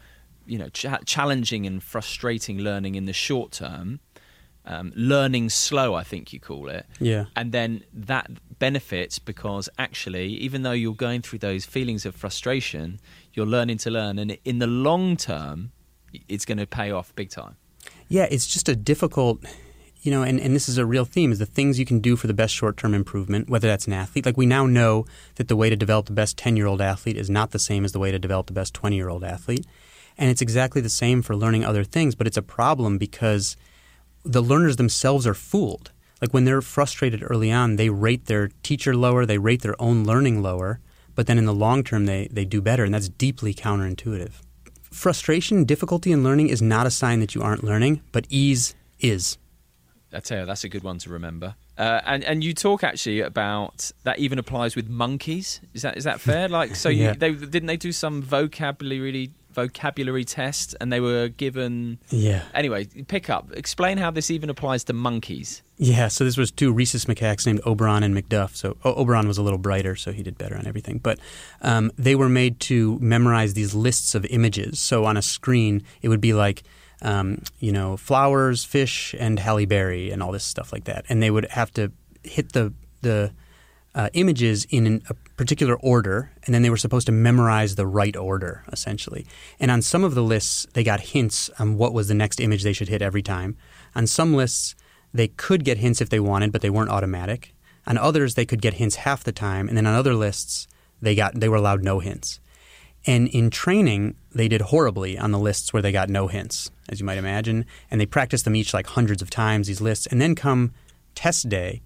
you 0.46 0.58
know 0.58 0.70
ch- 0.70 0.86
challenging 1.06 1.66
and 1.66 1.84
frustrating 1.84 2.60
learning 2.60 2.96
in 2.96 3.06
the 3.06 3.14
short 3.14 3.52
term 3.52 4.00
um, 4.68 4.92
learning 4.96 5.50
slow, 5.50 5.96
I 5.96 6.04
think 6.04 6.34
you 6.34 6.40
call 6.40 6.70
it. 6.70 6.86
Yeah. 7.00 7.26
And 7.36 7.52
then 7.52 7.84
that 7.94 8.30
benefits 8.60 9.18
because 9.18 9.70
actually, 9.78 10.28
even 10.28 10.64
though 10.64 10.74
you're 10.74 10.94
going 10.94 11.22
through 11.22 11.40
those 11.40 11.66
feelings 11.66 12.06
of 12.06 12.16
frustration, 12.16 13.00
you're 13.34 13.46
learning 13.46 13.78
to 13.80 13.92
learn. 13.92 14.20
And 14.20 14.38
in 14.44 14.60
the 14.60 14.68
long 14.68 15.16
term, 15.16 15.72
it's 16.28 16.46
going 16.46 16.58
to 16.58 16.68
pay 16.68 16.92
off 16.92 17.16
big 17.16 17.30
time. 17.30 17.56
Yeah, 18.10 18.28
it's 18.30 18.46
just 18.46 18.68
a 18.68 18.76
difficult, 18.76 19.44
you 20.02 20.12
know, 20.12 20.24
and, 20.24 20.40
and 20.40 20.54
this 20.54 20.68
is 20.68 20.78
a 20.78 20.86
real 20.86 21.06
theme 21.06 21.32
is 21.32 21.40
the 21.40 21.46
things 21.46 21.80
you 21.80 21.86
can 21.86 22.00
do 22.00 22.18
for 22.18 22.28
the 22.28 22.34
best 22.34 22.54
short 22.54 22.76
term 22.76 22.94
improvement, 22.94 23.50
whether 23.50 23.70
that's 23.70 23.88
an 23.88 23.94
athlete. 23.94 24.26
Like 24.26 24.38
we 24.38 24.46
now 24.46 24.66
know 24.66 25.06
that 25.36 25.48
the 25.48 25.56
way 25.56 25.70
to 25.70 25.78
develop 25.78 26.08
the 26.08 26.14
best 26.14 26.38
10 26.38 26.58
year 26.58 26.68
old 26.68 26.82
athlete 26.82 27.16
is 27.16 27.30
not 27.30 27.52
the 27.52 27.60
same 27.60 27.86
as 27.86 27.94
the 27.94 28.00
way 28.00 28.12
to 28.12 28.20
develop 28.20 28.48
the 28.48 28.54
best 28.54 28.74
20 28.74 28.98
year 28.98 29.08
old 29.08 29.24
athlete. 29.24 29.66
And 30.18 30.30
it's 30.30 30.42
exactly 30.42 30.82
the 30.82 30.90
same 30.90 31.22
for 31.22 31.36
learning 31.36 31.64
other 31.64 31.86
things, 31.86 32.16
but 32.16 32.28
it's 32.28 32.38
a 32.38 32.42
problem 32.42 32.98
because 32.98 33.56
the 34.24 34.42
learners 34.42 34.76
themselves 34.76 35.26
are 35.26 35.34
fooled. 35.34 35.92
Like 36.22 36.34
when 36.34 36.46
they're 36.46 36.62
frustrated 36.62 37.24
early 37.24 37.52
on, 37.52 37.76
they 37.76 37.90
rate 37.90 38.26
their 38.26 38.50
teacher 38.64 38.96
lower, 38.96 39.26
they 39.26 39.38
rate 39.38 39.62
their 39.62 39.80
own 39.82 40.04
learning 40.04 40.42
lower, 40.42 40.80
but 41.16 41.28
then 41.28 41.38
in 41.38 41.46
the 41.46 41.54
long 41.54 41.84
term, 41.84 42.06
they, 42.06 42.28
they 42.32 42.46
do 42.46 42.62
better, 42.62 42.84
and 42.84 42.94
that's 42.94 43.10
deeply 43.10 43.54
counterintuitive. 43.54 44.34
Frustration, 44.82 45.64
difficulty 45.64 46.12
in 46.12 46.24
learning 46.24 46.50
is 46.50 46.62
not 46.62 46.88
a 46.88 46.92
sign 46.92 47.20
that 47.20 47.36
you 47.36 47.42
aren't 47.42 47.64
learning, 47.64 48.02
but 48.12 48.26
ease 48.30 48.76
is. 49.00 49.38
I 50.14 50.20
tell 50.20 50.40
you, 50.40 50.46
that's 50.46 50.64
a 50.64 50.70
good 50.70 50.84
one 50.84 50.98
to 51.00 51.10
remember. 51.10 51.56
Uh, 51.78 52.02
and 52.06 52.24
and 52.24 52.44
you 52.44 52.54
talk 52.54 52.84
actually 52.84 53.22
about 53.22 53.92
that 54.04 54.18
even 54.18 54.40
applies 54.40 54.76
with 54.76 54.90
monkeys. 54.90 55.62
Is 55.74 55.84
that 55.84 55.98
is 55.98 56.06
that 56.06 56.20
fair? 56.20 56.48
Like, 56.48 56.76
so 56.76 56.90
you, 56.90 57.04
yeah. 57.06 57.14
they 57.14 57.34
didn't 57.34 57.68
they 57.68 57.78
do 57.78 57.92
some 57.92 58.22
vocabulary 58.22 59.32
vocabulary 59.58 60.24
test 60.24 60.76
and 60.80 60.94
they 60.94 61.00
were 61.00 61.30
given. 61.30 61.98
Yeah. 62.10 62.44
Anyway, 62.54 62.86
pick 63.08 63.28
up. 63.28 63.52
Explain 63.54 63.98
how 63.98 64.12
this 64.12 64.30
even 64.30 64.52
applies 64.52 64.84
to 64.84 64.94
monkeys. 64.94 65.64
Yeah, 65.78 66.10
so 66.10 66.24
this 66.24 66.38
was 66.38 66.52
two 66.52 66.72
rhesus 66.72 67.06
macaques 67.06 67.46
named 67.48 67.62
Oberon 67.66 68.04
and 68.04 68.16
Macduff. 68.16 68.56
So 68.56 68.78
o- 68.86 68.94
Oberon 68.94 69.28
was 69.28 69.40
a 69.40 69.42
little 69.42 69.58
brighter, 69.58 69.96
so 69.96 70.12
he 70.12 70.22
did 70.22 70.38
better 70.38 70.56
on 70.56 70.68
everything. 70.68 71.00
But 71.00 71.18
um, 71.64 71.92
they 71.98 72.14
were 72.16 72.30
made 72.30 72.60
to 72.62 73.00
memorize 73.00 73.56
these 73.56 73.74
lists 73.74 74.14
of 74.14 74.26
images. 74.26 74.80
So 74.80 75.06
on 75.06 75.18
a 75.18 75.24
screen, 75.24 75.82
it 76.04 76.10
would 76.10 76.22
be 76.22 76.34
like, 76.34 76.62
um, 77.02 77.42
you 77.60 77.72
know, 77.72 77.98
flowers, 77.98 78.64
fish, 78.64 79.16
and 79.20 79.40
Halle 79.40 79.66
Berry, 79.66 80.12
and 80.12 80.22
all 80.22 80.32
this 80.32 80.44
stuff 80.44 80.72
like 80.72 80.84
that. 80.84 81.06
And 81.10 81.22
they 81.22 81.32
would 81.32 81.46
have 81.50 81.72
to 81.74 81.92
hit 82.24 82.54
the 82.54 82.74
the 83.02 83.32
uh, 83.96 84.10
images 84.14 84.66
in 84.70 85.02
a 85.10 85.16
particular 85.38 85.76
order, 85.76 86.32
and 86.44 86.54
then 86.54 86.64
they 86.64 86.70
were 86.70 86.78
supposed 86.78 87.06
to 87.06 87.14
memorize 87.14 87.76
the 87.76 87.88
right 87.88 88.16
order, 88.16 88.64
essentially. 88.72 89.26
And 89.60 89.72
on 89.72 89.82
some 89.82 90.04
of 90.04 90.16
the 90.16 90.24
lists, 90.24 90.66
they 90.74 90.84
got 90.84 91.00
hints 91.00 91.50
on 91.60 91.78
what 91.78 91.94
was 91.94 92.08
the 92.08 92.14
next 92.14 92.40
image 92.40 92.64
they 92.64 92.74
should 92.74 92.90
hit 92.90 93.02
every 93.02 93.22
time. 93.22 93.56
On 93.96 94.08
some 94.08 94.34
lists, 94.34 94.76
they 95.14 95.28
could 95.28 95.64
get 95.64 95.78
hints 95.78 96.02
if 96.02 96.10
they 96.10 96.20
wanted, 96.20 96.52
but 96.52 96.62
they 96.62 96.70
weren't 96.70 96.90
automatic. 96.90 97.54
On 97.86 97.98
others, 97.98 98.34
they 98.34 98.46
could 98.46 98.62
get 98.62 98.74
hints 98.74 98.98
half 98.98 99.24
the 99.24 99.32
time, 99.32 99.70
and 99.70 99.78
then 99.78 99.86
on 99.86 99.94
other 99.94 100.14
lists, 100.14 100.68
they 101.02 101.16
got 101.16 101.40
they 101.40 101.48
were 101.48 101.56
allowed 101.56 101.84
no 101.84 102.00
hints. 102.00 102.40
And 103.06 103.30
in 103.30 103.50
training, 103.50 104.16
they 104.34 104.50
did 104.50 104.62
horribly 104.62 105.18
on 105.18 105.32
the 105.32 105.40
lists 105.40 105.72
where 105.72 105.82
they 105.82 105.94
got 105.94 106.10
no 106.10 106.28
hints, 106.28 106.72
as 106.90 107.00
you 107.00 107.06
might 107.06 107.18
imagine. 107.18 107.66
And 107.90 108.02
they 108.02 108.06
practiced 108.06 108.44
them 108.44 108.56
each 108.56 108.74
like 108.74 108.88
hundreds 108.88 109.22
of 109.22 109.30
times, 109.30 109.68
these 109.68 109.80
lists. 109.80 110.08
And 110.08 110.20
then 110.20 110.36
come 110.36 110.74
test 111.16 111.48
day, 111.48 111.82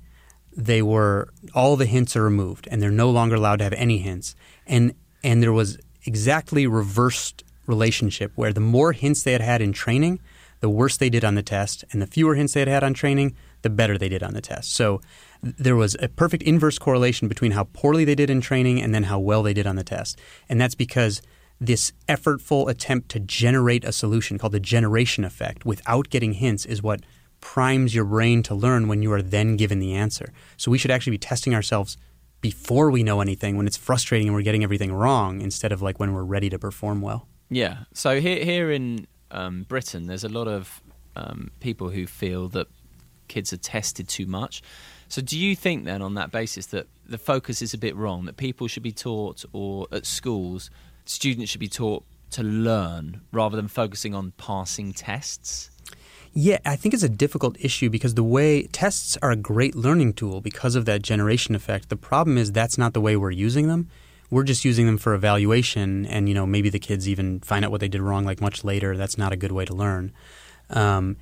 they 0.56 0.82
were 0.82 1.30
all 1.54 1.76
the 1.76 1.86
hints 1.86 2.16
are 2.16 2.24
removed 2.24 2.68
and 2.70 2.82
they're 2.82 2.92
no 2.92 3.10
longer 3.10 3.36
allowed 3.36 3.58
to 3.58 3.64
have 3.64 3.74
any 3.74 4.00
hints. 4.00 4.36
And 4.68 4.94
and 5.24 5.42
there 5.42 5.54
was 5.54 5.78
exactly 6.06 6.68
reversed 6.68 7.44
relationship 7.68 8.32
where 8.36 8.54
the 8.54 8.60
more 8.60 8.92
hints 8.92 9.24
they 9.24 9.32
had 9.32 9.42
had 9.42 9.62
in 9.62 9.72
training, 9.72 10.20
the 10.60 10.70
worse 10.70 10.98
they 10.98 11.10
did 11.10 11.24
on 11.24 11.36
the 11.36 11.44
test, 11.44 11.84
and 11.92 12.02
the 12.02 12.08
fewer 12.08 12.36
hints 12.36 12.54
they 12.54 12.62
had 12.62 12.68
had 12.68 12.84
on 12.84 12.94
training, 12.94 13.36
the 13.62 13.70
better 13.70 13.98
they 13.98 14.10
did 14.10 14.24
on 14.24 14.34
the 14.34 14.42
test. 14.42 14.74
So 14.74 15.02
there 15.42 15.76
was 15.76 15.96
a 16.00 16.08
perfect 16.08 16.44
inverse 16.44 16.78
correlation 16.78 17.28
between 17.28 17.52
how 17.52 17.66
poorly 17.66 18.06
they 18.06 18.16
did 18.16 18.30
in 18.30 18.42
training 18.42 18.82
and 18.82 18.94
then 18.94 19.04
how 19.04 19.20
well 19.20 19.44
they 19.44 19.54
did 19.54 19.68
on 19.68 19.76
the 19.76 19.84
test. 19.84 20.20
And 20.50 20.60
that's 20.60 20.76
because 20.76 21.22
this 21.60 21.94
effortful 22.10 22.70
attempt 22.70 23.10
to 23.10 23.20
generate 23.20 23.86
a 23.86 23.92
solution 23.92 24.38
called 24.38 24.54
the 24.54 24.60
generation 24.60 25.24
effect 25.24 25.64
without 25.66 26.10
getting 26.10 26.34
hints 26.34 26.66
is 26.66 26.82
what 26.82 27.02
primes 27.42 27.94
your 27.94 28.06
brain 28.06 28.44
to 28.44 28.56
learn 28.56 28.88
when 28.88 29.02
you 29.02 29.12
are 29.12 29.22
then 29.22 29.58
given 29.58 29.80
the 29.80 29.94
answer. 29.94 30.32
So 30.58 30.72
we 30.72 30.78
should 30.78 30.92
actually 30.92 31.12
be 31.12 31.18
testing 31.18 31.54
ourselves 31.54 31.98
before 32.40 32.90
we 32.90 33.04
know 33.04 33.22
anything 33.22 33.58
when 33.58 33.68
it's 33.68 33.78
frustrating 33.78 34.28
and 34.28 34.36
we're 34.36 34.42
getting 34.42 34.64
everything 34.64 34.94
wrong 34.94 35.42
instead 35.42 35.72
of 35.72 35.82
like 35.82 36.00
when 36.00 36.14
we're 36.14 36.24
ready 36.24 36.50
to 36.50 36.58
perform 36.58 37.02
well. 37.02 37.28
Yeah. 37.50 37.80
So 37.94 38.22
here 38.22 38.44
here 38.44 38.72
in 38.72 39.08
um, 39.30 39.64
Britain, 39.64 40.08
there's 40.08 40.24
a 40.24 40.30
lot 40.30 40.48
of 40.48 40.82
um, 41.16 41.52
people 41.60 41.90
who 41.90 42.08
feel 42.08 42.48
that 42.50 42.68
kids 43.28 43.52
are 43.54 43.58
tested 43.58 44.08
too 44.08 44.26
much. 44.26 44.62
So 45.08 45.22
do 45.22 45.38
you 45.38 45.56
think 45.56 45.84
then, 45.84 46.02
on 46.02 46.14
that 46.14 46.32
basis, 46.32 46.68
that 46.68 46.88
the 47.06 47.18
focus 47.18 47.62
is 47.62 47.74
a 47.74 47.78
bit 47.78 47.96
wrong? 47.96 48.26
That 48.26 48.38
people 48.38 48.68
should 48.68 48.84
be 48.84 48.94
taught, 48.94 49.44
or 49.52 49.88
at 49.92 50.06
schools, 50.06 50.70
students 51.06 51.52
should 51.52 51.60
be 51.60 51.68
taught 51.68 52.06
to 52.32 52.44
learn 52.44 53.22
rather 53.32 53.56
than 53.56 53.68
focusing 53.68 54.16
on 54.16 54.32
passing 54.38 54.94
tests? 54.94 55.70
Yeah, 56.34 56.60
I 56.66 56.78
think 56.78 56.94
it's 56.94 57.04
a 57.04 57.10
difficult 57.10 57.58
issue 57.60 57.90
because 57.90 58.14
the 58.14 58.24
way 58.24 58.64
tests 58.68 59.18
are 59.22 59.32
a 59.32 59.36
great 59.36 59.76
learning 59.76 60.14
tool 60.14 60.40
because 60.40 60.76
of 60.76 60.86
that 60.86 61.02
generation 61.02 61.56
effect. 61.56 61.90
The 61.90 61.98
problem 61.98 62.38
is 62.38 62.52
that's 62.52 62.78
not 62.78 62.94
the 62.94 63.02
way 63.02 63.18
we're 63.18 63.32
using 63.32 63.68
them. 63.68 63.90
We're 64.30 64.44
just 64.44 64.64
using 64.64 64.86
them 64.86 64.98
for 64.98 65.14
evaluation, 65.14 66.06
and 66.06 66.30
you 66.30 66.34
know 66.34 66.46
maybe 66.46 66.70
the 66.70 66.80
kids 66.80 67.10
even 67.10 67.42
find 67.42 67.66
out 67.66 67.72
what 67.72 67.82
they 67.82 67.90
did 67.90 68.00
wrong 68.00 68.24
like 68.24 68.40
much 68.40 68.64
later. 68.64 68.96
That's 68.96 69.18
not 69.18 69.34
a 69.34 69.36
good 69.36 69.52
way 69.52 69.66
to 69.66 69.74
learn. 69.74 70.14
Um, 70.70 71.18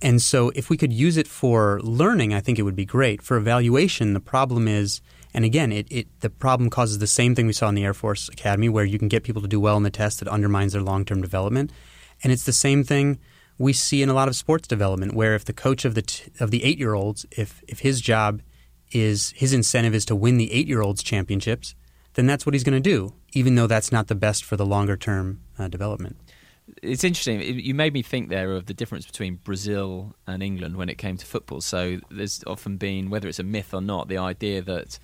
and 0.00 0.22
so, 0.22 0.48
if 0.54 0.70
we 0.70 0.78
could 0.78 0.92
use 0.92 1.18
it 1.18 1.28
for 1.28 1.78
learning, 1.82 2.32
I 2.32 2.40
think 2.40 2.58
it 2.58 2.62
would 2.62 2.74
be 2.74 2.86
great. 2.86 3.20
For 3.20 3.36
evaluation, 3.36 4.14
the 4.14 4.20
problem 4.20 4.66
is, 4.66 5.02
and 5.34 5.44
again, 5.44 5.72
it, 5.72 5.86
it 5.90 6.20
the 6.20 6.30
problem 6.30 6.70
causes 6.70 7.00
the 7.00 7.06
same 7.06 7.34
thing 7.34 7.46
we 7.46 7.52
saw 7.52 7.68
in 7.68 7.74
the 7.74 7.84
Air 7.84 7.92
Force 7.92 8.30
Academy, 8.30 8.70
where 8.70 8.86
you 8.86 8.98
can 8.98 9.08
get 9.08 9.24
people 9.24 9.42
to 9.42 9.48
do 9.48 9.60
well 9.60 9.76
in 9.76 9.82
the 9.82 9.90
test 9.90 10.20
that 10.20 10.28
undermines 10.28 10.72
their 10.72 10.80
long 10.82 11.04
term 11.04 11.20
development, 11.20 11.70
and 12.22 12.32
it's 12.32 12.44
the 12.44 12.52
same 12.52 12.82
thing 12.82 13.18
we 13.58 13.72
see 13.72 14.02
in 14.02 14.08
a 14.08 14.14
lot 14.14 14.28
of 14.28 14.36
sports 14.36 14.66
development, 14.66 15.14
where 15.14 15.34
if 15.34 15.44
the 15.44 15.52
coach 15.52 15.84
of 15.84 15.94
the 15.94 16.02
t- 16.02 16.30
of 16.40 16.50
the 16.50 16.64
eight 16.64 16.78
year 16.78 16.94
olds, 16.94 17.26
if 17.30 17.62
if 17.68 17.80
his 17.80 18.00
job 18.00 18.42
is 18.92 19.30
his 19.36 19.52
incentive 19.52 19.94
is 19.94 20.04
to 20.06 20.16
win 20.16 20.36
the 20.36 20.52
eight 20.52 20.66
year 20.66 20.80
olds 20.80 21.02
championships, 21.02 21.74
then 22.14 22.26
that's 22.26 22.46
what 22.46 22.54
he's 22.54 22.64
going 22.64 22.80
to 22.80 22.90
do, 22.90 23.12
even 23.32 23.54
though 23.54 23.66
that's 23.66 23.92
not 23.92 24.08
the 24.08 24.14
best 24.14 24.44
for 24.44 24.56
the 24.56 24.66
longer 24.66 24.96
term 24.96 25.40
uh, 25.58 25.68
development. 25.68 26.16
It's 26.82 27.04
interesting. 27.04 27.40
You 27.42 27.74
made 27.74 27.92
me 27.92 28.02
think 28.02 28.30
there 28.30 28.52
of 28.52 28.66
the 28.66 28.74
difference 28.74 29.04
between 29.04 29.36
Brazil 29.36 30.14
and 30.26 30.42
England 30.42 30.76
when 30.76 30.88
it 30.88 30.96
came 30.96 31.18
to 31.18 31.26
football. 31.26 31.60
So 31.60 32.00
there's 32.10 32.42
often 32.46 32.78
been, 32.78 33.10
whether 33.10 33.28
it's 33.28 33.38
a 33.38 33.44
myth 33.44 33.74
or 33.74 33.82
not, 33.82 34.08
the 34.08 34.16
idea 34.16 34.62
that 34.62 34.98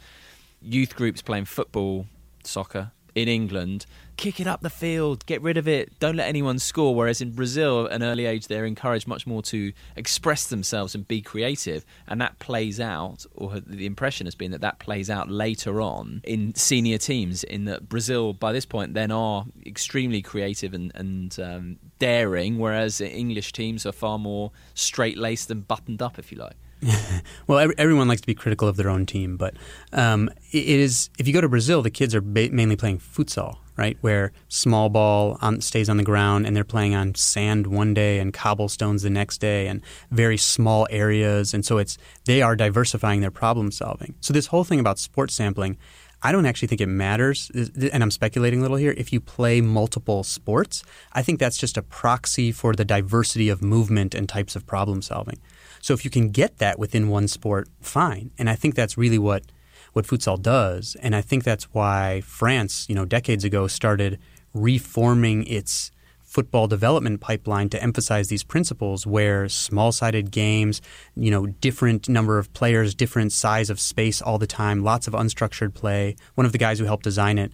youth 0.62 0.96
groups 0.96 1.20
playing 1.20 1.44
football, 1.44 2.06
soccer, 2.44 2.92
in 3.14 3.28
England, 3.28 3.86
kick 4.16 4.38
it 4.38 4.46
up 4.46 4.60
the 4.60 4.70
field, 4.70 5.24
get 5.26 5.40
rid 5.40 5.56
of 5.56 5.66
it, 5.66 5.98
don't 5.98 6.16
let 6.16 6.28
anyone 6.28 6.58
score. 6.58 6.94
Whereas 6.94 7.20
in 7.20 7.32
Brazil, 7.32 7.86
at 7.86 7.92
an 7.92 8.02
early 8.02 8.26
age, 8.26 8.48
they're 8.48 8.66
encouraged 8.66 9.06
much 9.06 9.26
more 9.26 9.42
to 9.44 9.72
express 9.96 10.46
themselves 10.46 10.94
and 10.94 11.08
be 11.08 11.22
creative. 11.22 11.84
And 12.06 12.20
that 12.20 12.38
plays 12.38 12.80
out, 12.80 13.24
or 13.34 13.60
the 13.60 13.86
impression 13.86 14.26
has 14.26 14.34
been 14.34 14.50
that 14.50 14.60
that 14.60 14.78
plays 14.78 15.08
out 15.08 15.30
later 15.30 15.80
on 15.80 16.20
in 16.24 16.54
senior 16.54 16.98
teams, 16.98 17.44
in 17.44 17.64
that 17.64 17.88
Brazil, 17.88 18.32
by 18.32 18.52
this 18.52 18.66
point, 18.66 18.94
then 18.94 19.10
are 19.10 19.46
extremely 19.64 20.22
creative 20.22 20.74
and, 20.74 20.92
and 20.94 21.38
um, 21.40 21.76
daring, 21.98 22.58
whereas 22.58 23.00
English 23.00 23.52
teams 23.52 23.86
are 23.86 23.92
far 23.92 24.18
more 24.18 24.52
straight 24.74 25.16
laced 25.16 25.50
and 25.50 25.66
buttoned 25.66 26.02
up, 26.02 26.18
if 26.18 26.30
you 26.30 26.38
like. 26.38 26.56
well, 27.46 27.58
every, 27.58 27.74
everyone 27.78 28.08
likes 28.08 28.20
to 28.20 28.26
be 28.26 28.34
critical 28.34 28.66
of 28.66 28.76
their 28.76 28.88
own 28.88 29.06
team, 29.06 29.36
but 29.36 29.54
um, 29.92 30.30
it 30.52 30.66
is. 30.66 31.10
If 31.18 31.26
you 31.26 31.34
go 31.34 31.40
to 31.40 31.48
Brazil, 31.48 31.82
the 31.82 31.90
kids 31.90 32.14
are 32.14 32.20
ba- 32.20 32.50
mainly 32.50 32.76
playing 32.76 32.98
futsal, 32.98 33.58
right? 33.76 33.98
Where 34.00 34.32
small 34.48 34.88
ball 34.88 35.36
on, 35.42 35.60
stays 35.60 35.88
on 35.88 35.98
the 35.98 36.02
ground, 36.04 36.46
and 36.46 36.56
they're 36.56 36.64
playing 36.64 36.94
on 36.94 37.14
sand 37.14 37.66
one 37.66 37.92
day 37.92 38.18
and 38.18 38.32
cobblestones 38.32 39.02
the 39.02 39.10
next 39.10 39.38
day, 39.38 39.66
and 39.66 39.82
very 40.10 40.36
small 40.36 40.86
areas, 40.90 41.52
and 41.52 41.64
so 41.64 41.78
it's 41.78 41.98
they 42.24 42.40
are 42.40 42.56
diversifying 42.56 43.20
their 43.20 43.30
problem 43.30 43.70
solving. 43.70 44.14
So 44.20 44.32
this 44.32 44.46
whole 44.46 44.64
thing 44.64 44.80
about 44.80 44.98
sports 44.98 45.34
sampling. 45.34 45.76
I 46.22 46.32
don't 46.32 46.44
actually 46.44 46.68
think 46.68 46.82
it 46.82 46.86
matters, 46.86 47.50
and 47.54 48.02
I'm 48.02 48.10
speculating 48.10 48.58
a 48.58 48.62
little 48.62 48.76
here. 48.76 48.92
If 48.94 49.10
you 49.10 49.22
play 49.22 49.62
multiple 49.62 50.22
sports, 50.22 50.82
I 51.14 51.22
think 51.22 51.40
that's 51.40 51.56
just 51.56 51.78
a 51.78 51.82
proxy 51.82 52.52
for 52.52 52.74
the 52.74 52.84
diversity 52.84 53.48
of 53.48 53.62
movement 53.62 54.14
and 54.14 54.28
types 54.28 54.54
of 54.54 54.66
problem 54.66 55.00
solving. 55.00 55.38
So 55.80 55.94
if 55.94 56.04
you 56.04 56.10
can 56.10 56.30
get 56.30 56.58
that 56.58 56.78
within 56.78 57.08
one 57.08 57.28
sport, 57.28 57.68
fine. 57.80 58.30
And 58.38 58.48
I 58.48 58.54
think 58.54 58.74
that's 58.74 58.96
really 58.98 59.18
what 59.18 59.44
what 59.92 60.06
futsal 60.06 60.40
does. 60.40 60.96
And 61.02 61.16
I 61.16 61.20
think 61.20 61.42
that's 61.42 61.64
why 61.72 62.20
France, 62.20 62.86
you 62.88 62.94
know, 62.94 63.04
decades 63.04 63.42
ago 63.42 63.66
started 63.66 64.20
reforming 64.54 65.44
its 65.46 65.90
football 66.22 66.68
development 66.68 67.20
pipeline 67.20 67.68
to 67.68 67.82
emphasize 67.82 68.28
these 68.28 68.44
principles 68.44 69.04
where 69.04 69.48
small-sided 69.48 70.30
games, 70.30 70.80
you 71.16 71.28
know, 71.28 71.46
different 71.46 72.08
number 72.08 72.38
of 72.38 72.52
players, 72.52 72.94
different 72.94 73.32
size 73.32 73.68
of 73.68 73.80
space 73.80 74.22
all 74.22 74.38
the 74.38 74.46
time, 74.46 74.84
lots 74.84 75.08
of 75.08 75.14
unstructured 75.14 75.74
play. 75.74 76.14
One 76.36 76.46
of 76.46 76.52
the 76.52 76.58
guys 76.58 76.78
who 76.78 76.84
helped 76.84 77.02
design 77.02 77.36
it 77.36 77.50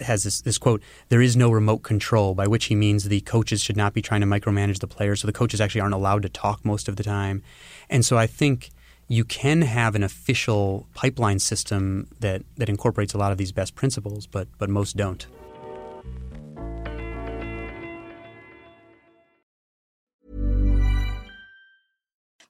has 0.00 0.24
this, 0.24 0.40
this 0.42 0.58
quote, 0.58 0.82
there 1.08 1.22
is 1.22 1.36
no 1.36 1.50
remote 1.50 1.82
control, 1.82 2.34
by 2.34 2.46
which 2.46 2.66
he 2.66 2.74
means 2.74 3.04
the 3.04 3.20
coaches 3.22 3.62
should 3.62 3.76
not 3.76 3.94
be 3.94 4.02
trying 4.02 4.20
to 4.20 4.26
micromanage 4.26 4.80
the 4.80 4.86
players. 4.86 5.20
So 5.20 5.26
the 5.26 5.32
coaches 5.32 5.60
actually 5.60 5.80
aren't 5.80 5.94
allowed 5.94 6.22
to 6.22 6.28
talk 6.28 6.64
most 6.64 6.88
of 6.88 6.96
the 6.96 7.04
time. 7.04 7.42
And 7.88 8.04
so 8.04 8.18
I 8.18 8.26
think 8.26 8.70
you 9.08 9.24
can 9.24 9.62
have 9.62 9.94
an 9.94 10.02
official 10.02 10.86
pipeline 10.94 11.38
system 11.38 12.08
that, 12.20 12.42
that 12.56 12.68
incorporates 12.68 13.14
a 13.14 13.18
lot 13.18 13.32
of 13.32 13.38
these 13.38 13.52
best 13.52 13.74
principles, 13.74 14.26
but, 14.26 14.48
but 14.58 14.68
most 14.68 14.96
don't. 14.96 15.26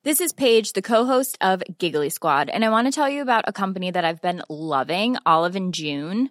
This 0.05 0.20
is 0.22 0.32
Paige, 0.32 0.72
the 0.72 0.80
co-host 0.80 1.36
of 1.43 1.62
Giggly 1.76 2.09
Squad, 2.09 2.49
and 2.49 2.64
I 2.64 2.70
want 2.70 2.86
to 2.86 2.93
tell 2.93 3.11
you 3.11 3.20
about 3.20 3.45
a 3.47 3.53
company 3.53 3.91
that 3.91 4.07
I've 4.07 4.22
been 4.22 4.43
loving, 4.49 5.18
Olive 5.26 5.55
and 5.55 5.74
June. 5.74 6.30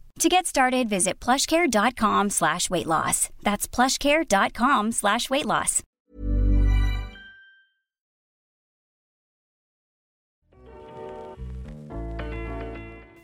To 0.21 0.29
get 0.29 0.45
started, 0.45 0.87
visit 0.87 1.19
plushcare.com 1.19 2.29
slash 2.29 2.69
weight 2.69 2.85
loss. 2.85 3.29
That's 3.41 3.67
plushcare.com 3.67 4.91
slash 4.91 5.31
weight 5.31 5.47
loss. 5.47 5.81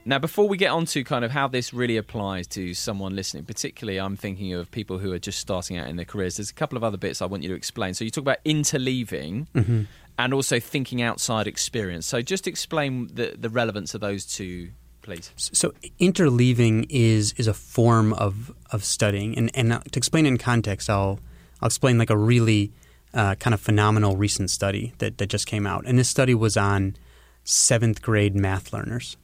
Now, 0.06 0.18
before 0.18 0.48
we 0.48 0.58
get 0.58 0.72
on 0.72 0.86
to 0.86 1.04
kind 1.04 1.24
of 1.24 1.30
how 1.30 1.48
this 1.48 1.72
really 1.72 1.98
applies 1.98 2.48
to 2.48 2.74
someone 2.74 3.16
listening, 3.16 3.46
particularly 3.46 4.00
I'm 4.00 4.18
thinking 4.18 4.54
of 4.54 4.72
people 4.72 4.98
who 4.98 5.14
are 5.14 5.20
just 5.20 5.38
starting 5.38 5.78
out 5.78 5.88
in 5.88 5.98
their 5.98 6.06
careers, 6.06 6.38
there's 6.38 6.50
a 6.50 6.56
couple 6.56 6.78
of 6.78 6.84
other 6.84 6.98
bits 6.98 7.22
I 7.22 7.28
want 7.28 7.44
you 7.44 7.50
to 7.50 7.56
explain. 7.56 7.94
So 7.94 8.06
you 8.06 8.10
talk 8.10 8.24
about 8.24 8.44
interleaving 8.44 9.46
mm-hmm. 9.54 9.82
and 10.18 10.34
also 10.34 10.60
thinking 10.60 11.04
outside 11.04 11.46
experience. 11.46 12.08
So 12.08 12.24
just 12.24 12.48
explain 12.48 13.12
the, 13.14 13.36
the 13.38 13.50
relevance 13.50 13.94
of 13.94 14.02
those 14.02 14.26
two 14.26 14.72
please. 15.08 15.32
So 15.38 15.74
interleaving 16.00 16.86
is 16.90 17.34
is 17.38 17.48
a 17.48 17.54
form 17.54 18.12
of 18.14 18.52
of 18.72 18.84
studying, 18.84 19.38
and 19.38 19.50
and 19.56 19.72
to 19.92 19.98
explain 19.98 20.26
in 20.26 20.38
context, 20.38 20.90
I'll 20.90 21.20
I'll 21.62 21.68
explain 21.68 21.98
like 21.98 22.10
a 22.10 22.18
really 22.18 22.74
uh, 23.14 23.36
kind 23.36 23.54
of 23.54 23.62
phenomenal 23.62 24.18
recent 24.18 24.50
study 24.50 24.94
that 24.98 25.18
that 25.18 25.28
just 25.28 25.48
came 25.48 25.66
out, 25.66 25.86
and 25.86 25.98
this 25.98 26.10
study 26.10 26.36
was 26.36 26.58
on 26.58 26.98
seventh 27.46 28.02
grade 28.02 28.36
math 28.36 28.74
learners, 28.74 29.16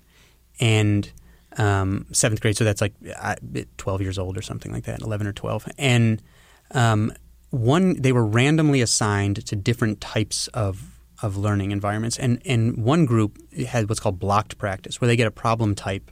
and 0.62 1.12
um, 1.58 2.06
seventh 2.14 2.40
grade, 2.40 2.56
so 2.56 2.64
that's 2.64 2.80
like 2.80 2.94
uh, 3.20 3.36
twelve 3.76 4.02
years 4.02 4.18
old 4.18 4.38
or 4.38 4.42
something 4.42 4.72
like 4.72 4.86
that, 4.86 5.02
eleven 5.02 5.28
or 5.28 5.34
twelve, 5.34 5.68
and 5.78 6.24
um, 6.72 7.12
one 7.50 8.02
they 8.02 8.14
were 8.14 8.26
randomly 8.26 8.80
assigned 8.80 9.46
to 9.46 9.56
different 9.58 10.00
types 10.00 10.48
of 10.54 10.93
of 11.24 11.38
learning 11.38 11.72
environments. 11.72 12.20
And, 12.20 12.42
and 12.46 12.78
one 12.84 13.06
group 13.06 13.38
had 13.68 13.90
what's 13.90 14.00
called 14.00 14.20
blocked 14.20 14.58
practice, 14.58 15.00
where 15.00 15.08
they 15.08 15.16
get 15.16 15.28
a 15.28 15.32
problem 15.32 15.74
type, 15.74 16.12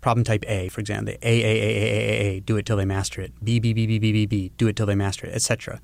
problem 0.00 0.24
type 0.24 0.44
A, 0.46 0.68
for 0.68 0.80
example, 0.80 1.14
A, 1.14 1.16
A, 1.22 1.44
A, 1.44 1.44
A, 1.44 1.76
A, 1.76 1.90
A, 1.90 2.36
A, 2.36 2.40
do 2.40 2.56
it 2.56 2.64
till 2.64 2.76
they 2.76 2.84
master 2.84 3.20
it. 3.20 3.32
B, 3.42 3.58
B, 3.58 3.72
B, 3.72 3.86
B, 3.86 3.98
B, 3.98 4.12
B, 4.12 4.26
B, 4.26 4.52
do 4.56 4.68
it 4.68 4.76
till 4.76 4.86
they 4.86 4.94
master 4.94 5.26
it, 5.26 5.34
etc. 5.34 5.80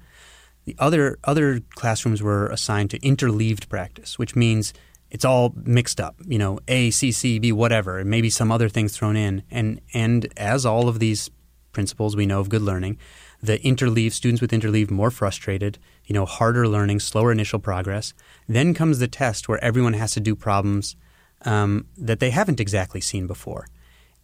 The 0.64 0.76
other, 0.78 1.18
other 1.24 1.60
classrooms 1.74 2.22
were 2.22 2.46
assigned 2.48 2.90
to 2.90 2.98
interleaved 3.00 3.68
practice, 3.68 4.18
which 4.18 4.36
means 4.36 4.72
it's 5.10 5.24
all 5.24 5.52
mixed 5.64 6.00
up, 6.00 6.16
you 6.26 6.38
know, 6.38 6.60
A, 6.68 6.90
C, 6.90 7.10
C, 7.10 7.38
B, 7.38 7.50
whatever, 7.50 7.98
and 7.98 8.08
maybe 8.08 8.30
some 8.30 8.52
other 8.52 8.68
things 8.68 8.96
thrown 8.96 9.16
in. 9.16 9.42
And, 9.50 9.80
and 9.92 10.32
as 10.36 10.64
all 10.64 10.88
of 10.88 11.00
these 11.00 11.30
principles 11.72 12.14
we 12.14 12.26
know 12.26 12.40
of 12.40 12.48
good 12.48 12.62
learning, 12.62 12.98
the 13.42 13.58
interleave 13.58 14.12
students 14.12 14.40
with 14.40 14.50
interleave 14.50 14.90
more 14.90 15.10
frustrated, 15.10 15.78
you 16.04 16.14
know, 16.14 16.26
harder 16.26 16.68
learning, 16.68 17.00
slower 17.00 17.32
initial 17.32 17.58
progress. 17.58 18.12
Then 18.48 18.74
comes 18.74 18.98
the 18.98 19.08
test 19.08 19.48
where 19.48 19.62
everyone 19.64 19.94
has 19.94 20.12
to 20.12 20.20
do 20.20 20.34
problems 20.34 20.96
um, 21.44 21.86
that 21.96 22.20
they 22.20 22.30
haven't 22.30 22.60
exactly 22.60 23.00
seen 23.00 23.26
before, 23.26 23.66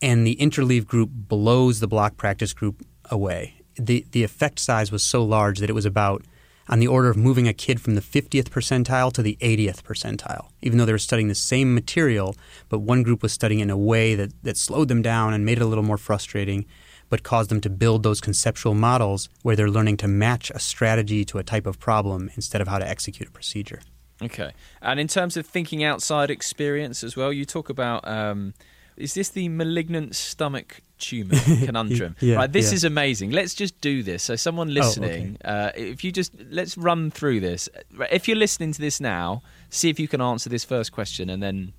and 0.03 0.27
the 0.27 0.37
interleave 0.37 0.87
group 0.87 1.11
blows 1.13 1.81
the 1.81 1.89
block 1.89 2.17
practice 2.17 2.53
group 2.53 2.85
away. 3.11 3.63
the 3.77 4.05
The 4.11 4.23
effect 4.23 4.59
size 4.59 4.93
was 4.93 5.03
so 5.03 5.25
large 5.25 5.61
that 5.61 5.71
it 5.71 5.75
was 5.75 5.87
about 5.87 6.25
on 6.69 6.81
the 6.81 6.87
order 6.87 7.09
of 7.09 7.17
moving 7.17 7.47
a 7.47 7.55
kid 7.55 7.81
from 7.81 7.95
the 7.95 8.01
50th 8.01 8.49
percentile 8.49 9.13
to 9.13 9.23
the 9.23 9.39
80th 9.41 9.83
percentile, 9.83 10.49
even 10.63 10.79
though 10.79 10.85
they 10.85 10.93
were 10.93 10.99
studying 10.99 11.29
the 11.29 11.35
same 11.35 11.75
material, 11.75 12.35
but 12.69 12.81
one 12.81 13.03
group 13.03 13.23
was 13.23 13.33
studying 13.33 13.61
in 13.61 13.71
a 13.71 13.77
way 13.77 14.15
that, 14.15 14.33
that 14.43 14.57
slowed 14.57 14.89
them 14.89 15.03
down 15.03 15.33
and 15.33 15.45
made 15.45 15.59
it 15.59 15.63
a 15.63 15.67
little 15.67 15.85
more 15.85 15.99
frustrating 15.99 16.67
but 17.09 17.23
cause 17.23 17.49
them 17.49 17.61
to 17.61 17.71
build 17.71 18.03
those 18.03 18.21
conceptual 18.21 18.75
models 18.75 19.29
where 19.43 19.57
they're 19.57 19.71
learning 19.71 19.97
to 19.99 20.09
match 20.09 20.51
a 20.51 20.59
strategy 20.59 21.25
to 21.25 21.39
a 21.39 21.43
type 21.43 21.67
of 21.67 21.79
problem 21.79 22.31
instead 22.35 22.61
of 22.61 22.69
how 22.69 22.79
to 22.79 22.89
execute 22.89 23.29
a 23.29 23.33
procedure. 23.33 23.81
Okay. 24.23 24.53
And 24.81 24.99
in 24.99 25.09
terms 25.09 25.37
of 25.37 25.47
thinking 25.47 25.85
outside 25.85 26.31
experience 26.31 27.05
as 27.05 27.17
well, 27.17 27.33
you 27.33 27.45
talk 27.45 27.69
about 27.69 28.07
um, 28.09 28.55
is 28.97 29.15
this 29.15 29.29
the 29.29 29.49
malignant 29.49 30.17
stomach 30.17 30.81
tumor 30.99 31.37
conundrum? 31.65 32.17
yeah, 32.21 32.37
right. 32.37 32.53
This 32.53 32.71
yeah. 32.71 32.77
is 32.77 32.85
amazing. 32.85 33.31
Let's 33.31 33.55
just 33.55 33.79
do 33.81 34.03
this. 34.03 34.23
So, 34.23 34.37
someone 34.37 34.73
listening, 34.73 35.39
oh, 35.45 35.49
okay. 35.51 35.67
uh, 35.67 35.73
if 35.75 36.03
you 36.03 36.13
just 36.13 36.33
let's 36.51 36.79
run 36.79 37.11
through 37.11 37.41
this. 37.41 37.69
If 38.11 38.27
you're 38.27 38.37
listening 38.37 38.73
to 38.73 38.81
this 38.81 39.01
now, 39.01 39.43
see 39.69 39.91
if 39.91 40.01
you 40.01 40.09
can 40.09 40.21
answer 40.21 40.49
this 40.49 40.65
first 40.65 40.93
question, 40.93 41.29
and 41.29 41.43
then 41.43 41.73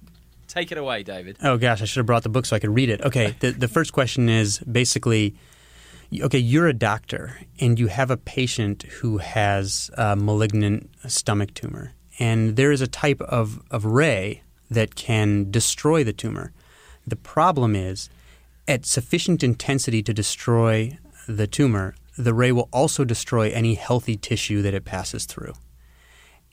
Take 0.58 0.72
it 0.72 0.80
away, 0.80 1.04
David. 1.04 1.38
Oh 1.44 1.58
gosh, 1.58 1.84
I 1.84 1.86
should 1.86 2.00
have 2.00 2.08
brought 2.08 2.24
the 2.24 2.30
book 2.30 2.48
so 2.48 2.56
I 2.56 2.60
could 2.60 2.74
read 2.74 2.90
it. 2.90 3.02
Okay, 3.02 3.36
the 3.42 3.52
the 3.52 3.68
first 3.68 3.94
question 3.94 4.28
is 4.28 4.58
basically 4.60 5.36
okay, 6.20 6.40
you're 6.40 6.68
a 6.68 6.74
doctor 6.74 7.40
and 7.60 7.78
you 7.78 7.88
have 7.88 8.10
a 8.10 8.18
patient 8.18 8.82
who 8.84 9.20
has 9.20 9.92
a 9.96 10.16
malignant 10.16 10.90
stomach 11.08 11.54
tumor, 11.54 11.94
and 12.18 12.56
there 12.56 12.72
is 12.72 12.82
a 12.82 12.88
type 12.88 13.22
of, 13.22 13.62
of 13.70 13.86
ray 13.86 14.42
that 14.72 14.96
can 14.96 15.52
destroy 15.52 16.04
the 16.04 16.14
tumor. 16.14 16.54
The 17.06 17.18
problem 17.18 17.76
is, 17.76 18.10
at 18.68 18.84
sufficient 18.84 19.44
intensity 19.44 20.02
to 20.02 20.14
destroy 20.14 20.98
the 21.28 21.46
tumor, 21.46 21.94
the 22.18 22.34
ray 22.34 22.52
will 22.52 22.70
also 22.74 23.06
destroy 23.06 23.52
any 23.52 23.76
healthy 23.76 24.16
tissue 24.16 24.64
that 24.64 24.74
it 24.74 24.86
passes 24.86 25.26
through. 25.26 25.54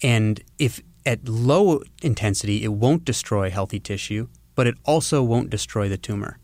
And 0.02 0.42
if 0.58 0.82
at 1.06 1.28
low 1.28 1.82
intensity, 2.02 2.64
it 2.64 2.72
won't 2.72 3.04
destroy 3.04 3.50
healthy 3.50 3.80
tissue, 3.80 4.28
but 4.54 4.66
it 4.66 4.76
also 4.84 5.22
won't 5.22 5.50
destroy 5.50 5.88
the 5.88 5.98
tumor. 5.98 6.38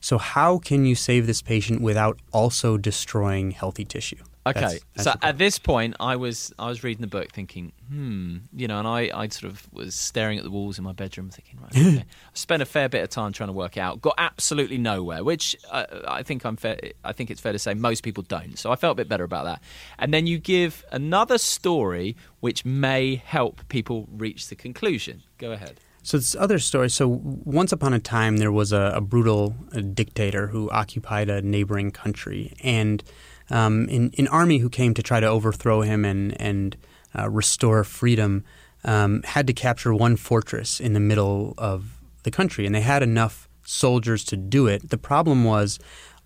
So, 0.00 0.18
how 0.18 0.58
can 0.58 0.84
you 0.84 0.94
save 0.94 1.26
this 1.26 1.42
patient 1.42 1.80
without 1.80 2.20
also 2.32 2.76
destroying 2.76 3.50
healthy 3.50 3.84
tissue? 3.84 4.22
Okay, 4.46 4.60
That's- 4.60 4.80
that's 4.94 5.04
so 5.04 5.14
at 5.22 5.38
this 5.38 5.58
point, 5.58 5.96
I 5.98 6.14
was 6.16 6.52
I 6.58 6.68
was 6.68 6.84
reading 6.84 7.00
the 7.00 7.08
book, 7.08 7.32
thinking, 7.32 7.72
hmm, 7.88 8.38
you 8.54 8.68
know, 8.68 8.78
and 8.78 8.86
I, 8.86 9.10
I 9.12 9.28
sort 9.28 9.52
of 9.52 9.66
was 9.72 9.94
staring 9.94 10.38
at 10.38 10.44
the 10.44 10.50
walls 10.50 10.78
in 10.78 10.84
my 10.84 10.92
bedroom, 10.92 11.30
thinking, 11.30 11.58
right, 11.60 11.76
okay. 11.76 11.98
I 12.00 12.04
spent 12.34 12.62
a 12.62 12.66
fair 12.66 12.88
bit 12.88 13.02
of 13.02 13.08
time 13.10 13.32
trying 13.32 13.48
to 13.48 13.52
work 13.52 13.76
it 13.76 13.80
out, 13.80 14.00
got 14.00 14.14
absolutely 14.18 14.78
nowhere, 14.78 15.24
which 15.24 15.56
uh, 15.70 15.86
I 16.06 16.22
think 16.22 16.44
I'm 16.44 16.56
fair. 16.56 16.78
I 17.04 17.12
think 17.12 17.30
it's 17.30 17.40
fair 17.40 17.52
to 17.52 17.58
say 17.58 17.74
most 17.74 18.02
people 18.02 18.22
don't. 18.22 18.56
So 18.56 18.70
I 18.70 18.76
felt 18.76 18.92
a 18.92 18.94
bit 18.94 19.08
better 19.08 19.24
about 19.24 19.46
that. 19.46 19.62
And 19.98 20.14
then 20.14 20.26
you 20.28 20.38
give 20.38 20.84
another 20.92 21.38
story 21.38 22.16
which 22.40 22.64
may 22.64 23.16
help 23.16 23.66
people 23.68 24.06
reach 24.12 24.48
the 24.48 24.54
conclusion. 24.54 25.24
Go 25.38 25.52
ahead. 25.52 25.80
So 26.04 26.18
this 26.18 26.36
other 26.36 26.60
story. 26.60 26.88
So 26.88 27.08
once 27.08 27.72
upon 27.72 27.92
a 27.92 27.98
time, 27.98 28.36
there 28.36 28.52
was 28.52 28.70
a, 28.72 28.92
a 28.94 29.00
brutal 29.00 29.56
uh, 29.74 29.80
dictator 29.80 30.46
who 30.46 30.70
occupied 30.70 31.28
a 31.28 31.42
neighboring 31.42 31.90
country, 31.90 32.54
and 32.62 33.02
um, 33.50 33.88
an 33.90 34.28
army 34.28 34.58
who 34.58 34.68
came 34.68 34.94
to 34.94 35.02
try 35.02 35.20
to 35.20 35.26
overthrow 35.26 35.82
him 35.82 36.04
and 36.04 36.40
and 36.40 36.76
uh, 37.18 37.28
restore 37.30 37.84
freedom 37.84 38.44
um, 38.84 39.22
had 39.24 39.46
to 39.46 39.52
capture 39.52 39.94
one 39.94 40.16
fortress 40.16 40.80
in 40.80 40.92
the 40.92 41.00
middle 41.00 41.54
of 41.58 41.96
the 42.22 42.30
country, 42.30 42.66
and 42.66 42.74
they 42.74 42.80
had 42.80 43.02
enough 43.02 43.48
soldiers 43.64 44.24
to 44.24 44.36
do 44.36 44.66
it. 44.66 44.90
The 44.90 44.98
problem 44.98 45.44
was 45.44 45.78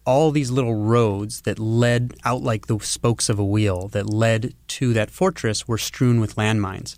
all 0.07 0.31
these 0.31 0.51
little 0.51 0.75
roads 0.75 1.43
that 1.43 1.59
led 1.59 2.15
out 2.25 2.43
like 2.43 2.67
the 2.67 2.79
spokes 2.81 3.29
of 3.29 3.39
a 3.39 3.45
wheel 3.45 3.89
that 3.89 4.09
led 4.09 4.55
to 4.67 4.93
that 4.95 5.11
fortress 5.11 5.69
were 5.69 5.79
strewn 5.79 6.21
with 6.21 6.37
landmines. 6.37 6.97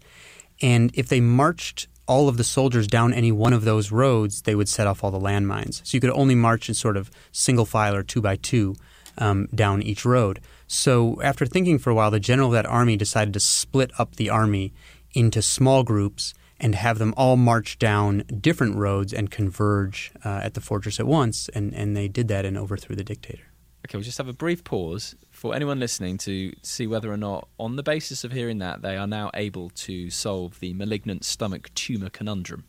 And 0.61 0.91
if 0.95 1.09
they 1.09 1.21
marched 1.21 1.89
all 2.07 2.29
of 2.29 2.37
the 2.37 2.45
soldiers 2.45 2.87
down 2.87 3.13
any 3.13 3.33
one 3.33 3.53
of 3.53 3.65
those 3.65 3.91
roads, 3.91 4.43
they 4.43 4.55
would 4.55 4.69
set 4.69 4.87
off 4.87 5.03
all 5.03 5.11
the 5.11 5.19
landmines. 5.19 5.85
So 5.85 5.97
you 5.97 6.01
could 6.01 6.11
only 6.11 6.35
march 6.35 6.69
in 6.69 6.75
sort 6.75 6.97
of 6.97 7.11
single 7.33 7.65
file 7.65 7.95
or 7.95 8.03
two 8.03 8.21
by 8.21 8.37
two 8.37 8.77
um, 9.19 9.49
down 9.55 9.83
each 9.83 10.05
road. 10.05 10.41
So 10.67 11.21
after 11.23 11.47
thinking 11.47 11.79
for 11.79 11.91
a 11.91 11.95
while, 11.95 12.11
the 12.11 12.21
general 12.21 12.49
of 12.49 12.55
that 12.55 12.67
army 12.67 12.97
decided 12.97 13.35
to 13.35 13.41
split 13.41 13.91
up 13.99 14.17
the 14.17 14.31
army 14.31 14.73
into 15.13 15.43
small 15.43 15.83
groups 15.83 16.35
and 16.59 16.75
have 16.75 16.99
them 16.99 17.13
all 17.17 17.37
march 17.37 17.79
down 17.79 18.25
different 18.41 18.77
roads 18.77 19.13
and 19.13 19.31
converge 19.31 20.13
uh, 20.25 20.41
at 20.43 20.55
the 20.55 20.61
fortress 20.61 21.01
at 21.01 21.07
once. 21.07 21.49
And, 21.51 21.75
and 21.75 21.97
they 21.97 22.09
did 22.09 22.29
that 22.29 22.45
and 22.45 22.57
overthrew 22.57 22.95
the 22.97 23.05
dictator. 23.05 23.45
Okay, 23.85 23.99
we'll 23.99 24.05
just 24.05 24.19
have 24.19 24.29
a 24.29 24.33
brief 24.33 24.63
pause 24.63 25.17
for 25.31 25.57
anyone 25.57 25.81
listening 25.81 26.17
to 26.19 26.53
see 26.63 26.87
whether 26.87 27.11
or 27.13 27.17
not, 27.17 27.49
on 27.59 27.75
the 27.75 27.83
basis 27.83 28.23
of 28.23 28.31
hearing 28.31 28.59
that, 28.59 28.81
they 28.81 28.97
are 28.97 29.09
now 29.09 29.29
able 29.35 29.71
to 29.71 30.09
solve 30.09 30.61
the 30.61 30.73
malignant 30.73 31.25
stomach 31.25 31.75
tumour 31.75 32.09
conundrum. 32.09 32.65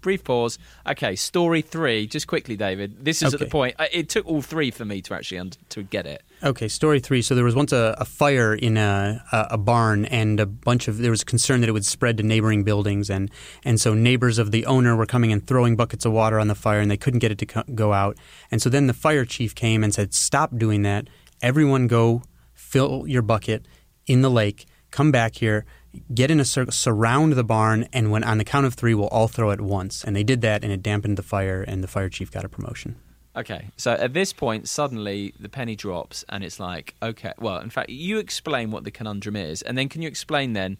Brief 0.00 0.24
pause. 0.24 0.58
Okay, 0.86 1.14
story 1.16 1.62
three. 1.62 2.06
Just 2.06 2.26
quickly, 2.26 2.56
David. 2.56 3.04
This 3.04 3.22
is 3.22 3.34
at 3.34 3.40
the 3.40 3.46
point. 3.46 3.74
uh, 3.78 3.86
It 3.92 4.08
took 4.08 4.26
all 4.26 4.42
three 4.42 4.70
for 4.70 4.84
me 4.84 5.02
to 5.02 5.14
actually 5.14 5.38
under, 5.38 5.56
to 5.70 5.82
get 5.82 6.06
it. 6.06 6.22
Okay, 6.42 6.68
story 6.68 7.00
three. 7.00 7.20
So 7.22 7.34
there 7.34 7.44
was 7.44 7.54
once 7.54 7.72
a, 7.72 7.94
a 7.98 8.04
fire 8.04 8.54
in 8.54 8.76
a, 8.76 9.22
a, 9.30 9.48
a 9.52 9.58
barn, 9.58 10.06
and 10.06 10.40
a 10.40 10.46
bunch 10.46 10.88
of 10.88 10.98
there 10.98 11.10
was 11.10 11.22
concern 11.24 11.60
that 11.60 11.68
it 11.68 11.72
would 11.72 11.84
spread 11.84 12.16
to 12.16 12.22
neighboring 12.22 12.64
buildings, 12.64 13.10
and 13.10 13.30
and 13.64 13.80
so 13.80 13.92
neighbors 13.94 14.38
of 14.38 14.50
the 14.50 14.64
owner 14.66 14.96
were 14.96 15.06
coming 15.06 15.32
and 15.32 15.46
throwing 15.46 15.76
buckets 15.76 16.04
of 16.06 16.12
water 16.12 16.40
on 16.40 16.48
the 16.48 16.54
fire, 16.54 16.80
and 16.80 16.90
they 16.90 16.96
couldn't 16.96 17.20
get 17.20 17.30
it 17.30 17.38
to 17.38 17.46
co- 17.46 17.64
go 17.74 17.92
out. 17.92 18.16
And 18.50 18.62
so 18.62 18.70
then 18.70 18.86
the 18.86 18.94
fire 18.94 19.24
chief 19.24 19.54
came 19.54 19.84
and 19.84 19.92
said, 19.92 20.14
"Stop 20.14 20.56
doing 20.56 20.82
that! 20.82 21.08
Everyone, 21.42 21.86
go 21.86 22.22
fill 22.54 23.04
your 23.06 23.22
bucket 23.22 23.66
in 24.06 24.22
the 24.22 24.30
lake. 24.30 24.66
Come 24.90 25.12
back 25.12 25.36
here." 25.36 25.66
Get 26.14 26.30
in 26.30 26.38
a 26.38 26.44
circle, 26.44 26.72
surround 26.72 27.32
the 27.32 27.44
barn, 27.44 27.88
and 27.92 28.10
when 28.12 28.22
on 28.22 28.38
the 28.38 28.44
count 28.44 28.64
of 28.66 28.74
three, 28.74 28.94
we'll 28.94 29.08
all 29.08 29.26
throw 29.28 29.50
at 29.50 29.60
once. 29.60 30.04
And 30.04 30.14
they 30.14 30.22
did 30.22 30.40
that, 30.42 30.62
and 30.62 30.72
it 30.72 30.82
dampened 30.82 31.18
the 31.18 31.22
fire, 31.22 31.62
and 31.62 31.82
the 31.82 31.88
fire 31.88 32.08
chief 32.08 32.30
got 32.30 32.44
a 32.44 32.48
promotion. 32.48 32.96
Okay, 33.36 33.68
so 33.76 33.92
at 33.92 34.12
this 34.12 34.32
point, 34.32 34.68
suddenly 34.68 35.34
the 35.38 35.48
penny 35.48 35.76
drops, 35.76 36.24
and 36.28 36.42
it's 36.44 36.58
like, 36.60 36.94
okay, 37.02 37.32
well, 37.38 37.58
in 37.58 37.70
fact, 37.70 37.90
you 37.90 38.18
explain 38.18 38.70
what 38.70 38.84
the 38.84 38.90
conundrum 38.90 39.36
is, 39.36 39.62
and 39.62 39.76
then 39.78 39.88
can 39.88 40.02
you 40.02 40.08
explain 40.08 40.52
then 40.52 40.78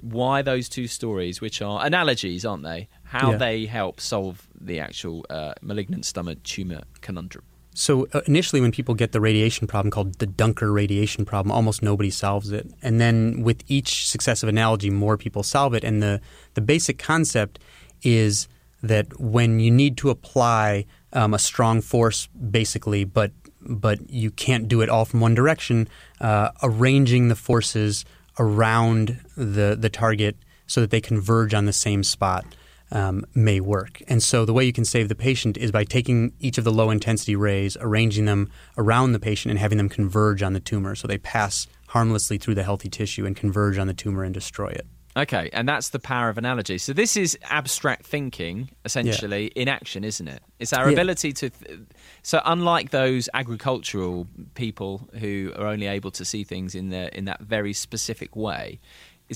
why 0.00 0.42
those 0.42 0.68
two 0.68 0.88
stories, 0.88 1.40
which 1.40 1.62
are 1.62 1.84
analogies, 1.86 2.44
aren't 2.44 2.64
they, 2.64 2.88
how 3.04 3.32
Yeah. 3.32 3.36
they 3.36 3.66
help 3.66 4.00
solve 4.00 4.48
the 4.60 4.80
actual 4.80 5.24
uh, 5.30 5.54
malignant 5.62 6.04
stomach 6.04 6.42
tumor 6.42 6.82
conundrum? 7.02 7.44
So 7.74 8.06
uh, 8.12 8.20
initially, 8.26 8.60
when 8.60 8.72
people 8.72 8.94
get 8.94 9.12
the 9.12 9.20
radiation 9.20 9.66
problem 9.66 9.90
called 9.90 10.18
the 10.18 10.26
Duncker 10.26 10.72
radiation 10.72 11.24
problem, 11.24 11.50
almost 11.50 11.82
nobody 11.82 12.10
solves 12.10 12.52
it. 12.52 12.70
And 12.82 13.00
then 13.00 13.42
with 13.42 13.62
each 13.68 14.08
successive 14.08 14.48
analogy, 14.48 14.90
more 14.90 15.16
people 15.16 15.42
solve 15.42 15.74
it. 15.74 15.82
And 15.82 16.02
the, 16.02 16.20
the 16.54 16.60
basic 16.60 16.98
concept 16.98 17.58
is 18.02 18.48
that 18.82 19.18
when 19.18 19.60
you 19.60 19.70
need 19.70 19.96
to 19.98 20.10
apply 20.10 20.86
um, 21.12 21.34
a 21.34 21.38
strong 21.38 21.80
force, 21.80 22.26
basically, 22.28 23.04
but 23.04 23.32
but 23.64 24.10
you 24.10 24.32
can't 24.32 24.66
do 24.66 24.80
it 24.80 24.88
all 24.88 25.04
from 25.04 25.20
one 25.20 25.34
direction, 25.34 25.86
uh, 26.20 26.50
arranging 26.64 27.28
the 27.28 27.36
forces 27.36 28.04
around 28.38 29.20
the 29.36 29.76
the 29.78 29.88
target 29.88 30.36
so 30.66 30.80
that 30.80 30.90
they 30.90 31.00
converge 31.00 31.54
on 31.54 31.66
the 31.66 31.72
same 31.72 32.02
spot 32.02 32.44
um, 32.92 33.24
may 33.34 33.58
work. 33.58 34.00
And 34.06 34.22
so 34.22 34.44
the 34.44 34.52
way 34.52 34.64
you 34.64 34.72
can 34.72 34.84
save 34.84 35.08
the 35.08 35.14
patient 35.16 35.56
is 35.56 35.72
by 35.72 35.82
taking 35.84 36.32
each 36.38 36.58
of 36.58 36.64
the 36.64 36.70
low 36.72 36.90
intensity 36.90 37.34
rays, 37.34 37.76
arranging 37.80 38.26
them 38.26 38.50
around 38.78 39.12
the 39.12 39.18
patient, 39.18 39.50
and 39.50 39.58
having 39.58 39.78
them 39.78 39.88
converge 39.88 40.42
on 40.42 40.52
the 40.52 40.60
tumor 40.60 40.94
so 40.94 41.08
they 41.08 41.18
pass 41.18 41.66
harmlessly 41.88 42.38
through 42.38 42.54
the 42.54 42.62
healthy 42.62 42.88
tissue 42.88 43.26
and 43.26 43.34
converge 43.34 43.78
on 43.78 43.86
the 43.86 43.94
tumor 43.94 44.22
and 44.22 44.32
destroy 44.34 44.68
it. 44.68 44.86
Okay, 45.14 45.50
and 45.52 45.68
that's 45.68 45.90
the 45.90 45.98
power 45.98 46.30
of 46.30 46.38
analogy. 46.38 46.78
So 46.78 46.94
this 46.94 47.18
is 47.18 47.36
abstract 47.50 48.06
thinking, 48.06 48.70
essentially, 48.86 49.48
in 49.48 49.68
action, 49.68 50.04
isn't 50.04 50.26
it? 50.26 50.42
It's 50.58 50.72
our 50.72 50.86
Yeah. 50.86 50.94
ability 50.94 51.34
to. 51.34 51.50
Th- 51.50 51.80
so 52.22 52.40
unlike 52.46 52.92
those 52.92 53.28
agricultural 53.34 54.26
people 54.54 55.06
who 55.20 55.52
are 55.56 55.66
only 55.66 55.86
able 55.86 56.10
to 56.12 56.24
see 56.24 56.44
things 56.44 56.74
in 56.74 56.88
their 56.88 57.08
in 57.08 57.26
that 57.26 57.42
very 57.42 57.74
specific 57.74 58.34
way, 58.34 58.80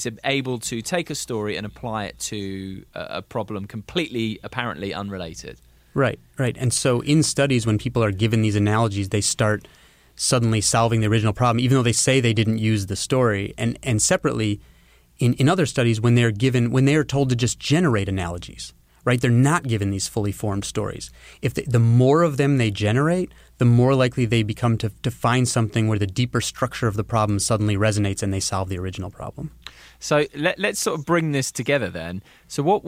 is 0.05 0.18
able 0.24 0.59
to 0.59 0.82
take 0.82 1.09
a 1.11 1.14
story 1.14 1.57
and 1.57 1.64
apply 1.64 2.05
it 2.05 2.18
to 2.18 2.84
a, 2.94 3.22
problem 3.22 3.66
completely, 3.66 4.38
apparently 4.42 4.92
unrelated. 4.92 5.59
Right, 5.94 6.18
right. 6.38 6.57
And 6.59 6.72
so 6.72 7.01
in 7.01 7.22
studies, 7.22 7.66
when 7.66 7.78
people 7.78 8.05
are 8.05 8.12
given 8.12 8.42
these 8.42 8.57
analogies, 8.57 9.09
they 9.09 9.22
start 9.22 9.66
suddenly 10.14 10.61
solving 10.61 11.01
the 11.01 11.07
original 11.07 11.32
problem, 11.32 11.61
even 11.61 11.76
though 11.76 11.82
they 11.82 11.92
say 11.92 12.20
they 12.20 12.32
didn't 12.32 12.59
use 12.59 12.86
the 12.86 12.97
story. 12.97 13.55
And 13.57 13.78
and 13.82 14.03
separately, 14.03 14.61
in, 15.18 15.34
in 15.34 15.49
other 15.49 15.66
studies, 15.66 16.01
when 16.01 16.14
they're 16.14 16.30
given 16.30 16.70
when 16.70 16.84
they 16.84 16.97
are 16.97 17.05
told 17.05 17.30
to 17.30 17.36
just 17.36 17.59
generate 17.59 18.09
analogies, 18.09 18.74
right? 19.07 19.20
They're 19.20 19.30
not 19.30 19.62
given 19.62 19.90
these 19.90 20.09
fully 20.09 20.32
formed 20.32 20.66
stories. 20.66 21.11
If 21.40 21.55
they, 21.55 21.62
the 21.62 21.78
more 21.78 22.22
of 22.22 22.36
them 22.36 22.59
they 22.59 22.70
generate, 22.70 23.32
the 23.59 23.64
more 23.64 23.94
likely 23.94 24.26
they 24.26 24.42
become 24.42 24.76
to, 24.78 24.90
to 25.03 25.11
find 25.11 25.49
something 25.49 25.88
where 25.88 25.99
the 25.99 26.07
deeper 26.07 26.40
structure 26.40 26.88
of 26.88 26.97
the 26.97 27.05
problem 27.05 27.38
suddenly 27.38 27.76
resonates 27.76 28.22
and 28.22 28.34
they 28.34 28.40
solve 28.40 28.68
the 28.68 28.78
original 28.78 29.11
problem. 29.11 29.53
So 29.99 30.24
let, 30.34 30.59
let's 30.59 30.78
sort 30.78 30.99
of 30.99 31.07
bring 31.07 31.32
this 31.32 31.51
together 31.51 31.88
then. 31.88 32.22
So 32.49 32.62
what 32.62 32.84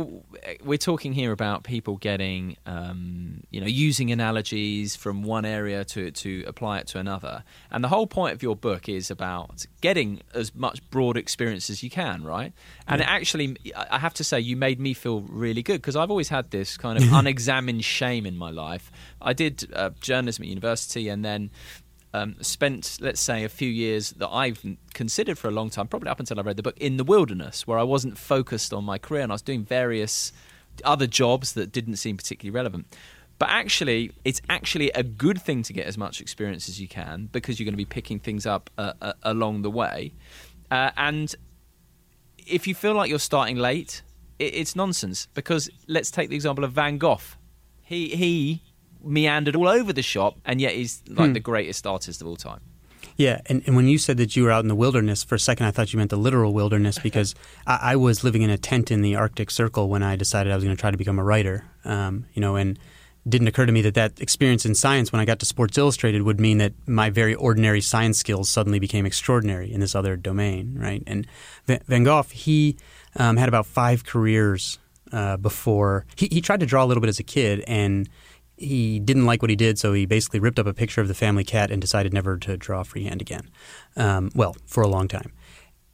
we're 0.62 0.78
talking 0.78 1.12
here 1.12 1.32
about 1.32 1.64
people 1.64 1.96
getting, 1.96 2.56
um, 2.66 3.42
you 3.50 3.60
know, 3.60 3.66
using 3.66 4.10
analogies 4.12 4.96
from 4.96 5.22
one 5.22 5.44
area 5.44 5.84
to 5.86 6.10
to 6.10 6.44
apply 6.46 6.78
it 6.78 6.86
to 6.88 6.98
another, 6.98 7.44
and 7.70 7.82
the 7.82 7.88
whole 7.88 8.06
point 8.06 8.34
of 8.34 8.42
your 8.42 8.56
book 8.56 8.88
is 8.88 9.10
about 9.10 9.66
getting 9.80 10.20
as 10.34 10.54
much 10.54 10.88
broad 10.90 11.16
experience 11.16 11.70
as 11.70 11.82
you 11.82 11.90
can, 11.90 12.22
right? 12.22 12.52
And 12.86 13.02
actually, 13.02 13.56
I 13.74 13.98
have 13.98 14.14
to 14.14 14.24
say, 14.24 14.40
you 14.40 14.56
made 14.56 14.80
me 14.80 14.94
feel 14.94 15.20
really 15.22 15.62
good 15.62 15.80
because 15.80 15.96
I've 15.96 16.10
always 16.10 16.28
had 16.28 16.50
this 16.50 16.76
kind 16.76 16.98
of 16.98 17.12
unexamined 17.12 17.84
shame 17.84 18.26
in 18.26 18.36
my 18.36 18.50
life. 18.50 18.90
I 19.20 19.32
did 19.32 19.70
uh, 19.74 19.90
journalism 20.00 20.44
at 20.44 20.48
university, 20.48 21.08
and 21.08 21.24
then 21.24 21.50
um, 22.14 22.36
spent, 22.40 22.98
let's 23.00 23.20
say, 23.20 23.44
a 23.44 23.48
few 23.48 23.68
years 23.68 24.10
that 24.12 24.28
I've 24.28 24.64
considered 24.94 25.38
for 25.38 25.48
a 25.48 25.50
long 25.50 25.70
time, 25.70 25.88
probably 25.88 26.08
up 26.08 26.20
until 26.20 26.38
I 26.38 26.42
read 26.42 26.56
the 26.56 26.62
book, 26.62 26.78
in 26.78 26.96
the 26.96 27.04
wilderness, 27.04 27.66
where 27.66 27.78
I 27.78 27.82
wasn't 27.82 28.16
focused 28.16 28.72
on 28.72 28.84
my 28.84 28.98
career 28.98 29.22
and 29.22 29.32
I 29.32 29.34
was 29.34 29.42
doing 29.42 29.64
various 29.64 30.32
other 30.84 31.06
jobs 31.06 31.52
that 31.54 31.72
didn't 31.72 31.96
seem 31.96 32.16
particularly 32.16 32.54
relevant. 32.54 32.96
But 33.38 33.50
actually, 33.50 34.10
it's 34.24 34.40
actually 34.48 34.90
a 34.90 35.02
good 35.02 35.40
thing 35.40 35.62
to 35.64 35.72
get 35.72 35.86
as 35.86 35.96
much 35.96 36.20
experience 36.20 36.68
as 36.68 36.80
you 36.80 36.88
can 36.88 37.28
because 37.30 37.58
you're 37.58 37.64
going 37.64 37.74
to 37.74 37.76
be 37.76 37.84
picking 37.84 38.18
things 38.18 38.46
up 38.46 38.68
uh, 38.78 38.94
uh, 39.00 39.12
along 39.22 39.62
the 39.62 39.70
way. 39.70 40.12
Uh, 40.70 40.90
and 40.96 41.34
if 42.46 42.66
you 42.66 42.74
feel 42.74 42.94
like 42.94 43.10
you're 43.10 43.18
starting 43.18 43.56
late, 43.56 44.02
it, 44.38 44.54
it's 44.54 44.74
nonsense 44.74 45.28
because 45.34 45.70
let's 45.86 46.10
take 46.10 46.30
the 46.30 46.34
example 46.34 46.64
of 46.64 46.72
Van 46.72 46.98
Gogh. 46.98 47.20
He 47.82 48.08
he 48.08 48.62
meandered 49.02 49.56
all 49.56 49.68
over 49.68 49.92
the 49.92 50.02
shop, 50.02 50.38
and 50.44 50.60
yet 50.60 50.72
he's 50.72 51.02
like 51.08 51.32
the 51.32 51.40
greatest 51.40 51.86
artist 51.86 52.20
of 52.20 52.26
all 52.28 52.36
time. 52.36 52.60
Yeah, 53.16 53.40
and, 53.46 53.62
and 53.66 53.74
when 53.74 53.88
you 53.88 53.98
said 53.98 54.16
that 54.18 54.36
you 54.36 54.44
were 54.44 54.52
out 54.52 54.62
in 54.64 54.68
the 54.68 54.76
wilderness, 54.76 55.24
for 55.24 55.34
a 55.34 55.40
second 55.40 55.66
I 55.66 55.72
thought 55.72 55.92
you 55.92 55.96
meant 55.98 56.10
the 56.10 56.16
literal 56.16 56.52
wilderness 56.54 56.98
because 57.00 57.34
I, 57.66 57.78
I 57.92 57.96
was 57.96 58.22
living 58.22 58.42
in 58.42 58.50
a 58.50 58.58
tent 58.58 58.90
in 58.90 59.02
the 59.02 59.16
Arctic 59.16 59.50
Circle 59.50 59.88
when 59.88 60.02
I 60.04 60.14
decided 60.16 60.52
I 60.52 60.54
was 60.54 60.64
going 60.64 60.76
to 60.76 60.80
try 60.80 60.92
to 60.92 60.96
become 60.96 61.18
a 61.18 61.24
writer. 61.24 61.64
Um, 61.84 62.26
you 62.32 62.40
know, 62.40 62.54
and 62.56 62.78
didn't 63.28 63.48
occur 63.48 63.66
to 63.66 63.72
me 63.72 63.82
that 63.82 63.94
that 63.94 64.20
experience 64.20 64.64
in 64.64 64.74
science 64.74 65.12
when 65.12 65.20
I 65.20 65.24
got 65.26 65.40
to 65.40 65.46
Sports 65.46 65.76
Illustrated 65.76 66.22
would 66.22 66.40
mean 66.40 66.58
that 66.58 66.72
my 66.86 67.10
very 67.10 67.34
ordinary 67.34 67.80
science 67.80 68.18
skills 68.18 68.48
suddenly 68.48 68.78
became 68.78 69.04
extraordinary 69.04 69.70
in 69.70 69.80
this 69.80 69.94
other 69.94 70.16
domain, 70.16 70.76
right? 70.78 71.02
And 71.06 71.26
Van 71.66 72.04
Gogh, 72.04 72.22
he 72.30 72.76
Um, 73.16 73.36
had 73.36 73.48
about 73.48 73.66
five 73.66 74.04
careers 74.04 74.78
uh, 75.12 75.36
before 75.38 76.04
he, 76.14 76.28
he 76.30 76.40
tried 76.40 76.60
to 76.60 76.66
draw 76.66 76.84
a 76.84 76.86
little 76.86 77.00
bit 77.00 77.08
as 77.08 77.18
a 77.18 77.24
kid, 77.24 77.64
and 77.66 78.08
he 78.58 79.00
didn't 79.00 79.26
like 79.26 79.42
what 79.42 79.50
he 79.50 79.56
did, 79.56 79.78
so 79.78 79.92
he 79.92 80.06
basically 80.06 80.40
ripped 80.40 80.58
up 80.58 80.66
a 80.66 80.74
picture 80.74 81.00
of 81.00 81.08
the 81.08 81.14
family 81.14 81.44
cat 81.44 81.70
and 81.70 81.80
decided 81.80 82.12
never 82.12 82.36
to 82.38 82.56
draw 82.56 82.82
freehand 82.82 83.20
again. 83.20 83.50
Um, 83.96 84.30
well, 84.34 84.56
for 84.66 84.82
a 84.82 84.88
long 84.88 85.08
time. 85.08 85.32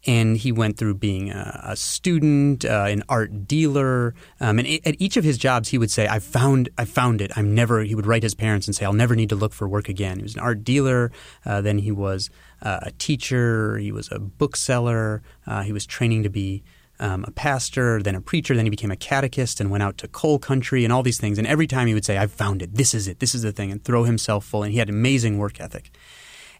And 0.06 0.36
he 0.36 0.52
went 0.52 0.76
through 0.76 0.96
being 0.96 1.30
a, 1.30 1.60
a 1.64 1.76
student, 1.76 2.64
uh, 2.66 2.86
an 2.88 3.02
art 3.08 3.48
dealer, 3.48 4.14
um, 4.38 4.58
and 4.58 4.68
at 4.84 5.00
each 5.00 5.16
of 5.16 5.24
his 5.24 5.38
jobs, 5.38 5.70
he 5.70 5.78
would 5.78 5.90
say, 5.90 6.06
"I 6.06 6.18
found, 6.18 6.68
I 6.76 6.84
found 6.84 7.22
it. 7.22 7.30
I'm 7.36 7.54
never." 7.54 7.82
He 7.82 7.94
would 7.94 8.06
write 8.06 8.22
his 8.22 8.34
parents 8.34 8.66
and 8.66 8.76
say, 8.76 8.84
"I'll 8.84 8.92
never 8.92 9.16
need 9.16 9.30
to 9.30 9.34
look 9.34 9.54
for 9.54 9.66
work 9.66 9.88
again." 9.88 10.18
He 10.18 10.22
was 10.22 10.34
an 10.34 10.40
art 10.40 10.62
dealer. 10.62 11.10
Uh, 11.46 11.62
then 11.62 11.78
he 11.78 11.90
was 11.90 12.28
uh, 12.60 12.80
a 12.82 12.90
teacher. 12.92 13.78
He 13.78 13.92
was 13.92 14.10
a 14.12 14.18
bookseller. 14.18 15.22
Uh, 15.46 15.62
he 15.62 15.72
was 15.72 15.86
training 15.86 16.22
to 16.22 16.28
be 16.28 16.62
um, 17.00 17.24
a 17.26 17.30
pastor, 17.30 18.02
then 18.02 18.14
a 18.14 18.20
preacher, 18.20 18.54
then 18.54 18.66
he 18.66 18.70
became 18.70 18.90
a 18.90 18.96
catechist 18.96 19.60
and 19.60 19.70
went 19.70 19.82
out 19.82 19.98
to 19.98 20.08
coal 20.08 20.38
country 20.38 20.84
and 20.84 20.92
all 20.92 21.02
these 21.02 21.18
things. 21.18 21.38
And 21.38 21.46
every 21.46 21.66
time 21.66 21.86
he 21.86 21.94
would 21.94 22.04
say, 22.04 22.16
I've 22.16 22.32
found 22.32 22.62
it, 22.62 22.74
this 22.74 22.94
is 22.94 23.08
it, 23.08 23.18
this 23.18 23.34
is 23.34 23.42
the 23.42 23.52
thing, 23.52 23.72
and 23.72 23.82
throw 23.82 24.04
himself 24.04 24.44
full. 24.44 24.62
And 24.62 24.72
he 24.72 24.78
had 24.78 24.88
amazing 24.88 25.38
work 25.38 25.60
ethic. 25.60 25.90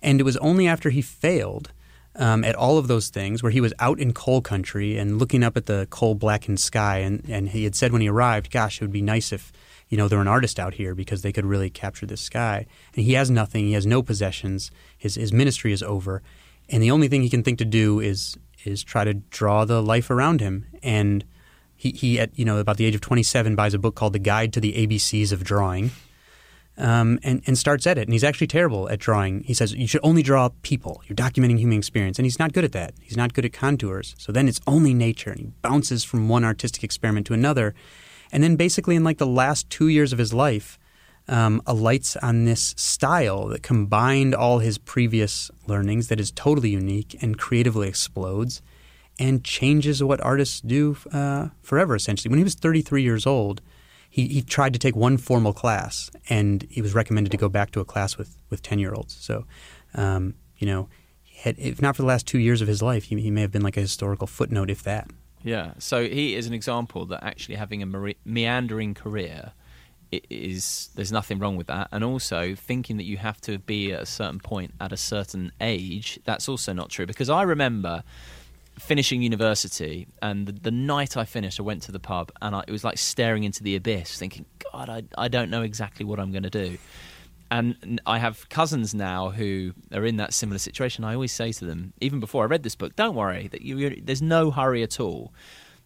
And 0.03 0.21
it 0.21 0.25
was 0.25 0.37
only 0.39 0.67
after 0.67 0.91
he 0.91 1.03
failed 1.03 1.71
um, 2.17 2.45
at 2.45 2.55
all 2.55 2.79
of 2.79 2.89
those 2.89 3.09
things, 3.09 3.43
where 3.43 3.53
he 3.53 3.61
was 3.61 3.73
out 3.79 3.99
in 3.99 4.13
coal 4.13 4.41
country 4.41 4.97
and 4.97 5.19
looking 5.19 5.43
up 5.43 5.57
at 5.57 5.67
the 5.67 5.87
coal 5.91 6.15
blackened 6.15 6.61
sky, 6.61 6.99
and, 6.99 7.25
and 7.29 7.49
he 7.49 7.65
had 7.65 7.75
said 7.75 7.93
when 7.93 8.03
he 8.03 8.09
arrived, 8.09 8.51
Gosh, 8.53 8.81
it 8.81 8.85
would 8.85 8.93
be 8.93 9.03
nice 9.03 9.33
if 9.33 9.53
you 9.89 9.97
know 9.97 10.09
there 10.09 10.19
were 10.19 10.23
an 10.23 10.29
artist 10.29 10.59
out 10.59 10.75
here 10.75 10.95
because 10.95 11.23
they 11.23 11.33
could 11.33 11.45
really 11.45 11.71
capture 11.71 12.07
this 12.07 12.21
sky. 12.21 12.67
And 12.95 13.05
he 13.05 13.15
has 13.15 13.31
nothing, 13.31 13.67
he 13.67 13.73
has 13.73 13.87
no 13.87 14.03
possessions, 14.03 14.71
his, 14.97 15.17
his 15.17 15.33
ministry 15.33 15.73
is 15.73 15.83
over. 15.83 16.23
And 16.69 16.83
the 16.83 16.91
only 16.91 17.09
thing 17.09 17.23
he 17.23 17.31
can 17.31 17.43
think 17.43 17.59
to 17.59 17.65
do 17.65 18.01
is 18.01 18.37
is 18.65 18.83
try 18.83 19.05
to 19.05 19.15
draw 19.15 19.65
the 19.65 19.83
life 19.83 20.11
around 20.11 20.41
him. 20.41 20.67
And 20.83 21.25
he, 21.77 21.91
he 21.91 22.21
at 22.21 22.37
you 22.39 22.45
know 22.45 22.59
about 22.59 22.77
the 22.77 22.85
age 22.85 22.95
of 22.95 23.01
27 23.01 23.55
buys 23.55 23.75
a 23.75 23.79
book 23.79 23.95
called 23.95 24.13
The 24.13 24.19
Guide 24.19 24.53
to 24.55 24.61
the 24.61 24.73
ABCs 24.73 25.33
of 25.33 25.45
Drawing, 25.45 25.91
um, 26.79 27.19
and 27.23 27.43
and 27.47 27.59
starts 27.59 27.87
at 27.87 27.99
it. 27.99 28.03
And 28.03 28.13
he's 28.13 28.25
actually 28.25 28.47
terrible 28.47 28.89
at 28.89 28.99
drawing. 28.99 29.43
He 29.45 29.55
says 29.55 29.73
you 29.73 29.87
should 29.87 30.01
only 30.03 30.23
draw 30.23 30.51
people. 30.63 31.03
You're 31.07 31.17
documenting 31.17 31.59
human 31.59 31.79
experience, 31.79 32.19
and 32.19 32.27
he's 32.27 32.39
not 32.39 32.53
good 32.53 32.65
at 32.65 32.73
that. 32.73 32.95
He's 33.01 33.17
not 33.17 33.35
good 33.35 33.45
at 33.45 33.53
contours. 33.53 34.15
So 34.19 34.33
then 34.33 34.49
it's 34.49 34.61
only 34.67 34.95
nature, 34.95 35.31
and 35.31 35.41
he 35.41 35.47
bounces 35.63 36.05
from 36.05 36.29
one 36.29 36.45
artistic 36.45 36.85
experiment 36.85 37.27
to 37.27 37.35
another. 37.35 37.75
And 38.33 38.43
then 38.43 38.57
basically 38.57 38.97
in 38.97 39.05
like 39.05 39.19
the 39.19 39.27
last 39.27 39.71
two 39.71 39.89
years 39.89 40.13
of 40.13 40.19
his 40.19 40.33
life, 40.35 40.79
um, 41.29 41.63
alights 41.67 42.17
on 42.17 42.45
this 42.45 42.75
style 42.77 43.47
that 43.49 43.63
combined 43.63 44.35
all 44.35 44.59
his 44.59 44.79
previous 44.79 45.51
learnings 45.67 46.09
that 46.09 46.21
is 46.21 46.31
totally 46.31 46.71
unique 46.71 47.17
and 47.23 47.39
creatively 47.39 47.89
explodes 47.89 48.61
and 49.19 49.45
changes 49.45 50.03
what 50.03 50.21
artists 50.21 50.61
do 50.61 50.97
uh, 51.13 51.49
forever, 51.63 51.95
essentially. 51.95 52.31
When 52.31 52.39
he 52.39 52.45
was 52.45 52.55
33 52.55 53.03
years 53.03 53.27
old, 53.27 53.63
he, 54.11 54.29
he 54.29 54.43
tried 54.43 54.73
to 54.73 54.79
take 54.79 54.95
one 54.95 55.17
formal 55.17 55.53
class 55.53 56.11
and 56.29 56.67
he 56.71 56.83
was 56.83 56.95
recommended 56.95 57.31
to 57.31 57.37
go 57.37 57.49
back 57.49 57.71
to 57.73 57.81
a 57.81 57.85
class 57.85 58.19
with, 58.19 58.37
with 58.51 58.63
10 58.63 58.79
year 58.79 58.93
olds. 58.93 59.15
So, 59.15 59.47
um, 59.95 60.35
you 60.59 60.67
know, 60.67 60.89
had, 61.39 61.59
if 61.59 61.81
not 61.81 61.97
for 61.97 62.03
the 62.03 62.09
last 62.09 62.27
two 62.27 62.39
years 62.39 62.61
of 62.61 62.69
his 62.69 62.83
life, 62.83 63.05
he, 63.05 63.21
he 63.21 63.31
may 63.31 63.41
have 63.41 63.53
been 63.53 63.63
like 63.63 63.77
a 63.77 63.81
historical 63.81 64.27
footnote, 64.27 64.71
if 64.71 64.83
that. 64.83 65.11
Yeah. 65.43 65.73
So 65.79 66.09
he 66.09 66.35
is 66.35 66.47
an 66.47 66.55
example 66.55 67.07
that 67.07 67.23
actually 67.23 67.57
having 67.57 67.83
a 67.83 68.15
meandering 68.25 68.95
career 68.95 69.53
is 70.31 70.91
there's 70.95 71.13
nothing 71.13 71.39
wrong 71.39 71.57
with 71.57 71.67
that. 71.69 71.89
And 71.93 72.05
also 72.05 72.55
thinking 72.55 72.97
that 72.97 73.05
you 73.05 73.17
have 73.17 73.41
to 73.43 73.59
be 73.59 73.93
at 73.93 74.03
a 74.03 74.07
certain 74.07 74.39
point 74.39 74.73
at 74.81 74.93
a 74.93 74.97
certain 74.97 75.53
age 75.61 76.19
that's 76.25 76.49
also 76.49 76.73
not 76.73 76.91
true. 76.91 77.07
Because 77.07 77.31
i 77.31 77.43
remember 77.43 78.03
finishing 78.79 79.23
university 79.23 80.09
and 80.21 80.47
the, 80.49 80.53
the 80.53 80.71
night 80.71 81.17
i 81.17 81.25
finished 81.25 81.61
i 81.61 81.63
went 81.63 81.81
to 81.81 81.93
the 81.93 82.01
pub 82.01 82.33
and 82.43 82.57
I, 82.57 82.65
it 82.67 82.73
was 82.73 82.83
like 82.83 82.99
staring 82.99 83.45
into 83.45 83.63
the 83.63 83.77
abyss 83.77 84.19
thinking 84.19 84.47
god 84.73 84.89
i, 84.89 85.05
I 85.17 85.29
don't 85.29 85.49
know 85.49 85.63
exactly 85.63 86.05
what 86.05 86.19
i'm 86.19 86.33
going 86.33 86.43
to 86.43 86.51
do. 86.51 86.79
And 87.51 88.01
I 88.05 88.19
have 88.19 88.49
cousins 88.49 88.95
now 88.95 89.31
who 89.31 89.75
are 89.93 90.05
in 90.05 90.17
that 90.17 90.35
similar 90.35 90.59
situation. 90.59 91.05
I 91.05 91.15
always 91.15 91.31
say 91.31 91.53
to 91.53 91.65
them, 91.65 91.93
even 92.01 92.19
before 92.19 92.43
I 92.43 92.47
read 92.47 92.65
this 92.65 92.75
book, 92.75 92.97
don't 92.97 93.15
worry 93.15 93.47
that 93.49 93.63
you, 93.63 94.01
there's 94.03 94.23
no 94.23 94.51
hurry 94.51 94.83
at 94.83 94.99
all 94.99 95.33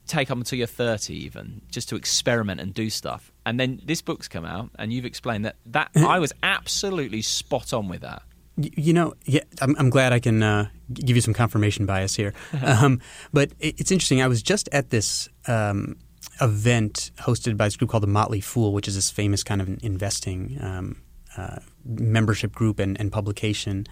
take 0.09 0.30
up 0.30 0.38
until 0.38 0.59
you're 0.59 0.66
30 0.66 1.14
even 1.14 1.61
just 1.70 1.88
to 1.90 1.96
experiment 1.96 2.61
and 2.61 2.74
do 2.74 2.90
stuff. 2.90 3.32
And 3.46 3.59
then 3.59 3.80
this 3.84 4.02
book's 4.02 4.28
come 4.28 4.44
out 4.44 4.70
and 4.78 4.92
you've 4.92 5.04
explained 5.04 5.44
that 5.44 5.56
that 5.66 5.90
i 5.96 6.18
was 6.18 6.32
absolutely 6.42 7.22
spot 7.22 7.72
on 7.72 7.88
with 7.88 8.00
that. 8.00 8.22
You 8.56 8.92
know 8.92 9.14
yeah 9.24 9.44
i'm, 9.61 9.76
I'm 9.78 9.90
glad 9.90 10.12
i 10.12 10.18
can 10.18 10.42
uh, 10.42 10.68
give 10.92 11.16
you 11.16 11.22
some 11.22 11.34
confirmation 11.34 11.86
bias 11.86 12.16
here. 12.16 12.34
Um, 12.62 13.00
but 13.32 13.52
it's 13.61 13.90
interesting 13.90 14.20
i 14.20 14.26
was 14.26 14.42
just 14.42 14.68
at 14.72 14.90
this 14.90 15.28
um, 15.46 15.96
event 16.40 17.11
hosted 17.18 17.56
by 17.56 17.66
this 17.66 17.76
group 17.76 17.90
called 17.90 18.02
the 18.02 18.09
motley 18.09 18.40
fool 18.40 18.72
which 18.72 18.88
is 18.88 18.94
this 18.94 19.11
famous 19.11 19.42
kind 19.42 19.61
of 19.61 19.68
investing 19.82 20.59
um, 20.61 20.96
uh, 21.36 21.61
membership 21.84 22.52
group 22.52 22.78
and, 22.78 22.98
and 23.00 23.12
publication. 23.12 23.86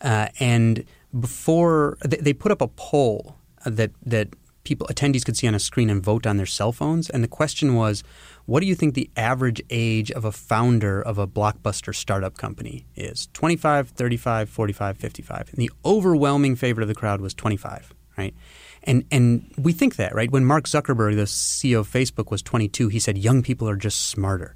Uh, 0.00 0.28
and 0.40 0.84
before 1.18 1.96
they, 2.04 2.16
they 2.16 2.32
put 2.32 2.52
up 2.52 2.60
a 2.60 2.68
poll 2.68 3.36
that 3.64 3.90
that 4.04 4.28
people 4.68 4.86
attendees 4.88 5.24
could 5.24 5.36
see 5.36 5.48
on 5.48 5.54
a 5.54 5.58
screen 5.58 5.88
and 5.88 6.02
vote 6.02 6.26
on 6.26 6.36
their 6.36 6.46
cell 6.46 6.70
phones. 6.70 7.08
And 7.08 7.24
the 7.24 7.28
question 7.28 7.74
was, 7.74 8.04
what 8.44 8.60
do 8.60 8.66
you 8.66 8.74
think 8.74 8.94
the 8.94 9.10
average 9.16 9.62
age 9.70 10.10
of 10.12 10.24
a 10.24 10.32
founder 10.32 11.00
of 11.00 11.18
a 11.18 11.26
blockbuster 11.26 11.94
startup 11.94 12.36
company 12.36 12.86
is? 12.94 13.28
25, 13.32 13.88
35, 13.88 14.48
45, 14.48 14.98
55. 14.98 15.48
And 15.50 15.58
the 15.58 15.70
overwhelming 15.84 16.54
favorite 16.54 16.82
of 16.82 16.88
the 16.88 16.94
crowd 16.94 17.20
was 17.20 17.34
25, 17.34 17.94
right? 18.16 18.34
And 18.84 19.04
and 19.10 19.52
we 19.56 19.72
think 19.72 19.96
that, 19.96 20.14
right? 20.14 20.30
When 20.30 20.44
Mark 20.44 20.64
Zuckerberg, 20.64 21.16
the 21.16 21.22
CEO 21.22 21.80
of 21.80 21.88
Facebook, 21.88 22.30
was 22.30 22.42
22, 22.42 22.88
he 22.88 23.00
said 23.00 23.18
young 23.18 23.42
people 23.42 23.68
are 23.68 23.76
just 23.76 24.08
smarter. 24.08 24.54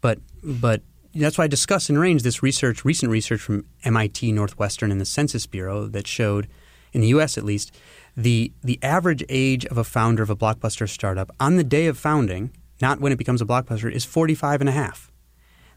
But 0.00 0.18
but 0.42 0.82
that's 1.14 1.38
why 1.38 1.44
I 1.44 1.48
discuss 1.48 1.90
in 1.90 1.98
range 1.98 2.22
this 2.22 2.42
research, 2.42 2.84
recent 2.84 3.12
research 3.12 3.40
from 3.40 3.66
MIT, 3.84 4.32
Northwestern, 4.32 4.90
and 4.90 5.00
the 5.00 5.04
Census 5.04 5.46
Bureau 5.46 5.86
that 5.88 6.06
showed, 6.06 6.48
in 6.92 7.02
the 7.02 7.08
U.S. 7.08 7.36
at 7.36 7.44
least, 7.44 7.76
the 8.16 8.52
the 8.62 8.78
average 8.82 9.24
age 9.28 9.64
of 9.66 9.78
a 9.78 9.84
founder 9.84 10.22
of 10.22 10.30
a 10.30 10.36
blockbuster 10.36 10.88
startup 10.88 11.34
on 11.40 11.56
the 11.56 11.64
day 11.64 11.86
of 11.86 11.98
founding, 11.98 12.50
not 12.80 13.00
when 13.00 13.12
it 13.12 13.18
becomes 13.18 13.40
a 13.40 13.46
blockbuster, 13.46 13.90
is 13.90 14.04
45 14.04 14.60
and 14.60 14.68
a 14.68 14.72
half. 14.72 15.10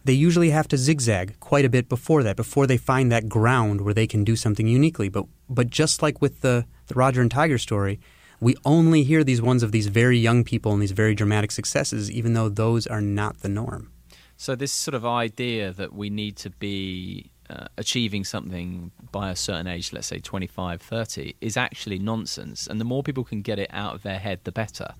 They 0.03 0.13
usually 0.13 0.51
have 0.51 0.67
to 0.67 0.77
zigzag 0.77 1.39
quite 1.39 1.65
a 1.65 1.69
bit 1.69 1.89
before 1.89 2.21
that, 2.23 2.35
before 2.35 2.67
they 2.67 2.77
find 2.77 3.11
that 3.11 3.27
ground 3.27 3.81
where 3.81 3.93
they 3.93 4.05
can 4.05 4.23
do 4.23 4.35
something 4.35 4.67
uniquely. 4.67 5.09
But 5.09 5.25
but 5.49 5.69
just 5.69 6.01
like 6.01 6.21
with 6.21 6.41
the, 6.41 6.65
the 6.87 6.95
Roger 6.95 7.21
and 7.21 7.31
Tiger 7.31 7.57
story, 7.57 7.99
we 8.39 8.55
only 8.65 9.03
hear 9.03 9.23
these 9.23 9.41
ones 9.41 9.63
of 9.63 9.71
these 9.71 9.87
very 9.87 10.17
young 10.17 10.43
people 10.43 10.73
and 10.73 10.81
these 10.81 10.91
very 10.91 11.15
dramatic 11.15 11.51
successes, 11.51 12.11
even 12.11 12.33
though 12.33 12.49
those 12.49 12.85
are 12.85 13.01
not 13.01 13.39
the 13.39 13.49
norm. 13.49 13.91
So 14.37 14.55
this 14.55 14.71
sort 14.71 14.95
of 14.95 15.05
idea 15.05 15.71
that 15.71 15.93
we 15.93 16.09
need 16.09 16.35
to 16.37 16.49
be 16.49 17.31
uh, 17.49 17.67
achieving 17.77 18.23
something 18.23 18.91
by 19.11 19.29
a 19.29 19.35
certain 19.35 19.67
age, 19.67 19.93
let's 19.93 20.07
say 20.07 20.19
25, 20.19 20.81
30, 20.81 21.35
is 21.41 21.57
actually 21.57 21.99
nonsense. 21.99 22.67
And 22.67 22.79
the 22.79 22.85
more 22.85 23.03
people 23.03 23.23
can 23.23 23.41
get 23.41 23.59
it 23.59 23.69
out 23.71 23.95
of 23.95 24.03
their 24.03 24.19
head, 24.19 24.39
the 24.43 24.51
better. 24.51 24.95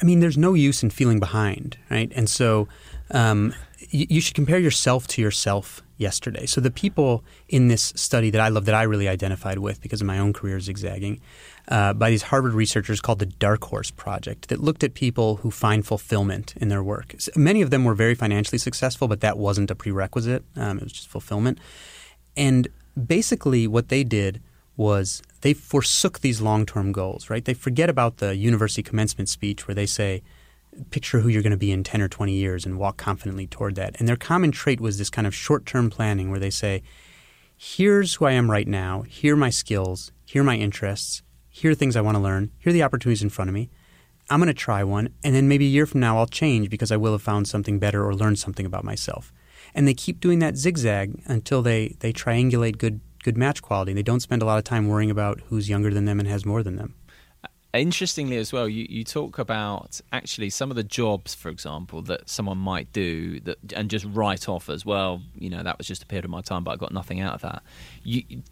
I 0.00 0.04
mean, 0.04 0.20
there's 0.20 0.38
no 0.38 0.54
use 0.54 0.82
in 0.82 0.90
feeling 0.90 1.18
behind, 1.18 1.76
right? 1.90 2.12
And 2.14 2.28
so 2.28 2.68
um, 3.10 3.54
you, 3.90 4.06
you 4.08 4.20
should 4.20 4.34
compare 4.34 4.58
yourself 4.58 5.06
to 5.08 5.22
yourself 5.22 5.82
yesterday. 5.96 6.46
So 6.46 6.60
the 6.60 6.70
people 6.70 7.24
in 7.48 7.68
this 7.68 7.92
study 7.96 8.30
that 8.30 8.40
I 8.40 8.48
love, 8.48 8.64
that 8.64 8.74
I 8.74 8.84
really 8.84 9.08
identified 9.08 9.58
with 9.58 9.82
because 9.82 10.00
of 10.00 10.06
my 10.06 10.18
own 10.18 10.32
career 10.32 10.58
zigzagging, 10.60 11.20
uh, 11.68 11.92
by 11.92 12.10
these 12.10 12.22
Harvard 12.22 12.54
researchers 12.54 13.00
called 13.00 13.18
the 13.18 13.26
Dark 13.26 13.64
Horse 13.64 13.90
Project 13.90 14.48
that 14.48 14.60
looked 14.60 14.82
at 14.82 14.94
people 14.94 15.36
who 15.36 15.50
find 15.50 15.86
fulfillment 15.86 16.54
in 16.56 16.68
their 16.68 16.82
work. 16.82 17.14
Many 17.36 17.60
of 17.60 17.70
them 17.70 17.84
were 17.84 17.94
very 17.94 18.14
financially 18.14 18.58
successful, 18.58 19.08
but 19.08 19.20
that 19.20 19.38
wasn't 19.38 19.70
a 19.70 19.74
prerequisite. 19.74 20.44
Um, 20.56 20.78
it 20.78 20.84
was 20.84 20.92
just 20.92 21.08
fulfillment. 21.08 21.58
And 22.36 22.68
basically, 23.06 23.66
what 23.66 23.88
they 23.88 24.04
did 24.04 24.40
was 24.80 25.22
they 25.42 25.52
forsook 25.52 26.20
these 26.20 26.40
long 26.40 26.64
term 26.64 26.90
goals, 26.90 27.28
right? 27.28 27.44
They 27.44 27.54
forget 27.54 27.90
about 27.90 28.16
the 28.16 28.34
university 28.34 28.82
commencement 28.82 29.28
speech 29.28 29.68
where 29.68 29.74
they 29.74 29.86
say, 29.86 30.22
picture 30.90 31.20
who 31.20 31.28
you're 31.28 31.42
going 31.42 31.50
to 31.50 31.56
be 31.58 31.70
in 31.70 31.84
10 31.84 32.00
or 32.00 32.08
20 32.08 32.32
years 32.32 32.64
and 32.64 32.78
walk 32.78 32.96
confidently 32.96 33.46
toward 33.46 33.74
that. 33.74 33.94
And 33.98 34.08
their 34.08 34.16
common 34.16 34.52
trait 34.52 34.80
was 34.80 34.96
this 34.96 35.10
kind 35.10 35.26
of 35.26 35.34
short 35.34 35.66
term 35.66 35.90
planning 35.90 36.30
where 36.30 36.40
they 36.40 36.50
say, 36.50 36.82
here's 37.56 38.14
who 38.14 38.24
I 38.24 38.32
am 38.32 38.50
right 38.50 38.66
now, 38.66 39.02
here 39.02 39.34
are 39.34 39.36
my 39.36 39.50
skills, 39.50 40.12
here 40.24 40.40
are 40.40 40.44
my 40.44 40.56
interests, 40.56 41.22
here 41.50 41.72
are 41.72 41.74
things 41.74 41.94
I 41.94 42.00
want 42.00 42.16
to 42.16 42.22
learn, 42.22 42.50
here 42.58 42.70
are 42.70 42.72
the 42.72 42.82
opportunities 42.82 43.22
in 43.22 43.28
front 43.28 43.50
of 43.50 43.54
me. 43.54 43.68
I'm 44.30 44.38
going 44.38 44.46
to 44.46 44.54
try 44.54 44.82
one, 44.82 45.10
and 45.22 45.34
then 45.34 45.48
maybe 45.48 45.66
a 45.66 45.68
year 45.68 45.86
from 45.86 46.00
now 46.00 46.16
I'll 46.16 46.26
change 46.26 46.70
because 46.70 46.90
I 46.90 46.96
will 46.96 47.12
have 47.12 47.22
found 47.22 47.48
something 47.48 47.78
better 47.78 48.06
or 48.06 48.14
learned 48.14 48.38
something 48.38 48.64
about 48.64 48.84
myself. 48.84 49.32
And 49.74 49.86
they 49.86 49.94
keep 49.94 50.20
doing 50.20 50.38
that 50.38 50.56
zigzag 50.56 51.20
until 51.26 51.60
they, 51.60 51.96
they 51.98 52.12
triangulate 52.12 52.78
good 52.78 53.00
good 53.22 53.36
match 53.36 53.62
quality. 53.62 53.92
And 53.92 53.98
they 53.98 54.02
don't 54.02 54.20
spend 54.20 54.42
a 54.42 54.44
lot 54.44 54.58
of 54.58 54.64
time 54.64 54.88
worrying 54.88 55.10
about 55.10 55.40
who's 55.46 55.68
younger 55.68 55.92
than 55.92 56.04
them 56.04 56.20
and 56.20 56.28
has 56.28 56.44
more 56.44 56.62
than 56.62 56.76
them. 56.76 56.94
Interestingly, 57.72 58.36
as 58.36 58.52
well, 58.52 58.68
you, 58.68 58.84
you 58.88 59.04
talk 59.04 59.38
about 59.38 60.00
actually 60.12 60.50
some 60.50 60.70
of 60.70 60.76
the 60.76 60.82
jobs, 60.82 61.36
for 61.36 61.50
example, 61.50 62.02
that 62.02 62.28
someone 62.28 62.58
might 62.58 62.92
do 62.92 63.38
that 63.40 63.58
and 63.76 63.88
just 63.88 64.04
write 64.06 64.48
off 64.48 64.68
as 64.68 64.84
well. 64.84 65.22
You 65.38 65.50
know, 65.50 65.62
that 65.62 65.78
was 65.78 65.86
just 65.86 66.02
a 66.02 66.06
period 66.06 66.24
of 66.24 66.32
my 66.32 66.40
time, 66.40 66.64
but 66.64 66.72
I 66.72 66.76
got 66.76 66.92
nothing 66.92 67.20
out 67.20 67.34
of 67.34 67.42
that. 67.42 67.62
You, 68.02 68.42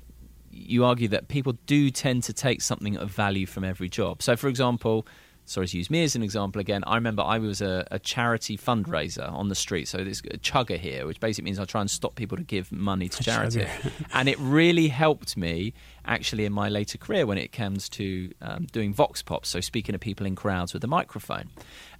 you 0.53 0.85
argue 0.85 1.09
that 1.09 1.27
people 1.27 1.55
do 1.67 1.91
tend 1.91 2.23
to 2.25 2.33
take 2.33 2.63
something 2.63 2.97
of 2.97 3.11
value 3.11 3.47
from 3.47 3.65
every 3.65 3.89
job. 3.89 4.23
So, 4.23 4.37
for 4.37 4.47
example, 4.47 5.05
sorry 5.49 5.67
to 5.67 5.79
use 5.79 5.91
me 5.91 6.05
as 6.05 6.15
an 6.15 6.23
example 6.23 6.61
again. 6.61 6.85
I 6.87 6.95
remember 6.95 7.23
I 7.23 7.39
was 7.39 7.61
a, 7.61 7.87
a 7.91 7.99
charity 7.99 8.57
fundraiser 8.57 9.31
on 9.33 9.49
the 9.49 9.55
street. 9.55 9.89
So 9.89 10.05
this 10.05 10.21
chugger 10.21 10.79
here, 10.79 11.07
which 11.07 11.21
basically 11.21 11.47
means 11.47 11.59
I 11.59 11.65
try 11.65 11.81
and 11.81 11.91
stop 11.91 12.15
people 12.15 12.37
to 12.37 12.45
give 12.45 12.71
money 12.71 13.09
to 13.09 13.23
charity, 13.23 13.67
and 14.13 14.29
it 14.29 14.39
really 14.39 14.89
helped 14.89 15.37
me 15.37 15.75
actually 16.05 16.45
in 16.45 16.53
my 16.53 16.69
later 16.69 16.99
career 16.99 17.27
when 17.27 17.39
it 17.39 17.53
comes 17.53 17.89
to 17.91 18.33
um, 18.41 18.67
doing 18.73 18.93
vox 18.93 19.23
pops, 19.23 19.49
so 19.49 19.61
speaking 19.61 19.93
to 19.93 19.99
people 19.99 20.27
in 20.27 20.37
crowds 20.37 20.73
with 20.73 20.85
a 20.85 20.89
microphone, 20.89 21.49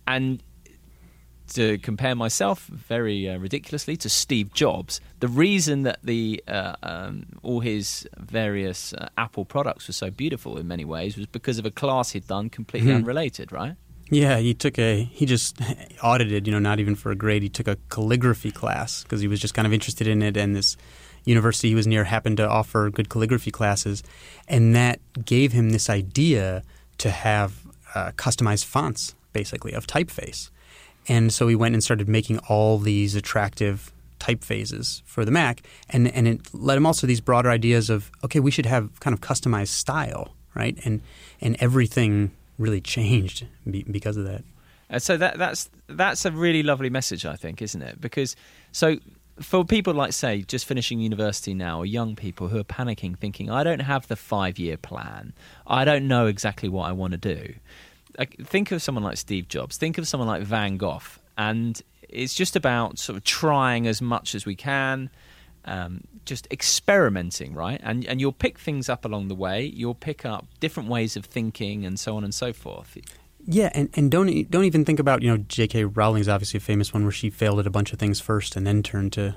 and 0.07 0.43
to 1.49 1.79
compare 1.79 2.15
myself 2.15 2.67
very 2.67 3.29
uh, 3.29 3.39
ridiculously 3.39 3.97
to 3.99 4.09
Steve 4.09 4.53
Jobs, 4.53 5.01
the 5.21 5.29
reason 5.29 5.83
that 5.83 5.99
the 6.03 6.43
uh, 6.47 6.77
um, 6.83 7.27
all 7.43 7.61
his 7.61 8.09
various 8.17 8.93
uh, 8.93 9.09
Apple 9.17 9.45
products 9.45 9.89
were 9.89 9.95
so 9.95 10.11
beautiful 10.11 10.59
in 10.59 10.69
many 10.69 10.85
ways 10.85 11.17
was 11.17 11.27
because 11.27 11.59
of 11.59 11.67
a 11.67 11.71
class 11.71 12.11
he'd 12.11 12.27
done 12.27 12.51
completely 12.51 12.91
mm-hmm. 12.91 12.99
unrelated, 12.99 13.53
right? 13.53 13.75
Yeah, 14.11 14.39
he 14.39 14.55
took 14.55 14.79
a 14.79 15.03
he 15.05 15.27
just 15.27 15.61
audited, 16.03 16.47
you 16.47 16.53
know, 16.53 16.59
not 16.59 16.81
even 16.81 16.95
for 16.95 17.11
a 17.11 17.17
grade. 17.17 17.43
He 17.43 17.49
took 17.49 17.69
a 17.69 17.77
calligraphy 17.89 18.51
class 18.51 19.03
because 19.03 19.21
he 19.21 19.29
was 19.29 19.41
just 19.41 19.55
kind 19.55 19.67
of 19.67 19.73
interested 19.73 20.07
in 20.07 20.23
it, 20.23 20.37
and 20.37 20.55
this 20.55 20.77
university 21.25 21.69
he 21.69 21.75
was 21.75 21.87
near 21.87 22.05
happened 22.05 22.39
to 22.39 22.49
offer 22.49 22.91
good 22.91 23.09
calligraphy 23.09 23.51
classes, 23.51 24.03
and 24.47 24.75
that 24.75 25.01
gave 25.25 25.53
him 25.53 25.71
this 25.71 25.91
idea 25.91 26.63
to 26.99 27.11
have 27.11 27.67
uh, 27.95 28.13
customized 28.17 28.65
fonts, 28.65 29.15
basically 29.33 29.73
of 29.73 29.87
typeface 29.87 30.51
and 31.09 31.33
so 31.33 31.47
we 31.47 31.57
went 31.57 31.75
and 31.75 31.83
started 31.83 32.09
making 32.09 32.39
all 32.49 32.79
these 32.79 33.15
attractive 33.15 33.93
typefaces 34.21 35.03
for 35.05 35.25
the 35.25 35.31
Mac, 35.31 35.63
and 35.89 36.09
and 36.09 36.29
it 36.29 36.55
led 36.55 36.77
him 36.77 36.87
also 36.87 37.07
these 37.07 37.21
broader 37.21 37.51
ideas 37.51 37.91
of 37.91 38.11
okay, 38.25 38.41
we 38.41 38.51
should 38.51 38.67
have 38.67 38.99
kind 39.01 39.15
of 39.15 39.21
customized 39.21 39.69
style, 39.69 40.35
right? 40.55 40.79
And 40.85 41.01
and 41.41 41.57
everything 41.61 42.33
really 42.59 42.81
changed 42.81 43.47
because 43.91 44.17
of 44.17 44.25
that. 44.25 44.45
And 44.91 45.03
so 45.03 45.17
that 45.17 45.39
that's 45.39 45.71
that's 45.89 46.25
a 46.25 46.33
really 46.33 46.63
lovely 46.63 46.91
message, 46.91 47.27
I 47.27 47.37
think, 47.37 47.63
isn't 47.63 47.83
it? 47.83 48.01
Because 48.01 48.37
so 48.73 48.97
for 49.41 49.65
people 49.65 49.95
like 49.95 50.13
say 50.13 50.43
just 50.43 50.67
finishing 50.67 51.01
university 51.01 51.55
now 51.55 51.79
or 51.79 51.87
young 51.87 52.17
people 52.17 52.49
who 52.49 52.59
are 52.59 52.65
panicking 52.65 53.17
thinking 53.17 53.49
i 53.49 53.63
don't 53.63 53.81
have 53.81 54.07
the 54.09 54.17
five 54.17 54.59
year 54.59 54.77
plan 54.77 55.33
i 55.67 55.85
don't 55.85 56.07
know 56.09 56.27
exactly 56.27 56.69
what 56.69 56.89
i 56.89 56.93
want 56.93 57.13
to 57.13 57.17
do 57.17 57.55
think 58.27 58.73
of 58.73 58.83
someone 58.83 59.05
like 59.05 59.17
Steve 59.17 59.49
Jobs, 59.49 59.77
think 59.77 59.99
of 59.99 60.07
someone 60.07 60.29
like 60.29 60.43
Van 60.43 60.77
Gogh, 60.77 61.01
and 61.37 61.81
it's 62.09 62.35
just 62.35 62.57
about 62.57 62.99
sort 62.99 63.17
of 63.17 63.25
trying 63.25 63.87
as 63.87 64.01
much 64.01 64.35
as 64.35 64.47
we 64.47 64.57
can, 64.57 65.11
um, 65.65 66.03
just 66.25 66.49
experimenting, 66.51 67.55
right? 67.55 67.81
And 67.83 68.05
and 68.07 68.21
you'll 68.21 68.33
pick 68.33 68.59
things 68.59 68.89
up 68.89 69.05
along 69.05 69.29
the 69.29 69.35
way. 69.35 69.65
You'll 69.65 69.95
pick 69.95 70.25
up 70.25 70.47
different 70.61 70.89
ways 70.89 71.17
of 71.17 71.25
thinking, 71.25 71.85
and 71.85 71.99
so 71.99 72.17
on 72.17 72.25
and 72.25 72.35
so 72.35 72.53
forth. 72.53 72.97
Yeah, 73.47 73.71
and, 73.75 73.89
and 73.95 74.11
don't 74.11 74.51
don't 74.51 74.65
even 74.65 74.85
think 74.85 74.99
about 74.99 75.23
you 75.23 75.31
know 75.31 75.39
J.K. 75.49 75.85
Rowling's 75.85 76.29
obviously 76.29 76.59
a 76.59 76.61
famous 76.61 76.93
one 76.93 77.03
where 77.03 77.13
she 77.13 77.31
failed 77.31 77.61
at 77.61 77.67
a 77.67 77.71
bunch 77.71 77.93
of 77.93 77.99
things 77.99 78.21
first 78.21 78.57
and 78.57 78.67
then 78.67 78.83
turned 78.83 79.13
to 79.15 79.37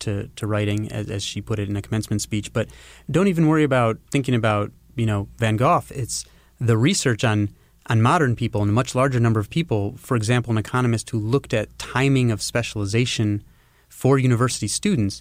to, 0.00 0.28
to 0.36 0.46
writing 0.46 0.90
as, 0.90 1.08
as 1.08 1.22
she 1.22 1.40
put 1.40 1.58
it 1.58 1.68
in 1.68 1.76
a 1.76 1.82
commencement 1.82 2.20
speech. 2.20 2.52
But 2.52 2.68
don't 3.10 3.28
even 3.28 3.46
worry 3.46 3.64
about 3.64 3.98
thinking 4.10 4.34
about 4.34 4.72
you 4.96 5.06
know 5.06 5.28
Van 5.38 5.56
Gogh. 5.56 5.84
It's 5.90 6.24
the 6.60 6.76
research 6.76 7.24
on 7.24 7.50
on 7.86 8.00
modern 8.00 8.34
people 8.34 8.62
and 8.62 8.70
a 8.70 8.74
much 8.74 8.94
larger 8.94 9.20
number 9.20 9.40
of 9.40 9.50
people, 9.50 9.94
for 9.98 10.16
example, 10.16 10.50
an 10.50 10.58
economist 10.58 11.10
who 11.10 11.18
looked 11.18 11.52
at 11.52 11.78
timing 11.78 12.30
of 12.30 12.40
specialization 12.40 13.42
for 13.88 14.18
university 14.18 14.68
students, 14.68 15.20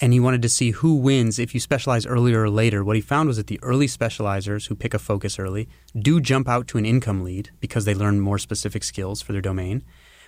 and 0.00 0.12
he 0.12 0.18
wanted 0.18 0.42
to 0.42 0.48
see 0.48 0.72
who 0.72 0.96
wins 0.96 1.38
if 1.38 1.54
you 1.54 1.60
specialize 1.60 2.04
earlier 2.04 2.42
or 2.42 2.50
later. 2.50 2.84
What 2.84 2.96
he 2.96 3.02
found 3.02 3.28
was 3.28 3.36
that 3.36 3.46
the 3.46 3.60
early 3.62 3.86
specializers 3.86 4.66
who 4.66 4.74
pick 4.74 4.92
a 4.92 4.98
focus 4.98 5.38
early 5.38 5.68
do 5.96 6.20
jump 6.20 6.48
out 6.48 6.66
to 6.68 6.78
an 6.78 6.84
income 6.84 7.22
lead 7.22 7.50
because 7.60 7.84
they 7.84 7.94
learn 7.94 8.18
more 8.20 8.38
specific 8.38 8.82
skills 8.82 9.22
for 9.22 9.32
their 9.32 9.40
domain. 9.40 9.84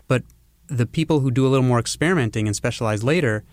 But 0.07 0.23
the 0.69 0.87
people 0.87 1.21
who 1.21 1.31
do 1.33 1.47
a 1.47 1.49
little 1.49 1.67
more 1.67 1.81
experimenting 1.81 2.47
and 2.47 2.55
specialize 2.55 3.03
later 3.03 3.45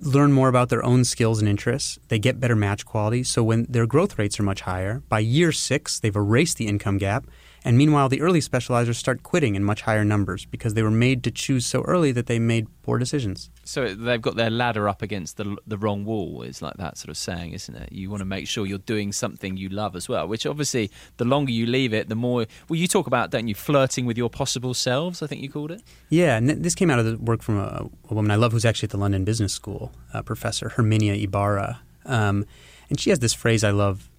learn 0.00 0.32
more 0.32 0.48
about 0.48 0.68
their 0.68 0.84
own 0.84 1.04
skills 1.04 1.40
and 1.40 1.48
interests. 1.48 1.98
They 2.08 2.18
get 2.18 2.40
better 2.40 2.56
match 2.56 2.84
quality. 2.84 3.22
So 3.24 3.42
when 3.42 3.66
their 3.68 3.86
growth 3.86 4.18
rates 4.18 4.38
are 4.38 4.44
much 4.44 4.62
higher, 4.62 5.02
by 5.08 5.20
year 5.20 5.52
six, 5.52 6.00
they've 6.00 6.14
erased 6.14 6.58
the 6.58 6.66
income 6.66 6.98
gap 6.98 7.26
and 7.64 7.78
meanwhile, 7.78 8.10
the 8.10 8.20
early 8.20 8.40
specializers 8.40 8.96
start 8.96 9.22
quitting 9.22 9.54
in 9.54 9.64
much 9.64 9.82
higher 9.82 10.04
numbers 10.04 10.44
because 10.44 10.74
they 10.74 10.82
were 10.82 10.90
made 10.90 11.24
to 11.24 11.30
choose 11.30 11.64
so 11.64 11.80
early 11.82 12.12
that 12.12 12.26
they 12.26 12.38
made 12.38 12.66
poor 12.82 12.98
decisions. 12.98 13.48
So 13.64 13.94
they've 13.94 14.20
got 14.20 14.36
their 14.36 14.50
ladder 14.50 14.86
up 14.86 15.00
against 15.00 15.38
the 15.38 15.56
the 15.66 15.78
wrong 15.78 16.04
wall. 16.04 16.42
Is 16.42 16.60
like 16.60 16.76
that 16.76 16.98
sort 16.98 17.08
of 17.08 17.16
saying, 17.16 17.52
isn't 17.52 17.74
it? 17.74 17.90
You 17.90 18.10
want 18.10 18.20
to 18.20 18.26
make 18.26 18.46
sure 18.46 18.66
you're 18.66 18.78
doing 18.78 19.12
something 19.12 19.56
you 19.56 19.70
love 19.70 19.96
as 19.96 20.10
well. 20.10 20.28
Which 20.28 20.44
obviously, 20.44 20.90
the 21.16 21.24
longer 21.24 21.52
you 21.52 21.64
leave 21.64 21.94
it, 21.94 22.10
the 22.10 22.14
more. 22.14 22.44
Well, 22.68 22.78
you 22.78 22.86
talk 22.86 23.06
about, 23.06 23.30
don't 23.30 23.48
you, 23.48 23.54
flirting 23.54 24.04
with 24.04 24.18
your 24.18 24.28
possible 24.28 24.74
selves? 24.74 25.22
I 25.22 25.26
think 25.26 25.40
you 25.40 25.48
called 25.48 25.70
it. 25.70 25.82
Yeah, 26.10 26.36
and 26.36 26.50
this 26.50 26.74
came 26.74 26.90
out 26.90 26.98
of 26.98 27.06
the 27.06 27.16
work 27.16 27.42
from 27.42 27.58
a, 27.58 27.88
a 28.10 28.14
woman 28.14 28.30
I 28.30 28.36
love 28.36 28.52
who's 28.52 28.66
actually 28.66 28.88
at 28.88 28.90
the 28.90 28.98
London 28.98 29.24
Business 29.24 29.54
School, 29.54 29.90
Professor 30.26 30.70
Herminia 30.76 31.14
Ibarra, 31.22 31.80
um, 32.04 32.44
and 32.90 33.00
she 33.00 33.08
has 33.08 33.20
this 33.20 33.32
phrase 33.32 33.64
I 33.64 33.70
love. 33.70 34.10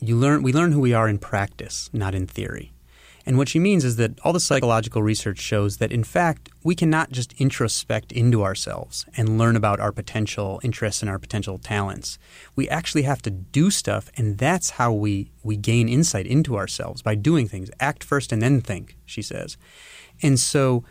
You 0.00 0.16
learn. 0.16 0.42
We 0.42 0.52
learn 0.52 0.72
who 0.72 0.80
we 0.80 0.94
are 0.94 1.08
in 1.08 1.18
practice, 1.18 1.90
not 1.92 2.14
in 2.14 2.26
theory. 2.26 2.73
And 3.26 3.38
what 3.38 3.48
she 3.48 3.58
means 3.58 3.84
is 3.84 3.96
that 3.96 4.18
all 4.20 4.32
the 4.32 4.40
psychological 4.40 5.02
research 5.02 5.38
shows 5.38 5.78
that, 5.78 5.90
in 5.90 6.04
fact, 6.04 6.50
we 6.62 6.74
cannot 6.74 7.10
just 7.10 7.32
introspect 7.40 8.12
into 8.12 8.42
ourselves 8.42 9.06
and 9.16 9.38
learn 9.38 9.56
about 9.56 9.80
our 9.80 9.92
potential 9.92 10.60
interests 10.62 11.00
and 11.02 11.10
our 11.10 11.18
potential 11.18 11.58
talents. 11.58 12.18
We 12.54 12.68
actually 12.68 13.02
have 13.02 13.22
to 13.22 13.30
do 13.30 13.70
stuff, 13.70 14.10
and 14.16 14.36
that's 14.38 14.70
how 14.70 14.92
we, 14.92 15.30
we 15.42 15.56
gain 15.56 15.88
insight 15.88 16.26
into 16.26 16.56
ourselves 16.56 17.02
by 17.02 17.14
doing 17.14 17.48
things. 17.48 17.70
Act 17.80 18.04
first 18.04 18.30
and 18.32 18.42
then 18.42 18.60
think, 18.60 18.96
she 19.06 19.22
says. 19.22 19.56
And 20.22 20.38
so 20.38 20.84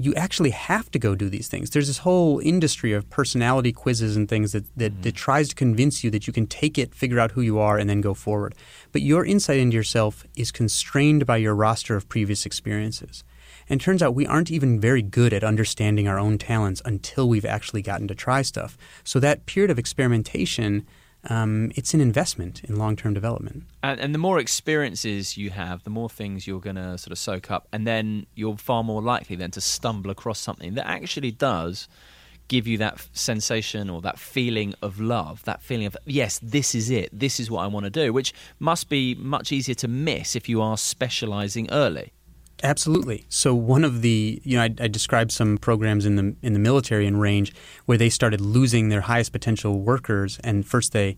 you 0.00 0.14
actually 0.14 0.50
have 0.50 0.90
to 0.90 0.98
go 0.98 1.14
do 1.14 1.28
these 1.28 1.48
things. 1.48 1.70
There's 1.70 1.86
this 1.86 1.98
whole 1.98 2.38
industry 2.40 2.92
of 2.92 3.08
personality 3.10 3.72
quizzes 3.72 4.16
and 4.16 4.28
things 4.28 4.52
that, 4.52 4.64
that, 4.76 4.92
mm-hmm. 4.92 5.02
that, 5.02 5.14
tries 5.14 5.48
to 5.50 5.54
convince 5.54 6.02
you 6.02 6.10
that 6.10 6.26
you 6.26 6.32
can 6.32 6.46
take 6.46 6.78
it, 6.78 6.94
figure 6.94 7.20
out 7.20 7.32
who 7.32 7.42
you 7.42 7.58
are, 7.58 7.76
and 7.76 7.90
then 7.90 8.00
go 8.00 8.14
forward. 8.14 8.54
But 8.92 9.02
your 9.02 9.24
insight 9.24 9.58
into 9.58 9.76
yourself 9.76 10.24
is 10.34 10.50
constrained 10.50 11.26
by 11.26 11.36
your 11.36 11.54
roster 11.54 11.96
of 11.96 12.08
previous 12.08 12.46
experiences. 12.46 13.24
And 13.68 13.80
turns 13.80 14.02
out 14.02 14.14
we 14.14 14.26
aren't 14.26 14.50
even 14.50 14.80
very 14.80 15.02
good 15.02 15.32
at 15.32 15.44
understanding 15.44 16.08
our 16.08 16.18
own 16.18 16.38
talents 16.38 16.80
until 16.84 17.28
we've 17.28 17.44
actually 17.44 17.82
gotten 17.82 18.08
to 18.08 18.14
try 18.14 18.42
stuff. 18.42 18.78
So 19.04 19.20
that 19.20 19.46
period 19.46 19.70
of 19.70 19.78
experimentation– 19.78 20.86
um, 21.28 21.70
it's 21.74 21.92
an 21.92 22.00
investment 22.00 22.64
in 22.64 22.76
long 22.76 22.96
term 22.96 23.12
development. 23.12 23.64
And, 23.82 24.00
and, 24.00 24.14
the 24.14 24.18
more 24.18 24.38
experiences 24.38 25.36
you 25.36 25.50
have, 25.50 25.84
the 25.84 25.90
more 25.90 26.08
things 26.08 26.46
you're 26.46 26.60
going 26.60 26.76
to 26.76 26.96
sort 26.96 27.12
of 27.12 27.18
soak 27.18 27.50
up, 27.50 27.68
and 27.72 27.86
then 27.86 28.26
you're 28.34 28.56
far 28.56 28.82
more 28.82 29.02
likely 29.02 29.36
then 29.36 29.50
to 29.52 29.60
stumble 29.60 30.10
across 30.10 30.38
something 30.38 30.74
that 30.74 30.86
actually 30.86 31.30
does 31.30 31.88
give 32.48 32.66
you 32.66 32.76
that 32.78 33.06
sensation 33.12 33.88
or 33.88 34.00
that 34.00 34.18
feeling 34.18 34.74
of 34.82 34.98
love, 34.98 35.44
that 35.44 35.62
feeling 35.62 35.86
of, 35.86 35.96
yes, 36.04 36.40
this 36.42 36.74
is 36.74 36.90
it, 36.90 37.08
this 37.12 37.38
is 37.38 37.48
what 37.48 37.62
I 37.62 37.68
want 37.68 37.84
to 37.84 37.90
do, 37.90 38.12
which 38.12 38.34
must 38.58 38.88
be 38.88 39.14
much 39.14 39.52
easier 39.52 39.76
to 39.76 39.88
miss 39.88 40.34
if 40.34 40.48
you 40.48 40.60
are 40.60 40.76
specializing 40.76 41.70
early. 41.70 42.12
Absolutely. 42.62 43.24
So 43.28 43.54
one 43.54 43.84
of 43.84 44.02
the 44.02 44.40
you 44.44 44.56
know 44.56 44.64
I, 44.64 44.74
I, 44.80 44.88
described 44.88 45.32
some 45.32 45.56
programs 45.56 46.04
in 46.04 46.16
the 46.16 46.36
in 46.42 46.52
the 46.52 46.58
military 46.58 47.06
and 47.06 47.20
range 47.20 47.54
where 47.86 47.96
they 47.96 48.10
started 48.10 48.40
losing 48.40 48.88
their 48.88 49.02
highest 49.02 49.32
potential 49.32 49.80
workers, 49.80 50.38
and 50.44 50.66
first 50.66 50.92
they 50.92 51.16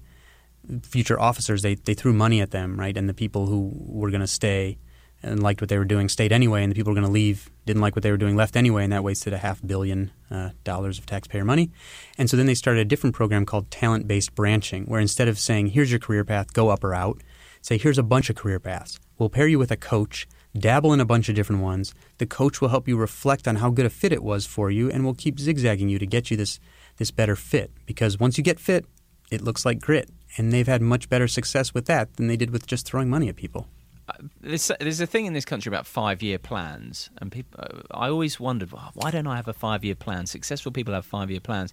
future 0.82 1.18
officers 1.18 1.62
they 1.62 1.74
they 1.74 1.95
threw 1.95 2.12
money 2.12 2.40
at 2.40 2.53
them 2.53 2.78
right, 2.78 2.97
and 2.97 3.09
the 3.09 3.14
people 3.14 3.47
who 3.47 3.72
were 3.74 4.11
going 4.11 4.20
to 4.20 4.26
stay 4.26 4.78
and 5.22 5.43
liked 5.43 5.61
what 5.61 5.68
they 5.68 5.78
were 5.78 5.84
doing 5.84 6.09
stayed 6.09 6.32
anyway, 6.32 6.62
and 6.62 6.70
the 6.70 6.74
people 6.74 6.90
who 6.90 6.95
were 6.95 7.01
going 7.01 7.11
to 7.11 7.12
leave 7.12 7.51
didn't 7.64 7.82
like 7.82 7.95
what 7.95 8.03
they 8.03 8.11
were 8.11 8.16
doing 8.16 8.36
left 8.36 8.57
anyway, 8.57 8.84
and 8.84 8.93
that 8.93 9.05
wasted 9.05 9.32
a 9.32 9.38
half 9.38 9.61
billion 9.64 10.11
uh, 10.30 10.51
dollars 10.64 10.99
of 10.99 11.07
taxpayer 11.07 11.45
money. 11.45 11.70
And 12.18 12.28
so 12.28 12.36
then 12.36 12.47
they 12.47 12.55
started 12.55 12.80
a 12.80 12.84
different 12.84 13.14
program 13.14 13.47
called 13.47 13.70
talent 13.70 14.07
based 14.07 14.34
branching, 14.34 14.84
where 14.86 15.01
instead 15.01 15.28
of 15.28 15.38
saying 15.38 15.68
here's 15.68 15.90
your 15.90 16.01
career 16.01 16.24
path, 16.24 16.53
go 16.53 16.68
up 16.68 16.84
or 16.84 16.95
out, 16.95 17.20
say 17.61 17.78
here's 17.78 17.99
a 17.99 18.03
bunch 18.03 18.30
of 18.30 18.36
career 18.36 18.61
paths. 18.61 18.99
We'll 19.18 19.30
pair 19.30 19.47
you 19.47 19.59
with 19.59 19.70
a 19.70 19.76
coach 19.76 20.26
dabble 20.57 20.93
in 20.93 21.01
a 21.01 21.05
bunch 21.05 21.29
of 21.29 21.35
different 21.35 21.63
ones. 21.63 21.95
The 22.19 22.27
coach 22.27 22.61
will 22.61 22.69
help 22.69 22.87
you 22.87 22.97
reflect 22.97 23.49
on 23.49 23.57
how 23.57 23.71
good 23.71 23.87
a 23.87 23.91
fit 23.91 24.13
it 24.13 24.23
was 24.23 24.47
for 24.47 24.71
you 24.71 24.91
and 24.91 25.05
will 25.05 25.15
keep 25.15 25.39
zigzagging 25.39 25.89
you 25.89 25.99
to 25.99 26.07
get 26.07 26.31
you 26.31 26.37
this 26.37 26.61
this 26.99 27.11
better 27.11 27.35
fit 27.35 27.71
because 27.87 28.21
once 28.21 28.37
you 28.37 28.45
get 28.45 28.61
fit, 28.61 28.85
it 29.31 29.41
looks 29.41 29.65
like 29.65 29.81
grit 29.81 30.11
and 30.37 30.53
they've 30.53 30.67
had 30.67 30.83
much 30.83 31.09
better 31.09 31.27
success 31.29 31.75
with 31.75 31.87
that 31.87 32.17
than 32.17 32.27
they 32.27 32.37
did 32.37 32.51
with 32.51 32.67
just 32.67 32.87
throwing 32.87 33.09
money 33.09 33.29
at 33.29 33.37
people. 33.37 33.67
Uh, 34.09 34.15
there's, 34.41 34.71
there's, 34.81 35.01
a 35.01 35.07
thing 35.07 35.27
in 35.27 35.33
this 35.33 35.45
country 35.45 35.71
about 35.71 35.87
five-year 35.87 36.39
plans, 36.39 37.09
and 37.19 37.31
people. 37.31 37.61
Uh, 37.61 37.83
I 37.93 38.09
always 38.09 38.41
wondered 38.41 38.73
well, 38.73 38.91
why 38.95 39.13
don't 39.13 39.29
I 39.29 39.37
have 39.37 39.47
a 39.47 39.53
five-year 39.53 39.95
plan? 39.95 40.27
Successful 40.27 40.73
people 40.73 40.93
have 40.93 41.07
five-year 41.07 41.41
plans. 41.41 41.73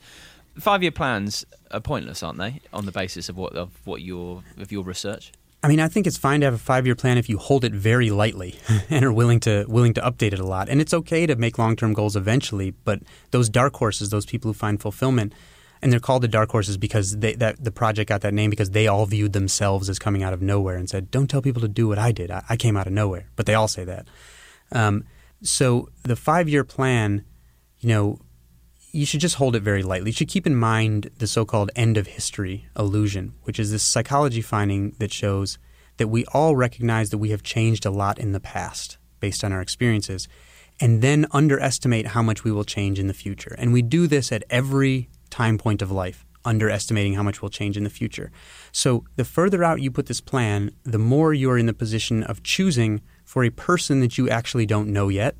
Five-year 0.59 0.91
plans 0.91 1.43
are 1.71 1.79
pointless, 1.79 2.21
aren't 2.21 2.37
they? 2.37 2.61
On 2.71 2.85
the 2.85 2.91
basis 2.91 3.29
of 3.29 3.37
what 3.37 3.53
of 3.55 3.71
what 3.85 4.01
your 4.01 4.43
of 4.59 4.71
your 4.71 4.83
research. 4.83 5.31
I 5.61 5.67
mean, 5.67 5.79
I 5.81 5.89
think 5.89 6.07
it's 6.07 6.17
fine 6.17 6.39
to 6.39 6.45
have 6.45 6.53
a 6.53 6.59
five-year 6.59 6.95
plan 6.95 7.17
if 7.17 7.27
you 7.27 7.37
hold 7.37 7.65
it 7.65 7.73
very 7.73 8.11
lightly 8.11 8.57
and 8.89 9.03
are 9.03 9.11
willing 9.11 9.39
to 9.41 9.65
willing 9.67 9.93
to 9.95 10.01
update 10.01 10.33
it 10.33 10.39
a 10.39 10.45
lot. 10.45 10.69
And 10.69 10.79
it's 10.79 10.93
okay 10.93 11.25
to 11.25 11.35
make 11.35 11.57
long-term 11.57 11.93
goals 11.93 12.15
eventually, 12.15 12.71
but 12.71 13.01
those 13.31 13.49
dark 13.49 13.75
horses, 13.75 14.09
those 14.09 14.25
people 14.25 14.49
who 14.49 14.53
find 14.53 14.81
fulfillment, 14.81 15.33
and 15.81 15.91
they're 15.91 15.99
called 15.99 16.23
the 16.23 16.27
dark 16.27 16.51
horses 16.51 16.77
because 16.77 17.17
they, 17.17 17.35
that 17.35 17.63
the 17.63 17.71
project 17.71 18.09
got 18.09 18.21
that 18.21 18.33
name 18.33 18.49
because 18.49 18.71
they 18.71 18.87
all 18.87 19.05
viewed 19.05 19.33
themselves 19.33 19.89
as 19.89 19.99
coming 19.99 20.23
out 20.23 20.33
of 20.33 20.41
nowhere 20.41 20.77
and 20.77 20.89
said, 20.89 21.11
"Don't 21.11 21.29
tell 21.29 21.41
people 21.41 21.61
to 21.61 21.67
do 21.67 21.87
what 21.87 21.97
I 21.97 22.11
did. 22.11 22.31
I, 22.31 22.43
I 22.49 22.57
came 22.57 22.77
out 22.77 22.87
of 22.87 22.93
nowhere." 22.93 23.27
But 23.35 23.45
they 23.45 23.53
all 23.53 23.67
say 23.67 23.83
that. 23.83 24.07
Um, 24.71 25.03
so 25.41 25.89
the 26.03 26.15
five-year 26.15 26.63
plan, 26.63 27.23
you 27.79 27.89
know, 27.89 28.19
you 28.91 29.05
should 29.05 29.19
just 29.19 29.35
hold 29.35 29.55
it 29.55 29.61
very 29.61 29.83
lightly. 29.83 30.09
You 30.09 30.13
should 30.13 30.27
keep 30.27 30.47
in 30.47 30.55
mind 30.55 31.09
the 31.17 31.27
so-called 31.27 31.71
end 31.75 31.97
of 31.97 32.07
history 32.07 32.67
illusion, 32.77 33.33
which 33.43 33.59
is 33.59 33.71
this 33.71 33.83
psychology 33.83 34.41
finding 34.41 34.95
that 34.99 35.13
shows 35.13 35.57
that 35.97 36.07
we 36.07 36.25
all 36.33 36.55
recognize 36.55 37.09
that 37.09 37.17
we 37.17 37.29
have 37.29 37.43
changed 37.43 37.85
a 37.85 37.91
lot 37.91 38.17
in 38.19 38.31
the 38.31 38.39
past 38.39 38.97
based 39.19 39.43
on 39.43 39.51
our 39.51 39.61
experiences, 39.61 40.27
and 40.79 41.01
then 41.01 41.25
underestimate 41.31 42.07
how 42.07 42.21
much 42.21 42.43
we 42.45 42.51
will 42.51 42.63
change 42.63 42.99
in 42.99 43.07
the 43.07 43.13
future. 43.13 43.53
And 43.57 43.73
we 43.73 43.81
do 43.81 44.07
this 44.07 44.31
at 44.31 44.45
every 44.49 45.09
time 45.29 45.57
point 45.57 45.81
of 45.81 45.91
life, 45.91 46.25
underestimating 46.45 47.15
how 47.15 47.23
much 47.23 47.41
will 47.41 47.49
change 47.49 47.75
in 47.75 47.83
the 47.83 47.89
future. 47.89 48.31
So 48.71 49.03
the 49.17 49.25
further 49.25 49.61
out 49.61 49.81
you 49.81 49.91
put 49.91 50.05
this 50.05 50.21
plan, 50.21 50.71
the 50.83 50.97
more 50.97 51.33
you're 51.33 51.57
in 51.57 51.65
the 51.65 51.73
position 51.73 52.23
of 52.23 52.43
choosing 52.43 53.01
for 53.25 53.43
a 53.43 53.49
person 53.49 53.99
that 53.99 54.17
you 54.17 54.29
actually 54.29 54.65
don't 54.65 54.87
know 54.87 55.09
yet. 55.09 55.35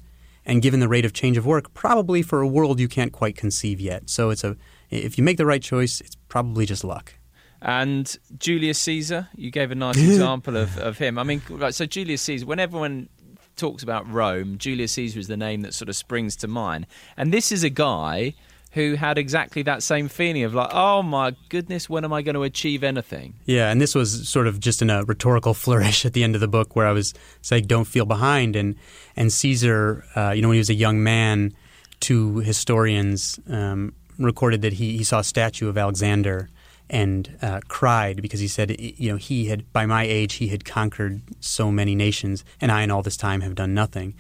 And 0.50 0.62
given 0.62 0.80
the 0.80 0.88
rate 0.88 1.06
of 1.06 1.14
change 1.14 1.38
of 1.38 1.46
work, 1.46 1.74
probably 1.74 2.22
for 2.22 2.42
a 2.42 2.48
world 2.48 2.80
you 2.80 2.88
can't 2.88 3.12
quite 3.12 3.36
conceive 3.36 3.80
yet. 3.80 4.10
So 4.10 4.30
it's 4.30 4.44
a 4.44 4.58
if 4.90 5.18
you 5.18 5.24
make 5.24 5.38
the 5.38 5.46
right 5.46 5.62
choice, 5.62 6.02
it's 6.02 6.16
probably 6.28 6.66
just 6.66 6.84
luck. 6.84 7.14
And 7.62 8.18
Julius 8.38 8.80
Caesar, 8.80 9.28
you 9.36 9.52
gave 9.52 9.72
a 9.72 9.76
nice 9.76 9.98
example 10.00 10.58
of, 10.58 10.78
of 10.78 10.98
him. 10.98 11.20
I 11.20 11.24
mean, 11.24 11.42
right, 11.50 11.76
so 11.76 11.86
Julius 11.86 12.22
Caesar, 12.24 12.46
when 12.46 12.60
everyone 12.60 13.10
talks 13.58 13.84
about 13.84 14.10
Rome, 14.12 14.58
Julius 14.58 14.94
Caesar 14.94 15.20
is 15.20 15.28
the 15.28 15.38
name 15.38 15.62
that 15.62 15.74
sort 15.74 15.90
of 15.90 15.96
springs 15.96 16.36
to 16.38 16.48
mind. 16.48 16.88
And 17.18 17.34
this 17.34 17.52
is 17.52 17.64
a 17.64 17.70
guy 17.70 18.34
who 18.72 18.96
had 18.96 19.18
exactly 19.18 19.64
that 19.64 19.82
same 19.82 20.08
feeling 20.08 20.44
of 20.44 20.54
like, 20.54 20.70
oh 20.72 21.02
my 21.02 21.36
goodness, 21.50 21.90
when 21.90 22.06
am 22.06 22.14
I 22.14 22.22
going 22.22 22.36
to 22.36 22.44
achieve 22.44 22.84
anything? 22.84 23.34
Yeah, 23.46 23.72
and 23.72 23.82
this 23.82 23.96
was 23.96 24.30
sort 24.30 24.46
of 24.46 24.60
just 24.60 24.82
in 24.82 24.90
a 24.90 25.04
rhetorical 25.04 25.54
flourish 25.56 26.06
at 26.06 26.14
the 26.14 26.24
end 26.24 26.36
of 26.36 26.42
the 26.42 26.48
book 26.48 26.76
where 26.76 26.88
I 26.88 26.92
was 26.92 27.14
saying, 27.42 27.66
don't 27.66 27.86
feel 27.86 28.06
behind. 28.06 28.56
And, 28.56 28.76
and 29.16 29.34
Caesar, 29.34 30.06
uh, 30.16 30.32
you 30.32 30.42
know, 30.42 30.50
when 30.50 30.56
he 30.56 30.60
was 30.60 30.70
a 30.70 30.76
young 30.76 31.02
man, 31.02 31.54
two 32.00 32.38
historians 32.38 33.40
um, 33.50 33.94
recorded 34.20 34.62
that 34.62 34.74
he, 34.74 34.98
he 34.98 35.04
saw 35.04 35.20
a 35.20 35.24
statue 35.24 35.68
of 35.68 35.78
Alexander 35.78 36.50
and 36.92 37.38
uh, 37.42 37.60
cried 37.68 38.22
because 38.22 38.40
he 38.40 38.48
said, 38.48 38.80
you 38.80 39.12
know, 39.12 39.18
he 39.18 39.46
had, 39.46 39.72
by 39.74 39.86
my 39.86 40.04
age, 40.04 40.36
he 40.36 40.48
had 40.48 40.66
conquered 40.66 41.22
so 41.40 41.72
many 41.72 41.94
nations, 41.96 42.44
and 42.60 42.72
I, 42.72 42.82
in 42.82 42.92
all 42.92 43.04
this 43.04 43.18
time, 43.18 43.42
have 43.42 43.56
done 43.56 43.74
nothing. 43.74 44.16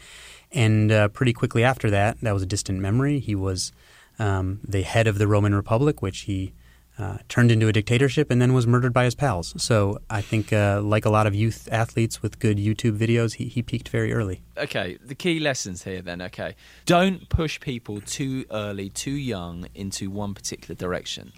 And 0.51 0.91
uh, 0.91 1.07
pretty 1.09 1.33
quickly 1.33 1.63
after 1.63 1.89
that, 1.91 2.19
that 2.21 2.33
was 2.33 2.43
a 2.43 2.47
distant 2.47 2.79
memory. 2.79 3.19
He 3.19 3.35
was 3.35 3.71
um, 4.19 4.59
the 4.67 4.83
head 4.83 5.07
of 5.07 5.17
the 5.17 5.27
Roman 5.27 5.55
Republic, 5.55 6.01
which 6.01 6.19
he 6.21 6.53
uh, 6.99 7.17
turned 7.29 7.49
into 7.49 7.67
a 7.67 7.71
dictatorship 7.71 8.29
and 8.29 8.41
then 8.41 8.53
was 8.53 8.67
murdered 8.67 8.93
by 8.93 9.05
his 9.05 9.15
pals. 9.15 9.53
So 9.57 9.99
I 10.09 10.21
think, 10.21 10.51
uh, 10.51 10.81
like 10.81 11.05
a 11.05 11.09
lot 11.09 11.27
of 11.27 11.33
youth 11.33 11.69
athletes 11.71 12.21
with 12.21 12.39
good 12.39 12.57
YouTube 12.57 12.97
videos, 12.97 13.35
he, 13.35 13.45
he 13.45 13.61
peaked 13.61 13.87
very 13.87 14.11
early. 14.11 14.41
Okay, 14.57 14.97
the 15.03 15.15
key 15.15 15.39
lessons 15.39 15.83
here 15.83 16.01
then, 16.01 16.21
okay. 16.21 16.55
Don't 16.85 17.29
push 17.29 17.59
people 17.61 18.01
too 18.01 18.45
early, 18.51 18.89
too 18.89 19.11
young 19.11 19.67
into 19.73 20.09
one 20.09 20.33
particular 20.33 20.75
direction. 20.75 21.31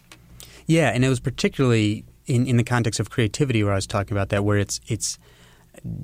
Yeah, 0.66 0.90
and 0.90 1.06
it 1.06 1.10
was 1.10 1.20
particularly 1.20 2.06
in, 2.26 2.48
in 2.48 2.58
the 2.58 2.64
context 2.64 3.00
of 3.00 3.10
creativity 3.10 3.64
where 3.64 3.74
I 3.74 3.76
was 3.76 3.88
talking 3.88 4.18
about 4.18 4.30
that, 4.30 4.44
where 4.44 4.58
it's 4.58 4.80
it's 4.88 5.20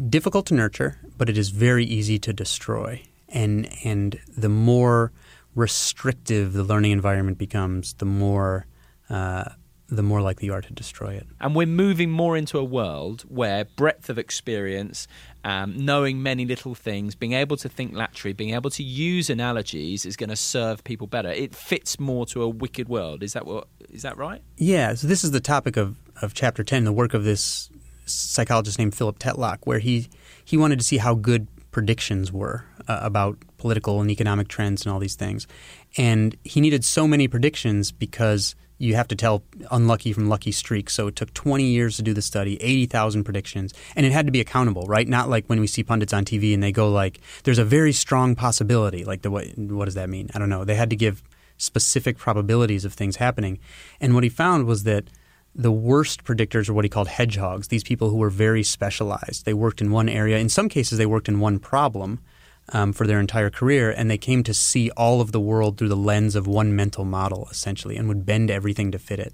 difficult 0.10 0.46
to 0.48 0.54
nurture, 0.54 1.00
but 1.18 1.30
it 1.30 1.38
is 1.38 1.50
very 1.50 1.86
easy 1.86 2.20
to 2.20 2.34
destroy. 2.34 3.02
And 3.30 3.70
and 3.84 4.20
the 4.38 4.50
more 4.50 5.12
restrictive 5.58 6.54
the 6.54 6.64
learning 6.64 6.92
environment 6.92 7.38
becomes, 7.38 7.94
the 7.96 8.06
more 8.06 8.68
uh, 9.10 9.46
the 9.90 10.04
more 10.04 10.22
likely 10.22 10.48
you 10.48 10.54
are 10.54 10.62
to 10.62 10.74
destroy 10.74 11.14
it. 11.14 11.26
And 11.40 11.56
we're 11.56 11.66
moving 11.66 12.12
more 12.12 12.36
into 12.36 12.60
a 12.60 12.64
world 12.64 13.22
where 13.30 13.64
breadth 13.64 14.10
of 14.10 14.18
experience, 14.18 15.08
um, 15.46 15.78
knowing 15.78 16.22
many 16.22 16.46
little 16.46 16.76
things, 16.76 17.16
being 17.16 17.32
able 17.32 17.56
to 17.56 17.70
think 17.70 17.96
laterally, 17.96 18.34
being 18.34 18.54
able 18.54 18.70
to 18.72 18.84
use 18.84 19.30
analogies 19.30 20.06
is 20.06 20.18
going 20.18 20.30
to 20.30 20.36
serve 20.36 20.84
people 20.84 21.08
better. 21.08 21.30
It 21.30 21.56
fits 21.56 22.00
more 22.00 22.26
to 22.28 22.44
a 22.44 22.50
wicked 22.50 22.90
world. 22.90 23.24
Is 23.24 23.34
that 23.34 23.48
what? 23.48 23.68
Is 23.90 24.02
that 24.02 24.18
right? 24.18 24.42
Yeah. 24.58 24.94
So 24.94 25.08
this 25.08 25.24
is 25.24 25.32
the 25.32 25.40
topic 25.40 25.78
of, 25.78 25.96
of 26.22 26.34
chapter 26.34 26.64
ten, 26.64 26.84
the 26.84 26.94
work 26.94 27.14
of 27.14 27.24
this 27.24 27.70
psychologist 28.06 28.78
named 28.78 28.94
Philip 28.94 29.20
Tetlock, 29.20 29.60
where 29.64 29.80
he 29.80 30.10
he 30.46 30.58
wanted 30.58 30.80
to 30.80 30.86
see 30.86 30.98
how 30.98 31.16
good 31.16 31.48
predictions 31.72 32.32
were 32.32 32.66
uh, 32.88 33.00
about 33.02 33.38
political 33.58 34.02
and 34.02 34.10
economic 34.12 34.48
trends 34.48 34.86
and 34.86 34.94
all 34.94 35.00
these 35.00 35.16
things, 35.16 35.48
and 35.98 36.36
he 36.44 36.62
needed 36.62 36.84
so 36.84 37.08
many 37.08 37.28
predictions 37.28 37.92
because 37.92 38.56
you 38.78 38.96
have 38.96 39.08
to 39.08 39.16
tell 39.16 39.44
unlucky 39.72 40.14
from 40.14 40.30
lucky 40.30 40.52
streaks. 40.52 40.94
So 40.94 41.08
it 41.08 41.16
took 41.16 41.34
20 41.34 41.64
years 41.64 41.98
to 41.98 42.04
do 42.04 42.14
the 42.14 42.22
study, 42.22 42.62
80,000 42.62 43.24
predictions, 43.24 43.74
and 43.96 44.06
it 44.06 44.12
had 44.12 44.26
to 44.28 44.32
be 44.32 44.40
accountable, 44.40 44.84
right? 44.84 45.08
Not 45.08 45.30
like 45.30 45.48
when 45.48 45.60
we 45.60 45.68
see 45.68 45.84
pundits 45.84 46.14
on 46.14 46.26
TV 46.26 46.54
and 46.54 46.62
they 46.62 46.72
go 46.72 46.92
like, 46.92 47.20
"There's 47.44 47.60
a 47.60 47.66
very 47.66 47.94
strong 47.94 48.36
possibility." 48.36 49.04
Like 49.04 49.22
the 49.22 49.32
what, 49.32 49.48
what 49.58 49.86
does 49.86 49.96
that 49.96 50.10
mean? 50.10 50.30
I 50.34 50.40
don't 50.40 50.50
know. 50.50 50.64
They 50.64 50.76
had 50.76 50.90
to 50.92 50.96
give 50.96 51.24
specific 51.58 52.18
probabilities 52.18 52.86
of 52.86 52.94
things 52.94 53.16
happening, 53.16 53.60
and 54.00 54.14
what 54.14 54.24
he 54.24 54.30
found 54.30 54.66
was 54.66 54.84
that 54.84 55.06
the 55.56 55.72
worst 55.72 56.24
predictors 56.24 56.70
are 56.70 56.74
what 56.74 56.86
he 56.86 56.90
called 56.90 57.08
hedgehogs. 57.08 57.70
These 57.70 57.84
people 57.84 58.12
who 58.12 58.18
were 58.18 58.30
very 58.30 58.62
specialized. 58.62 59.46
They 59.46 59.56
worked 59.56 59.82
in 59.82 59.90
one 59.90 60.08
area. 60.08 60.38
In 60.38 60.50
some 60.50 60.70
cases, 60.70 61.00
they 61.00 61.08
worked 61.08 61.28
in 61.28 61.40
one 61.40 61.58
problem 61.58 62.20
um, 62.74 62.94
for 62.94 63.08
their 63.08 63.20
entire 63.20 63.50
career, 63.50 63.92
and 63.92 64.10
they 64.10 64.18
came 64.18 64.44
to 64.44 64.54
see 64.54 64.90
all 64.92 65.22
of 65.22 65.32
the 65.32 65.40
world 65.40 65.78
through 65.78 65.90
the 65.90 65.96
lens 65.96 66.36
of 66.36 66.48
one 66.48 66.76
mental 66.76 67.06
model, 67.06 67.48
essentially, 67.52 67.98
and 67.98 68.08
would 68.08 68.26
bend 68.26 68.52
everything 68.52 68.92
to 68.92 69.00
fit 69.00 69.20
it. 69.20 69.34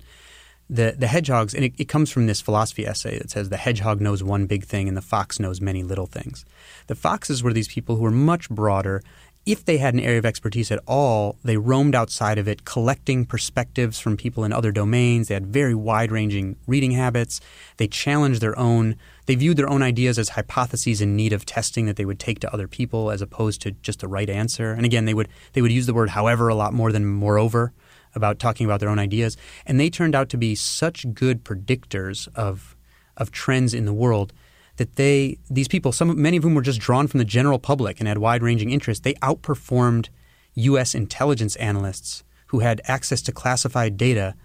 The, 0.69 0.95
the 0.97 1.07
hedgehogs, 1.07 1.53
and 1.53 1.65
it, 1.65 1.73
it 1.77 1.89
comes 1.89 2.09
from 2.09 2.27
this 2.27 2.41
philosophy 2.41 2.87
essay 2.87 3.17
that 3.17 3.29
says 3.29 3.49
the 3.49 3.57
hedgehog 3.57 3.99
knows 3.99 4.23
one 4.23 4.45
big 4.45 4.63
thing 4.63 4.87
and 4.87 4.95
the 4.95 5.01
fox 5.01 5.39
knows 5.39 5.59
many 5.59 5.83
little 5.83 6.07
things. 6.07 6.45
The 6.87 6.95
foxes 6.95 7.43
were 7.43 7.53
these 7.53 7.67
people 7.67 7.97
who 7.97 8.03
were 8.03 8.11
much 8.11 8.49
broader 8.49 9.03
if 9.45 9.65
they 9.65 9.77
had 9.77 9.93
an 9.93 9.99
area 9.99 10.19
of 10.19 10.25
expertise 10.25 10.71
at 10.71 10.79
all, 10.87 11.37
they 11.43 11.57
roamed 11.57 11.95
outside 11.95 12.37
of 12.37 12.47
it, 12.47 12.63
collecting 12.65 13.25
perspectives 13.25 13.99
from 13.99 14.15
people 14.15 14.43
in 14.43 14.53
other 14.53 14.71
domains. 14.71 15.27
They 15.27 15.33
had 15.33 15.47
very 15.47 15.75
wide 15.75 16.11
ranging 16.11 16.55
reading 16.65 16.91
habits. 16.91 17.41
They 17.77 17.87
challenged 17.87 18.41
their 18.41 18.57
own, 18.57 18.95
they 19.25 19.35
viewed 19.35 19.57
their 19.57 19.69
own 19.69 19.81
ideas 19.81 20.19
as 20.19 20.29
hypotheses 20.29 21.01
in 21.01 21.15
need 21.15 21.33
of 21.33 21.45
testing 21.45 21.85
that 21.85 21.95
they 21.95 22.05
would 22.05 22.19
take 22.19 22.39
to 22.39 22.53
other 22.53 22.67
people 22.67 23.11
as 23.11 23.21
opposed 23.21 23.61
to 23.61 23.71
just 23.71 23.99
the 23.99 24.07
right 24.07 24.29
answer. 24.29 24.71
And 24.71 24.85
again, 24.85 25.05
they 25.05 25.13
would, 25.13 25.29
they 25.53 25.61
would 25.61 25.71
use 25.71 25.85
the 25.85 25.93
word 25.93 26.09
however 26.09 26.49
a 26.49 26.55
lot 26.55 26.73
more 26.73 26.91
than 26.91 27.05
moreover 27.05 27.73
about 28.15 28.39
talking 28.39 28.65
about 28.65 28.79
their 28.79 28.89
own 28.89 28.99
ideas. 28.99 29.37
And 29.65 29.79
they 29.79 29.89
turned 29.89 30.15
out 30.15 30.29
to 30.29 30.37
be 30.37 30.55
such 30.55 31.13
good 31.13 31.43
predictors 31.43 32.27
of, 32.35 32.75
of 33.17 33.31
trends 33.31 33.73
in 33.73 33.85
the 33.85 33.93
world 33.93 34.33
that 34.77 34.95
they 34.95 35.37
these 35.49 35.67
people, 35.67 35.91
some 35.91 36.19
many 36.21 36.37
of 36.37 36.43
whom 36.43 36.55
were 36.55 36.61
just 36.61 36.79
drawn 36.79 37.07
from 37.07 37.19
the 37.19 37.25
general 37.25 37.59
public 37.59 37.99
and 37.99 38.07
had 38.07 38.17
wide-ranging 38.17 38.71
interests, 38.71 39.03
they 39.03 39.13
outperformed 39.15 40.09
U.S. 40.55 40.95
intelligence 40.95 41.55
analysts 41.57 42.23
who 42.47 42.59
had 42.59 42.81
access 42.85 43.21
to 43.23 43.31
classified 43.31 43.97
data 43.97 44.35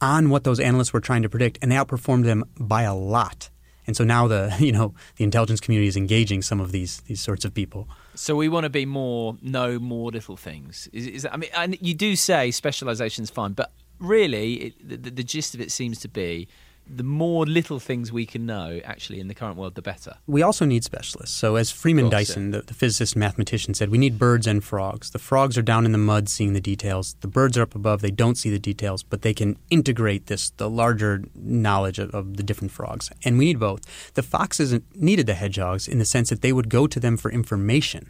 on 0.00 0.28
what 0.28 0.44
those 0.44 0.60
analysts 0.60 0.92
were 0.92 1.00
trying 1.00 1.22
to 1.22 1.28
predict, 1.28 1.58
and 1.62 1.70
they 1.70 1.76
outperformed 1.76 2.24
them 2.24 2.44
by 2.58 2.82
a 2.82 2.94
lot. 2.94 3.50
And 3.86 3.96
so 3.96 4.04
now 4.04 4.26
the 4.26 4.54
you 4.60 4.72
know 4.72 4.94
the 5.16 5.24
intelligence 5.24 5.60
community 5.60 5.88
is 5.88 5.96
engaging 5.96 6.42
some 6.42 6.60
of 6.60 6.72
these 6.72 7.00
these 7.02 7.20
sorts 7.20 7.44
of 7.44 7.54
people. 7.54 7.88
So 8.14 8.34
we 8.34 8.48
want 8.48 8.64
to 8.64 8.70
be 8.70 8.86
more 8.86 9.36
know 9.42 9.78
more 9.78 10.10
little 10.10 10.36
things. 10.36 10.88
Is, 10.92 11.06
is 11.06 11.22
that, 11.22 11.34
I 11.34 11.36
mean, 11.36 11.50
and 11.56 11.78
you 11.80 11.94
do 11.94 12.16
say 12.16 12.50
specialization 12.50 13.24
is 13.24 13.30
fine, 13.30 13.52
but 13.52 13.72
really 13.98 14.54
it, 14.54 15.02
the, 15.02 15.10
the 15.10 15.24
gist 15.24 15.54
of 15.54 15.60
it 15.60 15.70
seems 15.70 15.98
to 16.00 16.08
be 16.08 16.48
the 16.86 17.02
more 17.02 17.44
little 17.46 17.80
things 17.80 18.12
we 18.12 18.26
can 18.26 18.46
know 18.46 18.80
actually 18.84 19.20
in 19.20 19.28
the 19.28 19.34
current 19.34 19.56
world, 19.56 19.74
the 19.74 19.82
better. 19.82 20.14
We 20.26 20.42
also 20.42 20.64
need 20.64 20.84
specialists. 20.84 21.36
So, 21.36 21.56
as 21.56 21.70
Freeman 21.70 22.08
Dyson, 22.08 22.52
the, 22.52 22.62
the, 22.62 22.74
physicist 22.74 23.14
and 23.14 23.20
mathematician, 23.20 23.74
said, 23.74 23.90
we 23.90 23.98
need 23.98 24.18
birds 24.18 24.46
and 24.46 24.62
frogs. 24.62 25.10
The 25.10 25.18
frogs 25.18 25.58
are 25.58 25.62
down 25.62 25.84
in 25.84 25.92
the 25.92 25.98
mud 25.98 26.28
seeing 26.28 26.52
the 26.52 26.60
details. 26.60 27.16
The 27.20 27.28
birds 27.28 27.58
are 27.58 27.62
up 27.62 27.74
above, 27.74 28.02
they 28.02 28.10
don't 28.10 28.36
see 28.36 28.50
the 28.50 28.58
details, 28.58 29.02
but 29.02 29.22
they 29.22 29.34
can 29.34 29.56
integrate 29.70 30.26
this, 30.26 30.50
the 30.50 30.70
larger 30.70 31.24
knowledge 31.34 31.98
of, 31.98 32.14
of 32.14 32.36
the 32.36 32.42
different 32.42 32.70
frogs. 32.70 33.10
And 33.24 33.38
we 33.38 33.46
need 33.46 33.58
both. 33.58 34.14
The 34.14 34.22
foxes 34.22 34.78
needed 34.94 35.26
the 35.26 35.34
hedgehogs 35.34 35.88
in 35.88 35.98
the 35.98 36.04
sense 36.04 36.30
that 36.30 36.42
they 36.42 36.52
would 36.52 36.68
go 36.68 36.86
to 36.86 37.00
them 37.00 37.16
for 37.16 37.30
information 37.30 38.08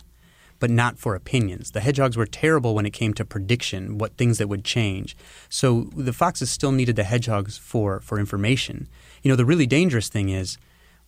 but 0.58 0.70
not 0.70 0.98
for 0.98 1.14
opinions. 1.14 1.70
The 1.70 1.80
hedgehogs 1.80 2.16
were 2.16 2.26
terrible 2.26 2.74
when 2.74 2.86
it 2.86 2.92
came 2.92 3.14
to 3.14 3.24
prediction, 3.24 3.98
what 3.98 4.16
things 4.16 4.38
that 4.38 4.48
would 4.48 4.64
change. 4.64 5.16
So 5.48 5.90
the 5.96 6.12
foxes 6.12 6.50
still 6.50 6.72
needed 6.72 6.96
the 6.96 7.04
hedgehogs 7.04 7.58
for, 7.58 8.00
for 8.00 8.18
information. 8.18 8.88
You 9.22 9.30
know, 9.30 9.36
the 9.36 9.44
really 9.44 9.66
dangerous 9.66 10.08
thing 10.08 10.28
is 10.28 10.58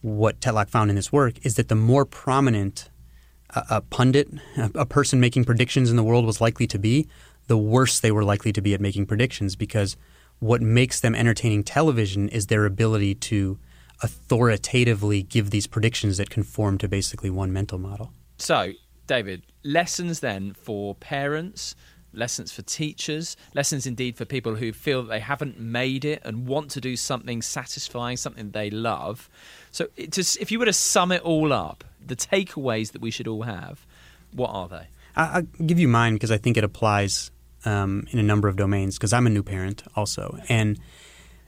what 0.00 0.40
Tetlock 0.40 0.68
found 0.68 0.90
in 0.90 0.96
this 0.96 1.12
work 1.12 1.44
is 1.44 1.56
that 1.56 1.68
the 1.68 1.74
more 1.74 2.04
prominent 2.04 2.90
a, 3.50 3.64
a 3.70 3.80
pundit, 3.80 4.28
a, 4.56 4.70
a 4.74 4.86
person 4.86 5.20
making 5.20 5.44
predictions 5.44 5.90
in 5.90 5.96
the 5.96 6.04
world 6.04 6.26
was 6.26 6.40
likely 6.40 6.66
to 6.66 6.78
be, 6.78 7.08
the 7.46 7.58
worse 7.58 8.00
they 8.00 8.12
were 8.12 8.24
likely 8.24 8.52
to 8.52 8.60
be 8.60 8.74
at 8.74 8.80
making 8.80 9.06
predictions 9.06 9.56
because 9.56 9.96
what 10.38 10.60
makes 10.60 11.00
them 11.00 11.14
entertaining 11.14 11.64
television 11.64 12.28
is 12.28 12.46
their 12.46 12.64
ability 12.64 13.14
to 13.14 13.58
authoritatively 14.02 15.22
give 15.22 15.50
these 15.50 15.66
predictions 15.66 16.18
that 16.18 16.30
conform 16.30 16.78
to 16.78 16.88
basically 16.88 17.30
one 17.30 17.52
mental 17.52 17.78
model. 17.78 18.12
So, 18.36 18.72
David, 19.08 19.42
lessons 19.64 20.20
then 20.20 20.52
for 20.52 20.94
parents 20.94 21.74
lessons 22.12 22.52
for 22.52 22.62
teachers, 22.62 23.36
lessons 23.54 23.86
indeed 23.86 24.16
for 24.16 24.24
people 24.24 24.56
who 24.56 24.72
feel 24.72 25.02
that 25.02 25.08
they 25.08 25.20
haven't 25.20 25.58
made 25.58 26.04
it 26.04 26.22
and 26.24 26.46
want 26.46 26.70
to 26.70 26.80
do 26.80 26.96
something 26.96 27.42
satisfying, 27.42 28.16
something 28.16 28.50
they 28.50 28.70
love. 28.70 29.28
So, 29.70 29.88
just, 30.10 30.38
if 30.38 30.50
you 30.50 30.58
were 30.58 30.64
to 30.64 30.72
sum 30.72 31.12
it 31.12 31.22
all 31.22 31.52
up, 31.52 31.84
the 32.04 32.16
takeaways 32.16 32.92
that 32.92 33.02
we 33.02 33.10
should 33.10 33.28
all 33.28 33.42
have, 33.42 33.86
what 34.32 34.50
are 34.50 34.68
they? 34.68 34.86
I'll 35.16 35.42
give 35.42 35.78
you 35.78 35.88
mine 35.88 36.14
because 36.14 36.30
I 36.30 36.38
think 36.38 36.56
it 36.56 36.64
applies 36.64 37.30
um, 37.64 38.06
in 38.10 38.18
a 38.18 38.22
number 38.22 38.48
of 38.48 38.56
domains. 38.56 38.96
Because 38.96 39.12
I'm 39.12 39.26
a 39.26 39.30
new 39.30 39.42
parent 39.42 39.82
also, 39.96 40.38
and 40.48 40.78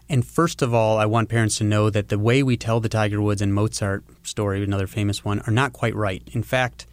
and 0.09 0.27
first 0.27 0.61
of 0.61 0.75
all, 0.75 0.99
I 0.99 1.07
want 1.07 1.29
parents 1.29 1.57
to 1.59 1.65
know 1.65 1.89
that 1.91 2.09
the 2.09 2.19
way 2.19 2.43
we 2.43 2.57
tell 2.57 2.81
the 2.81 2.89
Tiger 2.89 3.23
Woods 3.23 3.41
and 3.41 3.55
Mozart 3.55 4.05
story, 4.25 4.63
another 4.63 4.89
famous 4.89 5.25
one, 5.25 5.41
are 5.41 5.53
not 5.53 5.73
quite 5.73 5.95
right. 5.95 6.23
In 6.33 6.43
fact, 6.43 6.87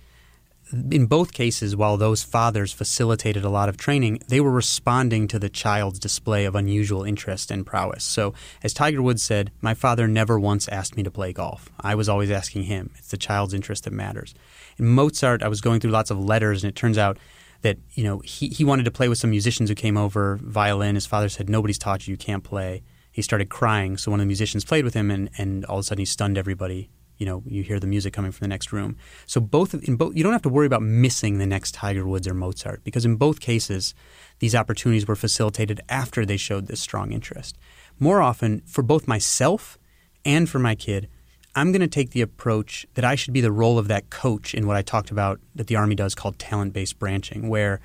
in 0.72 1.05
both 1.05 1.34
cases, 1.34 1.76
while 1.76 1.97
those 1.97 2.24
fathers 2.24 2.74
facilitated 2.74 3.43
a 3.43 3.49
lot 3.49 3.70
of 3.70 3.78
training, 3.78 4.20
they 4.28 4.41
were 4.41 4.51
responding 4.51 5.28
to 5.30 5.39
the 5.39 5.49
child's 5.49 5.99
display 5.99 6.45
of 6.45 6.55
unusual 6.55 7.03
interest 7.03 7.51
and 7.51 7.65
prowess. 7.65 8.03
So, 8.03 8.34
as 8.63 8.74
Tiger 8.74 9.01
Woods 9.01 9.24
said, 9.24 9.51
my 9.61 9.74
father 9.74 10.07
never 10.07 10.39
once 10.39 10.68
asked 10.68 10.97
me 10.97 11.03
to 11.03 11.11
play 11.11 11.32
golf. 11.32 11.70
I 11.80 11.95
was 11.95 12.09
always 12.09 12.32
asking 12.32 12.63
him. 12.63 12.91
It's 12.97 13.09
the 13.09 13.18
child's 13.18 13.53
interest 13.53 13.86
that 13.86 13.93
matters. 13.93 14.34
In 14.78 14.88
Mozart, 14.88 15.41
I 15.41 15.47
was 15.47 15.61
going 15.61 15.80
through 15.80 15.91
lots 15.91 16.11
of 16.11 16.20
letters, 16.20 16.63
and 16.63 16.70
it 16.70 16.76
turns 16.76 16.97
out 16.97 17.18
that 17.61 17.78
you 17.93 18.03
know 18.03 18.20
he, 18.20 18.49
he 18.49 18.63
wanted 18.63 18.84
to 18.84 18.91
play 18.91 19.07
with 19.07 19.18
some 19.18 19.30
musicians 19.30 19.70
who 19.70 19.76
came 19.76 19.97
over 19.97 20.38
violin. 20.41 20.95
His 20.95 21.05
father 21.05 21.30
said, 21.30 21.49
"Nobody's 21.49 21.80
taught 21.80 22.07
you. 22.07 22.11
You 22.11 22.18
can't 22.18 22.43
play." 22.43 22.84
He 23.11 23.24
started 23.24 23.49
crying, 23.49 23.97
so 23.97 24.11
one 24.11 24.20
of 24.20 24.26
the 24.26 24.28
musicians 24.28 24.63
played 24.63 24.86
with 24.86 24.93
him, 24.93 25.09
and, 25.09 25.32
and 25.39 25.65
all 25.65 25.80
of 25.80 25.82
a 25.82 25.84
sudden 25.84 26.01
he 26.01 26.05
stunned 26.05 26.38
everybody 26.38 26.89
you 27.18 27.26
know 27.26 27.43
you 27.45 27.63
hear 27.63 27.80
the 27.80 27.88
music 27.88 28.13
coming 28.13 28.32
from 28.32 28.45
the 28.45 28.49
next 28.49 28.72
room. 28.72 28.97
So 29.26 29.41
both 29.41 29.74
in 29.74 29.95
both 29.95 30.15
you 30.15 30.24
don't 30.24 30.34
have 30.34 30.41
to 30.43 30.49
worry 30.49 30.68
about 30.68 30.82
missing 30.82 31.38
the 31.38 31.45
next 31.45 31.74
Tiger 31.74 32.07
Woods 32.07 32.28
or 32.28 32.34
Mozart 32.34 32.84
because 32.84 33.05
in 33.05 33.15
both 33.15 33.39
cases 33.39 33.93
these 34.39 34.55
opportunities 34.55 35.07
were 35.07 35.15
facilitated 35.15 35.82
after 35.89 36.26
they 36.26 36.38
showed 36.38 36.68
this 36.68 36.80
strong 36.80 37.11
interest. 37.11 37.57
More 37.99 38.22
often 38.22 38.61
for 38.65 38.84
both 38.84 39.07
myself 39.07 39.78
and 40.24 40.49
for 40.49 40.59
my 40.59 40.76
kid, 40.76 41.09
I'm 41.55 41.72
going 41.72 41.82
to 41.82 41.88
take 41.88 42.11
the 42.11 42.22
approach 42.22 42.86
that 42.93 43.03
I 43.03 43.15
should 43.15 43.34
be 43.34 43.41
the 43.41 43.51
role 43.51 43.80
of 43.80 43.88
that 43.88 44.11
coach 44.11 44.53
in 44.53 44.68
what 44.68 44.78
I 44.78 44.84
talked 44.84 45.09
about 45.09 45.39
that 45.55 45.68
the 45.68 45.76
army 45.76 45.95
does 45.95 46.13
called 46.13 46.38
talent-based 46.38 46.99
branching 46.99 47.49
where 47.49 47.80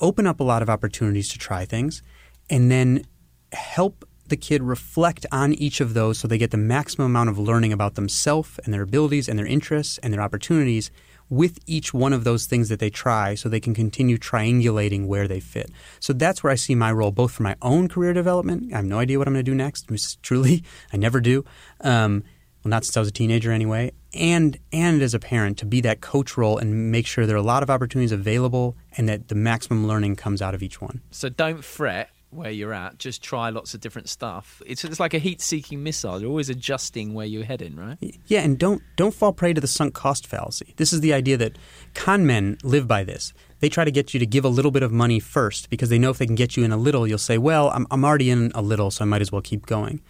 open 0.00 0.26
up 0.26 0.40
a 0.40 0.44
lot 0.44 0.62
of 0.62 0.70
opportunities 0.70 1.28
to 1.28 1.38
try 1.38 1.64
things 1.64 2.02
and 2.48 2.70
then 2.70 3.04
help 3.52 4.08
the 4.32 4.36
kid 4.38 4.62
reflect 4.62 5.26
on 5.30 5.52
each 5.52 5.78
of 5.82 5.92
those 5.92 6.18
so 6.18 6.26
they 6.26 6.38
get 6.38 6.50
the 6.50 6.56
maximum 6.56 7.04
amount 7.04 7.28
of 7.28 7.38
learning 7.38 7.70
about 7.70 7.96
themselves 7.96 8.58
and 8.64 8.72
their 8.72 8.80
abilities 8.80 9.28
and 9.28 9.38
their 9.38 9.44
interests 9.44 9.98
and 9.98 10.10
their 10.10 10.22
opportunities 10.22 10.90
with 11.28 11.58
each 11.66 11.92
one 11.92 12.14
of 12.14 12.24
those 12.24 12.46
things 12.46 12.70
that 12.70 12.80
they 12.80 12.88
try 12.88 13.34
so 13.34 13.46
they 13.50 13.60
can 13.60 13.74
continue 13.74 14.16
triangulating 14.16 15.06
where 15.06 15.28
they 15.28 15.38
fit. 15.38 15.70
So 16.00 16.14
that's 16.14 16.42
where 16.42 16.50
I 16.50 16.54
see 16.54 16.74
my 16.74 16.90
role 16.90 17.10
both 17.10 17.32
for 17.32 17.42
my 17.42 17.56
own 17.60 17.88
career 17.88 18.14
development. 18.14 18.72
I 18.72 18.76
have 18.76 18.86
no 18.86 18.98
idea 18.98 19.18
what 19.18 19.28
I'm 19.28 19.34
going 19.34 19.44
to 19.44 19.50
do 19.50 19.54
next. 19.54 19.86
Truly, 20.22 20.64
I 20.94 20.96
never 20.96 21.20
do. 21.20 21.44
Um, 21.82 22.24
well, 22.64 22.70
not 22.70 22.84
since 22.84 22.96
I 22.96 23.00
was 23.00 23.10
a 23.10 23.12
teenager 23.12 23.52
anyway. 23.52 23.92
And 24.14 24.58
and 24.72 25.02
as 25.02 25.12
a 25.12 25.18
parent 25.18 25.58
to 25.58 25.66
be 25.66 25.82
that 25.82 26.00
coach 26.00 26.38
role 26.38 26.56
and 26.56 26.90
make 26.90 27.06
sure 27.06 27.26
there 27.26 27.36
are 27.36 27.38
a 27.38 27.42
lot 27.42 27.62
of 27.62 27.68
opportunities 27.68 28.12
available 28.12 28.76
and 28.96 29.06
that 29.10 29.28
the 29.28 29.34
maximum 29.34 29.86
learning 29.86 30.16
comes 30.16 30.40
out 30.40 30.54
of 30.54 30.62
each 30.62 30.80
one. 30.80 31.02
So 31.10 31.28
don't 31.28 31.62
fret 31.62 32.08
where 32.32 32.50
you're 32.50 32.72
at. 32.72 32.98
Just 32.98 33.22
try 33.22 33.50
lots 33.50 33.74
of 33.74 33.80
different 33.80 34.08
stuff. 34.08 34.62
It's, 34.66 34.84
it's 34.84 34.98
like 34.98 35.14
a 35.14 35.18
heat-seeking 35.18 35.82
missile. 35.82 36.20
You're 36.20 36.30
always 36.30 36.48
adjusting 36.48 37.14
where 37.14 37.26
you're 37.26 37.44
heading, 37.44 37.76
right? 37.76 37.98
Yeah, 38.26 38.40
and 38.40 38.58
don't 38.58 38.82
don't 38.96 39.14
fall 39.14 39.32
prey 39.32 39.52
to 39.52 39.60
the 39.60 39.66
sunk 39.66 39.94
cost 39.94 40.26
fallacy. 40.26 40.74
This 40.76 40.92
is 40.92 41.00
the 41.00 41.12
idea 41.12 41.36
that 41.36 41.58
con 41.94 42.26
men 42.26 42.58
live 42.62 42.88
by 42.88 43.04
this. 43.04 43.32
They 43.60 43.68
try 43.68 43.84
to 43.84 43.90
get 43.90 44.12
you 44.12 44.20
to 44.20 44.26
give 44.26 44.44
a 44.44 44.48
little 44.48 44.70
bit 44.70 44.82
of 44.82 44.90
money 44.90 45.20
first 45.20 45.70
because 45.70 45.88
they 45.88 45.98
know 45.98 46.10
if 46.10 46.18
they 46.18 46.26
can 46.26 46.34
get 46.34 46.56
you 46.56 46.64
in 46.64 46.72
a 46.72 46.76
little, 46.76 47.06
you'll 47.06 47.18
say, 47.18 47.38
"Well, 47.38 47.70
I'm 47.70 47.86
I'm 47.90 48.04
already 48.04 48.30
in 48.30 48.50
a 48.54 48.62
little, 48.62 48.90
so 48.90 49.04
I 49.04 49.06
might 49.06 49.20
as 49.20 49.30
well 49.30 49.42
keep 49.42 49.66
going." 49.66 50.00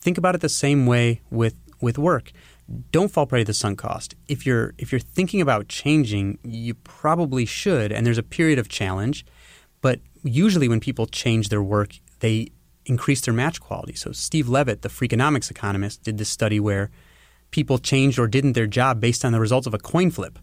Think 0.00 0.18
about 0.18 0.34
it 0.34 0.40
the 0.40 0.48
same 0.48 0.86
way 0.86 1.20
with 1.30 1.54
with 1.80 1.98
work. 1.98 2.32
Don't 2.90 3.10
fall 3.10 3.26
prey 3.26 3.40
to 3.40 3.44
the 3.44 3.52
sunk 3.52 3.78
cost. 3.78 4.14
If 4.28 4.46
you're 4.46 4.74
if 4.78 4.92
you're 4.92 5.00
thinking 5.00 5.40
about 5.40 5.68
changing, 5.68 6.38
you 6.44 6.74
probably 6.74 7.44
should, 7.44 7.92
and 7.92 8.06
there's 8.06 8.18
a 8.18 8.22
period 8.22 8.58
of 8.58 8.68
challenge, 8.68 9.26
but 9.80 10.00
usually 10.22 10.68
when 10.68 10.80
people 10.80 11.06
change 11.06 11.48
their 11.48 11.62
work, 11.62 11.98
they 12.20 12.48
increase 12.86 13.20
their 13.20 13.34
match 13.34 13.60
quality. 13.60 13.94
So 13.94 14.12
Steve 14.12 14.48
Levitt, 14.48 14.82
the 14.82 14.88
Freakonomics 14.88 15.50
economist, 15.50 16.02
did 16.02 16.18
this 16.18 16.28
study 16.28 16.58
where 16.60 16.90
people 17.50 17.78
changed 17.78 18.18
or 18.18 18.26
didn't 18.26 18.54
their 18.54 18.66
job 18.66 19.00
based 19.00 19.24
on 19.24 19.32
the 19.32 19.40
results 19.40 19.66
of 19.66 19.74
a 19.74 19.78
coin 19.78 20.10
flip. 20.10 20.38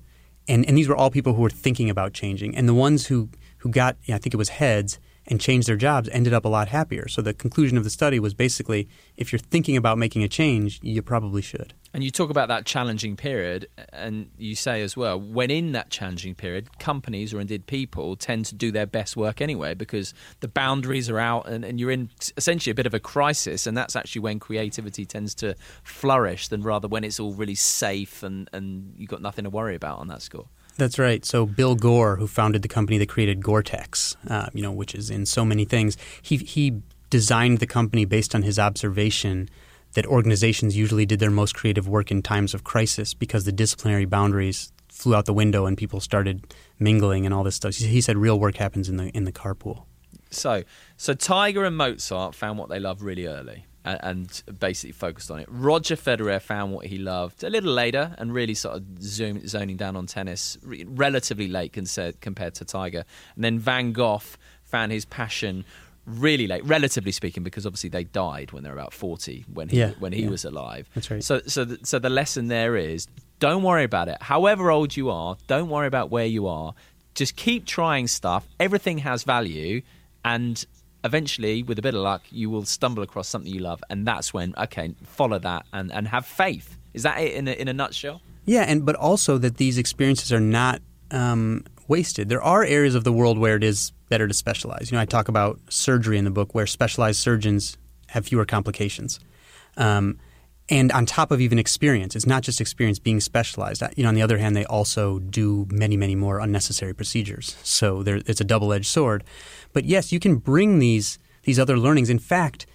And, 0.47 0.65
and 0.65 0.77
these 0.77 0.87
were 0.87 0.95
all 0.95 1.11
people 1.11 1.33
who 1.33 1.41
were 1.41 1.49
thinking 1.49 1.89
about 1.89 2.13
changing. 2.13 2.55
And 2.55 2.67
the 2.67 2.73
ones 2.73 3.07
who, 3.07 3.29
who 3.57 3.69
got, 3.69 3.97
I 4.07 4.17
think 4.17 4.33
it 4.33 4.37
was 4.37 4.49
heads, 4.49 4.99
and 5.29 5.39
changed 5.39 5.67
their 5.67 5.75
jobs 5.75 6.09
ended 6.11 6.33
up 6.33 6.43
a 6.43 6.49
lot 6.49 6.67
happier. 6.67 7.07
So 7.07 7.21
the 7.21 7.33
conclusion 7.33 7.77
of 7.77 7.83
the 7.83 7.89
study 7.89 8.19
was 8.19 8.33
basically 8.33 8.89
if 9.15 9.31
you're 9.31 9.39
thinking 9.39 9.77
about 9.77 9.97
making 9.97 10.23
a 10.23 10.27
change, 10.27 10.79
you 10.81 11.01
probably 11.01 11.41
should. 11.41 11.73
And 11.93 12.03
you 12.03 12.11
talk 12.11 12.29
about 12.29 12.49
that 12.49 12.65
challenging 12.65 13.15
period, 13.15 13.67
and 13.91 14.29
you 14.37 14.53
say 14.53 14.83
as 14.83 14.95
well, 14.95 15.19
when 15.19 15.49
in 15.49 15.71
that 15.71 15.89
challenging 15.89 16.35
period, 16.35 16.77
companies 16.77 17.33
or 17.33 17.41
indeed 17.41 17.65
people 17.65 18.15
tend 18.15 18.45
to 18.45 18.55
do 18.55 18.71
their 18.71 18.85
best 18.85 19.17
work 19.17 19.41
anyway 19.41 19.73
because 19.73 20.13
the 20.41 20.47
boundaries 20.47 21.09
are 21.09 21.17
out 21.17 21.47
and, 21.47 21.65
and 21.65 21.79
you're 21.79 21.89
in 21.89 22.09
essentially 22.37 22.71
a 22.71 22.75
bit 22.75 22.85
of 22.85 22.93
a 22.93 22.99
crisis. 22.99 23.65
And 23.65 23.75
that's 23.75 23.95
actually 23.95 24.21
when 24.21 24.39
creativity 24.39 25.05
tends 25.05 25.33
to 25.35 25.55
flourish 25.83 26.47
than 26.49 26.61
rather 26.61 26.87
when 26.87 27.03
it's 27.03 27.19
all 27.19 27.33
really 27.33 27.55
safe 27.55 28.21
and, 28.21 28.47
and 28.53 28.93
you've 28.95 29.09
got 29.09 29.21
nothing 29.21 29.45
to 29.45 29.49
worry 29.49 29.75
about 29.75 29.97
on 29.97 30.07
that 30.09 30.21
score. 30.21 30.45
That's 30.79 30.97
right. 30.97 31.25
So 31.25 31.45
Bill 31.45 31.75
Gore, 31.75 32.15
who 32.15 32.25
founded 32.25 32.61
the 32.61 32.69
company 32.69 32.97
that 32.99 33.09
created 33.09 33.43
Gore-Tex, 33.43 34.15
uh, 34.29 34.47
you 34.53 34.61
know, 34.61 34.71
which 34.71 34.95
is 34.95 35.09
in 35.09 35.25
so 35.25 35.43
many 35.43 35.65
things, 35.65 35.97
he 36.21 36.37
he 36.37 36.81
designed 37.09 37.59
the 37.59 37.67
company 37.67 38.05
based 38.05 38.33
on 38.33 38.43
his 38.43 38.57
observation 38.57 39.49
that 39.93 40.05
organizations 40.05 40.77
usually 40.77 41.05
did 41.05 41.19
their 41.19 41.31
most 41.31 41.53
creative 41.53 41.87
work 41.87 42.11
in 42.11 42.21
times 42.21 42.53
of 42.53 42.63
crisis 42.63 43.13
because 43.13 43.43
the 43.43 43.51
disciplinary 43.51 44.05
boundaries 44.05 44.71
flew 44.87 45.15
out 45.15 45.25
the 45.25 45.33
window 45.33 45.65
and 45.65 45.77
people 45.77 45.99
started 45.99 46.53
mingling 46.79 47.25
and 47.25 47.33
all 47.33 47.43
this 47.43 47.55
stuff. 47.55 47.75
He 47.75 47.99
said 47.99 48.17
real 48.17 48.39
work 48.39 48.55
happens 48.55 48.87
in 48.87 48.95
the 48.95 49.09
in 49.09 49.25
the 49.25 49.33
carpool. 49.33 49.83
So, 50.31 50.63
so 50.95 51.13
Tiger 51.13 51.65
and 51.65 51.75
Mozart 51.75 52.35
found 52.35 52.57
what 52.57 52.69
they 52.69 52.79
loved 52.79 53.01
really 53.01 53.25
early 53.25 53.65
and, 53.85 54.43
basically 54.59 54.91
focused 54.91 55.31
on 55.31 55.39
it. 55.39 55.47
Roger 55.49 55.95
Federer 55.95 56.41
found 56.41 56.73
what 56.73 56.85
he 56.85 56.97
loved 56.97 57.43
a 57.43 57.49
little 57.49 57.73
later 57.73 58.15
and 58.17 58.33
really 58.33 58.53
sort 58.53 58.77
of 58.77 58.83
zoom, 59.01 59.47
zoning 59.47 59.77
down 59.77 59.95
on 59.95 60.05
tennis 60.05 60.57
relatively 60.63 61.47
late 61.47 61.73
compared 61.73 62.55
to 62.55 62.65
Tiger. 62.65 63.05
And 63.35 63.43
then 63.43 63.59
Van 63.59 63.93
Gogh 63.93 64.21
found 64.63 64.91
his 64.91 65.05
passion 65.05 65.65
really 66.05 66.47
late, 66.47 66.63
relatively 66.65 67.11
speaking, 67.11 67.43
because 67.43 67.65
obviously 67.65 67.89
they 67.89 68.03
died 68.03 68.51
when 68.51 68.63
they 68.63 68.69
were 68.69 68.75
about 68.75 68.93
forty 68.93 69.45
when 69.53 69.69
he 69.69 69.79
yeah, 69.79 69.91
when 69.99 70.11
he 70.11 70.23
yeah. 70.23 70.29
was 70.29 70.43
alive. 70.43 70.89
That's 70.95 71.11
right. 71.11 71.23
So 71.23 71.41
so 71.45 71.65
the, 71.65 71.85
so 71.85 71.99
the 71.99 72.09
lesson 72.09 72.47
there 72.47 72.75
is 72.75 73.07
don't 73.39 73.63
worry 73.63 73.83
about 73.83 74.09
it. 74.09 74.17
However 74.21 74.71
old 74.71 74.97
you 74.97 75.09
are, 75.09 75.37
don't 75.47 75.69
worry 75.69 75.87
about 75.87 76.09
where 76.09 76.25
you 76.25 76.47
are. 76.47 76.73
Just 77.15 77.35
keep 77.35 77.65
trying 77.65 78.07
stuff. 78.07 78.47
Everything 78.59 78.99
has 78.99 79.23
value, 79.23 79.81
and 80.25 80.65
eventually, 81.03 81.63
with 81.63 81.79
a 81.79 81.81
bit 81.81 81.93
of 81.95 82.01
luck, 82.01 82.23
you 82.31 82.49
will 82.49 82.65
stumble 82.65 83.03
across 83.03 83.27
something 83.27 83.51
you 83.51 83.59
love, 83.59 83.83
and 83.89 84.07
that's 84.07 84.33
when 84.33 84.53
okay, 84.57 84.93
follow 85.03 85.39
that 85.39 85.65
and, 85.73 85.91
and 85.91 86.07
have 86.07 86.25
faith. 86.25 86.77
Is 86.93 87.03
that 87.03 87.19
it 87.19 87.33
in 87.33 87.47
a, 87.47 87.51
in 87.51 87.67
a 87.67 87.73
nutshell? 87.73 88.21
Yeah, 88.45 88.61
and 88.61 88.85
but 88.85 88.95
also 88.95 89.37
that 89.37 89.57
these 89.57 89.77
experiences 89.77 90.33
are 90.33 90.39
not 90.39 90.81
um, 91.11 91.65
wasted. 91.87 92.29
There 92.29 92.41
are 92.41 92.63
areas 92.63 92.95
of 92.95 93.03
the 93.03 93.13
world 93.13 93.37
where 93.37 93.55
it 93.55 93.63
is 93.63 93.91
better 94.09 94.27
to 94.27 94.33
specialize. 94.33 94.91
You 94.91 94.97
know, 94.97 95.01
I 95.01 95.05
talk 95.05 95.27
about 95.27 95.59
surgery 95.69 96.17
in 96.17 96.25
the 96.25 96.31
book, 96.31 96.55
where 96.55 96.65
specialized 96.65 97.19
surgeons 97.19 97.77
have 98.07 98.25
fewer 98.25 98.45
complications. 98.45 99.19
Um, 99.77 100.17
and 100.69 100.91
on 100.91 101.05
top 101.05 101.31
of 101.31 101.41
even 101.41 101.57
experience, 101.57 102.15
it's 102.15 102.27
not 102.27 102.43
just 102.43 102.61
experience 102.61 102.99
being 102.99 103.19
specialized. 103.19 103.81
You 103.95 104.03
know, 104.03 104.09
on 104.09 104.15
the 104.15 104.21
other 104.21 104.37
hand, 104.37 104.55
they 104.55 104.65
also 104.65 105.19
do 105.19 105.67
many, 105.71 105.97
many 105.97 106.15
more 106.15 106.39
unnecessary 106.39 106.93
procedures. 106.93 107.55
So 107.63 108.03
there, 108.03 108.21
it's 108.25 108.41
a 108.41 108.45
double-edged 108.45 108.85
sword. 108.85 109.23
But 109.73 109.85
yes, 109.85 110.11
you 110.11 110.19
can 110.19 110.37
bring 110.37 110.79
these 110.79 111.19
these 111.43 111.59
other 111.59 111.77
learnings. 111.77 112.09
In 112.09 112.19
fact, 112.19 112.65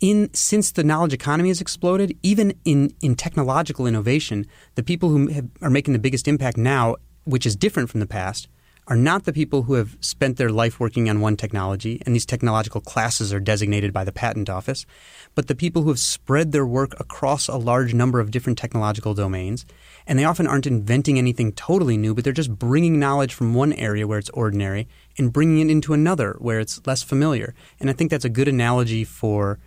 in 0.00 0.32
since 0.32 0.70
the 0.72 0.84
knowledge 0.84 1.12
economy 1.12 1.48
has 1.48 1.60
exploded, 1.60 2.16
even 2.22 2.54
in 2.64 2.94
in 3.00 3.14
technological 3.16 3.86
innovation, 3.86 4.46
the 4.74 4.82
people 4.82 5.08
who 5.08 5.28
have, 5.28 5.48
are 5.60 5.70
making 5.70 5.92
the 5.92 5.98
biggest 5.98 6.28
impact 6.28 6.56
now, 6.56 6.96
which 7.24 7.46
is 7.46 7.56
different 7.56 7.90
from 7.90 8.00
the 8.00 8.06
past, 8.06 8.48
are 8.90 8.96
not 8.96 9.22
the 9.22 9.32
people 9.32 9.62
who 9.62 9.74
have 9.74 9.96
spent 10.00 10.36
their 10.36 10.50
life 10.50 10.80
working 10.80 11.08
on 11.08 11.20
one 11.20 11.36
technology, 11.36 12.02
and 12.04 12.12
these 12.12 12.26
technological 12.26 12.80
classes 12.80 13.32
are 13.32 13.38
designated 13.38 13.92
by 13.92 14.02
the 14.02 14.10
patent 14.10 14.50
office, 14.50 14.84
but 15.36 15.46
the 15.46 15.54
people 15.54 15.82
who 15.82 15.90
have 15.90 15.98
spread 16.00 16.50
their 16.50 16.66
work 16.66 16.98
across 16.98 17.46
a 17.46 17.56
large 17.56 17.94
number 17.94 18.18
of 18.18 18.32
different 18.32 18.58
technological 18.58 19.14
domains. 19.14 19.64
And 20.08 20.18
they 20.18 20.24
often 20.24 20.48
aren't 20.48 20.66
inventing 20.66 21.18
anything 21.18 21.52
totally 21.52 21.96
new, 21.96 22.14
but 22.14 22.24
they're 22.24 22.32
just 22.32 22.58
bringing 22.58 22.98
knowledge 22.98 23.32
from 23.32 23.54
one 23.54 23.72
area 23.74 24.08
where 24.08 24.18
it's 24.18 24.30
ordinary 24.30 24.88
and 25.16 25.32
bringing 25.32 25.68
it 25.68 25.70
into 25.70 25.92
another 25.92 26.36
where 26.40 26.58
it's 26.58 26.84
less 26.84 27.00
familiar. 27.00 27.54
And 27.78 27.88
I 27.88 27.92
think 27.92 28.10
that's 28.10 28.24
a 28.24 28.28
good 28.28 28.48
analogy 28.48 29.04
for 29.04 29.60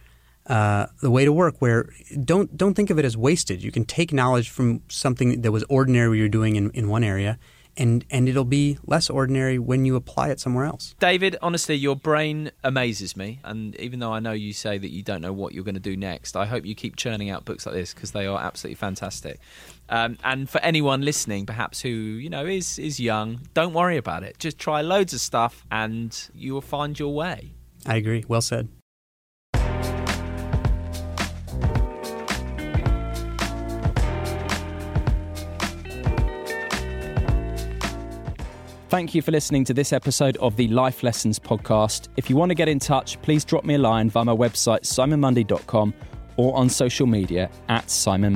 uh, 0.47 0.87
the 1.01 1.09
way 1.09 1.23
to 1.23 1.31
work 1.31 1.55
where 1.59 1.89
don't 2.25 2.57
don't 2.57 2.73
think 2.73 2.89
of 2.89 2.99
it 2.99 3.05
as 3.05 3.15
wasted. 3.15 3.63
You 3.63 3.71
can 3.71 3.85
take 3.85 4.11
knowledge 4.11 4.49
from 4.49 4.81
something 4.89 5.41
that 5.41 5.53
was 5.53 5.63
ordinary 5.69 6.19
you're 6.19 6.27
doing 6.27 6.57
in, 6.57 6.71
in 6.71 6.89
one 6.89 7.05
area 7.05 7.39
and 7.77 8.05
and 8.09 8.29
it'll 8.29 8.45
be 8.45 8.77
less 8.85 9.09
ordinary 9.09 9.57
when 9.59 9.85
you 9.85 9.95
apply 9.95 10.29
it 10.29 10.39
somewhere 10.39 10.65
else. 10.65 10.95
David, 10.99 11.35
honestly, 11.41 11.75
your 11.75 11.95
brain 11.95 12.51
amazes 12.63 13.17
me, 13.17 13.39
and 13.43 13.75
even 13.77 13.99
though 13.99 14.13
I 14.13 14.19
know 14.19 14.31
you 14.31 14.53
say 14.53 14.77
that 14.77 14.89
you 14.89 15.03
don't 15.03 15.21
know 15.21 15.33
what 15.33 15.53
you're 15.53 15.63
going 15.63 15.75
to 15.75 15.81
do 15.81 15.97
next, 15.97 16.35
I 16.35 16.45
hope 16.45 16.65
you 16.65 16.75
keep 16.75 16.95
churning 16.95 17.29
out 17.29 17.45
books 17.45 17.65
like 17.65 17.75
this 17.75 17.93
because 17.93 18.11
they 18.11 18.25
are 18.25 18.39
absolutely 18.39 18.75
fantastic. 18.75 19.39
Um, 19.89 20.17
and 20.23 20.49
for 20.49 20.59
anyone 20.61 21.01
listening, 21.01 21.45
perhaps 21.45 21.81
who 21.81 21.89
you 21.89 22.29
know 22.29 22.45
is 22.45 22.79
is 22.79 22.99
young, 22.99 23.41
don't 23.53 23.73
worry 23.73 23.97
about 23.97 24.23
it. 24.23 24.37
Just 24.39 24.59
try 24.59 24.81
loads 24.81 25.13
of 25.13 25.21
stuff, 25.21 25.65
and 25.71 26.29
you 26.33 26.53
will 26.53 26.61
find 26.61 26.97
your 26.97 27.13
way. 27.13 27.51
I 27.85 27.97
agree. 27.97 28.23
Well 28.27 28.41
said. 28.41 28.69
Thank 38.93 39.15
you 39.15 39.23
for 39.23 39.31
listening 39.31 39.65
to 39.65 39.73
this 39.73 39.91
episode 39.91 40.37
of 40.37 40.55
the 40.55 40.67
Life 40.67 41.01
Lessons 41.01 41.39
podcast. 41.39 42.09
If 42.15 42.29
you 42.29 42.35
want 42.35 42.51
to 42.51 42.53
get 42.53 42.69
in 42.69 42.77
touch, 42.77 43.19
please 43.23 43.43
drop 43.43 43.65
me 43.65 43.73
a 43.73 43.79
line 43.79 44.07
via 44.07 44.23
my 44.23 44.35
website, 44.35 44.81
simonmundie.com, 44.81 45.95
or 46.37 46.55
on 46.55 46.69
social 46.69 47.07
media 47.07 47.49
at 47.69 47.89
Simon 47.89 48.35